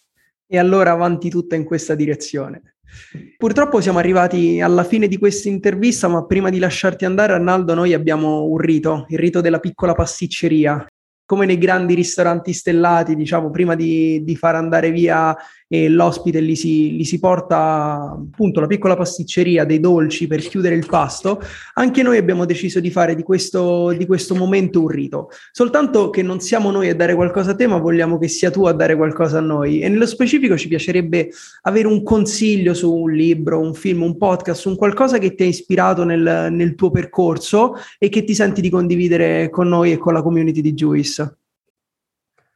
E 0.47 0.57
allora 0.57 0.93
avanti 0.93 1.29
tutta 1.31 1.57
in 1.57 1.65
questa 1.65 1.97
direzione. 1.97 2.77
Purtroppo 3.37 3.81
siamo 3.81 3.99
arrivati 3.99 4.61
alla 4.61 4.85
fine 4.85 5.09
di 5.09 5.19
questa 5.19 5.49
intervista, 5.49 6.09
ma 6.09 6.25
prima 6.27 6.51
di 6.51 6.59
lasciarti 6.59 7.05
andare, 7.05 7.33
Arnaldo, 7.33 7.75
noi 7.75 7.93
abbiamo 7.93 8.45
un 8.45 8.59
rito, 8.59 9.07
il 9.09 9.19
rito 9.19 9.41
della 9.41 9.61
piccola 9.61 9.95
pasticceria. 9.95 10.87
Come 11.25 11.47
nei 11.47 11.59
grandi 11.59 11.95
ristoranti 11.95 12.53
stellati, 12.53 13.15
diciamo, 13.15 13.51
prima 13.51 13.75
di, 13.75 14.23
di 14.25 14.37
far 14.37 14.57
andare 14.57 14.91
via 14.91 15.37
e 15.73 15.89
l'ospite 15.89 16.41
li 16.41 16.57
si, 16.57 16.97
li 16.97 17.05
si, 17.05 17.21
porta 17.21 18.11
appunto 18.11 18.59
la 18.59 18.67
piccola 18.67 18.97
pasticceria 18.97 19.65
dei 19.65 19.79
dolci 19.79 20.27
per 20.27 20.41
chiudere 20.41 20.75
il 20.75 20.85
pasto, 20.85 21.41
anche 21.75 22.03
noi 22.03 22.17
abbiamo 22.17 22.45
deciso 22.45 22.81
di 22.81 22.91
fare 22.91 23.15
di 23.15 23.23
questo, 23.23 23.93
di 23.93 24.05
questo 24.05 24.35
momento 24.35 24.81
un 24.81 24.89
rito. 24.89 25.29
Soltanto 25.53 26.11
che 26.11 26.23
non 26.23 26.41
siamo 26.41 26.73
noi 26.73 26.89
a 26.89 26.97
dare 26.97 27.15
qualcosa 27.15 27.53
a 27.53 27.55
te, 27.55 27.69
ma 27.69 27.77
vogliamo 27.77 28.19
che 28.19 28.27
sia 28.27 28.51
tu 28.51 28.65
a 28.67 28.73
dare 28.73 28.97
qualcosa 28.97 29.39
a 29.39 29.43
noi. 29.43 29.79
E 29.79 29.89
nello 29.89 30.07
specifico 30.07 30.59
ci 30.59 30.67
piacerebbe 30.67 31.31
avere 31.63 31.87
un 31.87 32.03
consiglio 32.03 32.75
su 32.75 32.93
un 32.93 33.13
libro, 33.13 33.61
un 33.61 33.73
film, 33.73 34.03
un 34.03 34.17
podcast, 34.17 34.67
un 34.67 34.75
qualcosa 34.75 35.19
che 35.19 35.37
ti 35.37 35.45
ha 35.45 35.47
ispirato 35.47 36.03
nel, 36.03 36.49
nel 36.51 36.75
tuo 36.75 36.91
percorso 36.91 37.75
e 37.97 38.09
che 38.09 38.25
ti 38.25 38.35
senti 38.35 38.61
di 38.61 38.71
condividere 38.71 39.49
con 39.51 39.69
noi 39.69 39.93
e 39.93 39.99
con 39.99 40.15
la 40.15 40.23
community 40.23 40.63
di 40.63 40.75
Juice. 40.75 41.37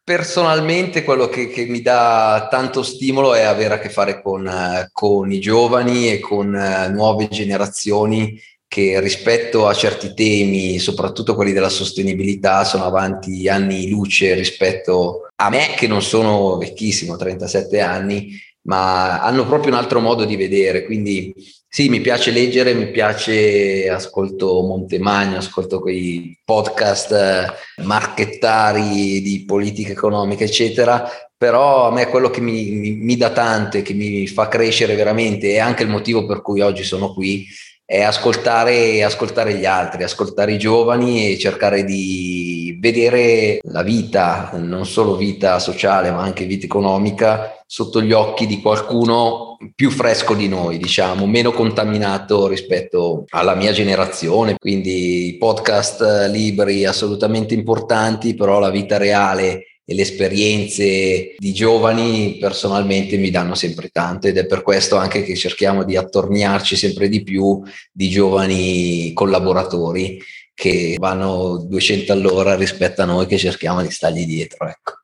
Personalmente 0.04 1.02
quello 1.02 1.28
che, 1.28 1.48
che, 1.48 1.64
mi 1.64 1.80
dà 1.80 2.46
tanto 2.50 2.82
stimolo 2.82 3.32
è 3.32 3.40
avere 3.40 3.74
a 3.74 3.78
che 3.78 3.88
fare 3.88 4.20
con, 4.20 4.46
con 4.92 5.32
i 5.32 5.40
giovani 5.40 6.10
e 6.10 6.20
con 6.20 6.48
uh, 6.52 6.92
nuove 6.92 7.26
generazioni 7.28 8.38
che 8.68 9.00
rispetto 9.00 9.66
a 9.66 9.72
certi 9.72 10.12
temi, 10.12 10.78
soprattutto 10.78 11.34
quelli 11.34 11.52
della 11.52 11.70
sostenibilità, 11.70 12.64
sono 12.64 12.84
avanti 12.84 13.48
anni 13.48 13.88
luce 13.88 14.34
rispetto 14.34 15.28
a 15.36 15.48
me 15.48 15.72
che 15.74 15.86
non 15.86 16.02
sono 16.02 16.58
vecchissimo, 16.58 17.16
37 17.16 17.80
anni, 17.80 18.38
ma 18.62 19.22
hanno 19.22 19.46
proprio 19.46 19.72
un 19.72 19.78
altro 19.78 20.00
modo 20.00 20.26
di 20.26 20.36
vedere. 20.36 20.84
Quindi 20.84 21.32
sì, 21.74 21.88
mi 21.88 22.00
piace 22.00 22.30
leggere, 22.30 22.72
mi 22.72 22.88
piace, 22.88 23.88
ascolto 23.90 24.62
Montemagno, 24.62 25.38
ascolto 25.38 25.80
quei 25.80 26.38
podcast 26.44 27.10
eh, 27.10 27.82
marchettari 27.82 29.20
di 29.20 29.42
politica 29.44 29.90
economica, 29.90 30.44
eccetera, 30.44 31.10
però 31.36 31.88
a 31.88 31.90
me 31.90 32.06
quello 32.06 32.30
che 32.30 32.40
mi, 32.40 32.70
mi, 32.70 32.92
mi 32.92 33.16
dà 33.16 33.30
tanto 33.30 33.78
e 33.78 33.82
che 33.82 33.92
mi 33.92 34.24
fa 34.28 34.46
crescere 34.46 34.94
veramente 34.94 35.54
è 35.54 35.58
anche 35.58 35.82
il 35.82 35.88
motivo 35.88 36.26
per 36.26 36.42
cui 36.42 36.60
oggi 36.60 36.84
sono 36.84 37.12
qui, 37.12 37.44
è 37.84 38.02
ascoltare, 38.02 39.02
ascoltare 39.02 39.54
gli 39.54 39.66
altri, 39.66 40.04
ascoltare 40.04 40.52
i 40.52 40.58
giovani 40.58 41.32
e 41.32 41.38
cercare 41.38 41.82
di 41.82 42.78
vedere 42.80 43.58
la 43.64 43.82
vita, 43.82 44.52
non 44.54 44.86
solo 44.86 45.16
vita 45.16 45.58
sociale 45.58 46.12
ma 46.12 46.22
anche 46.22 46.44
vita 46.44 46.66
economica, 46.66 47.63
sotto 47.74 48.00
gli 48.00 48.12
occhi 48.12 48.46
di 48.46 48.60
qualcuno 48.60 49.56
più 49.74 49.90
fresco 49.90 50.34
di 50.34 50.46
noi, 50.46 50.78
diciamo, 50.78 51.26
meno 51.26 51.50
contaminato 51.50 52.46
rispetto 52.46 53.24
alla 53.30 53.56
mia 53.56 53.72
generazione. 53.72 54.54
Quindi 54.56 55.34
podcast 55.40 56.28
libri 56.30 56.84
assolutamente 56.84 57.52
importanti, 57.52 58.36
però 58.36 58.60
la 58.60 58.70
vita 58.70 58.96
reale 58.96 59.80
e 59.84 59.92
le 59.92 60.02
esperienze 60.02 61.34
di 61.36 61.52
giovani 61.52 62.36
personalmente 62.38 63.16
mi 63.16 63.30
danno 63.30 63.56
sempre 63.56 63.88
tanto 63.88 64.28
ed 64.28 64.38
è 64.38 64.46
per 64.46 64.62
questo 64.62 64.94
anche 64.94 65.24
che 65.24 65.34
cerchiamo 65.34 65.82
di 65.82 65.96
attorniarci 65.96 66.76
sempre 66.76 67.08
di 67.08 67.24
più 67.24 67.60
di 67.90 68.08
giovani 68.08 69.12
collaboratori 69.12 70.22
che 70.54 70.94
vanno 70.96 71.58
200 71.68 72.12
all'ora 72.12 72.54
rispetto 72.54 73.02
a 73.02 73.06
noi 73.06 73.26
che 73.26 73.36
cerchiamo 73.36 73.82
di 73.82 73.90
stargli 73.90 74.24
dietro. 74.24 74.68
Ecco. 74.68 75.03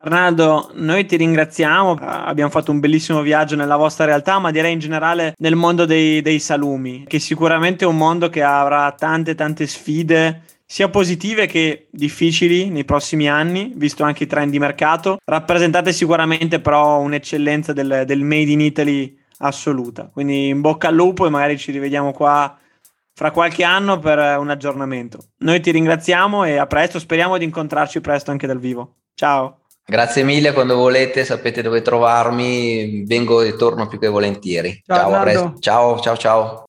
Arnaldo, 0.00 0.70
noi 0.74 1.06
ti 1.06 1.16
ringraziamo, 1.16 1.96
abbiamo 2.00 2.50
fatto 2.50 2.70
un 2.70 2.78
bellissimo 2.78 3.20
viaggio 3.20 3.56
nella 3.56 3.76
vostra 3.76 4.04
realtà, 4.04 4.38
ma 4.38 4.52
direi 4.52 4.72
in 4.72 4.78
generale 4.78 5.34
nel 5.38 5.56
mondo 5.56 5.86
dei, 5.86 6.22
dei 6.22 6.38
salumi, 6.38 7.04
che 7.08 7.18
sicuramente 7.18 7.84
è 7.84 7.88
un 7.88 7.96
mondo 7.96 8.28
che 8.28 8.42
avrà 8.42 8.92
tante 8.92 9.34
tante 9.34 9.66
sfide 9.66 10.42
sia 10.64 10.88
positive 10.88 11.46
che 11.46 11.88
difficili 11.90 12.68
nei 12.68 12.84
prossimi 12.84 13.28
anni, 13.28 13.72
visto 13.74 14.04
anche 14.04 14.24
i 14.24 14.26
trend 14.26 14.52
di 14.52 14.58
mercato. 14.58 15.16
Rappresentate 15.24 15.92
sicuramente 15.92 16.60
però 16.60 17.00
un'eccellenza 17.00 17.72
del, 17.72 18.04
del 18.06 18.22
Made 18.22 18.50
in 18.50 18.60
Italy 18.60 19.18
assoluta. 19.38 20.10
Quindi 20.12 20.48
in 20.48 20.60
bocca 20.60 20.88
al 20.88 20.94
lupo 20.94 21.26
e 21.26 21.30
magari 21.30 21.58
ci 21.58 21.72
rivediamo 21.72 22.12
qua 22.12 22.56
fra 23.14 23.30
qualche 23.30 23.64
anno 23.64 23.98
per 23.98 24.38
un 24.38 24.50
aggiornamento. 24.50 25.30
Noi 25.38 25.60
ti 25.60 25.70
ringraziamo 25.70 26.44
e 26.44 26.58
a 26.58 26.66
presto, 26.66 26.98
speriamo 26.98 27.38
di 27.38 27.44
incontrarci 27.44 28.00
presto 28.00 28.30
anche 28.30 28.46
dal 28.46 28.60
vivo. 28.60 28.96
Ciao. 29.14 29.62
Grazie 29.90 30.22
mille, 30.22 30.52
quando 30.52 30.76
volete 30.76 31.24
sapete 31.24 31.62
dove 31.62 31.80
trovarmi, 31.80 33.06
vengo 33.06 33.40
e 33.40 33.56
torno 33.56 33.86
più 33.86 33.98
che 33.98 34.08
volentieri. 34.08 34.82
Ciao, 34.84 35.24
ciao, 35.24 35.54
ciao, 35.58 35.98
ciao, 36.00 36.16
ciao. 36.18 36.64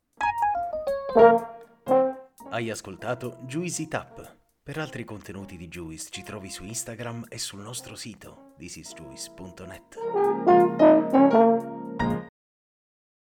Hai 2.49 2.69
ascoltato 2.69 3.39
Juicy 3.41 3.89
Tap. 3.89 4.37
Per 4.63 4.77
altri 4.77 5.03
contenuti 5.03 5.57
di 5.57 5.67
Juice 5.67 6.07
ci 6.11 6.23
trovi 6.23 6.49
su 6.49 6.63
Instagram 6.63 7.25
e 7.27 7.39
sul 7.39 7.59
nostro 7.59 7.97
sito 7.97 8.53
thisisjuice.net. 8.57 10.88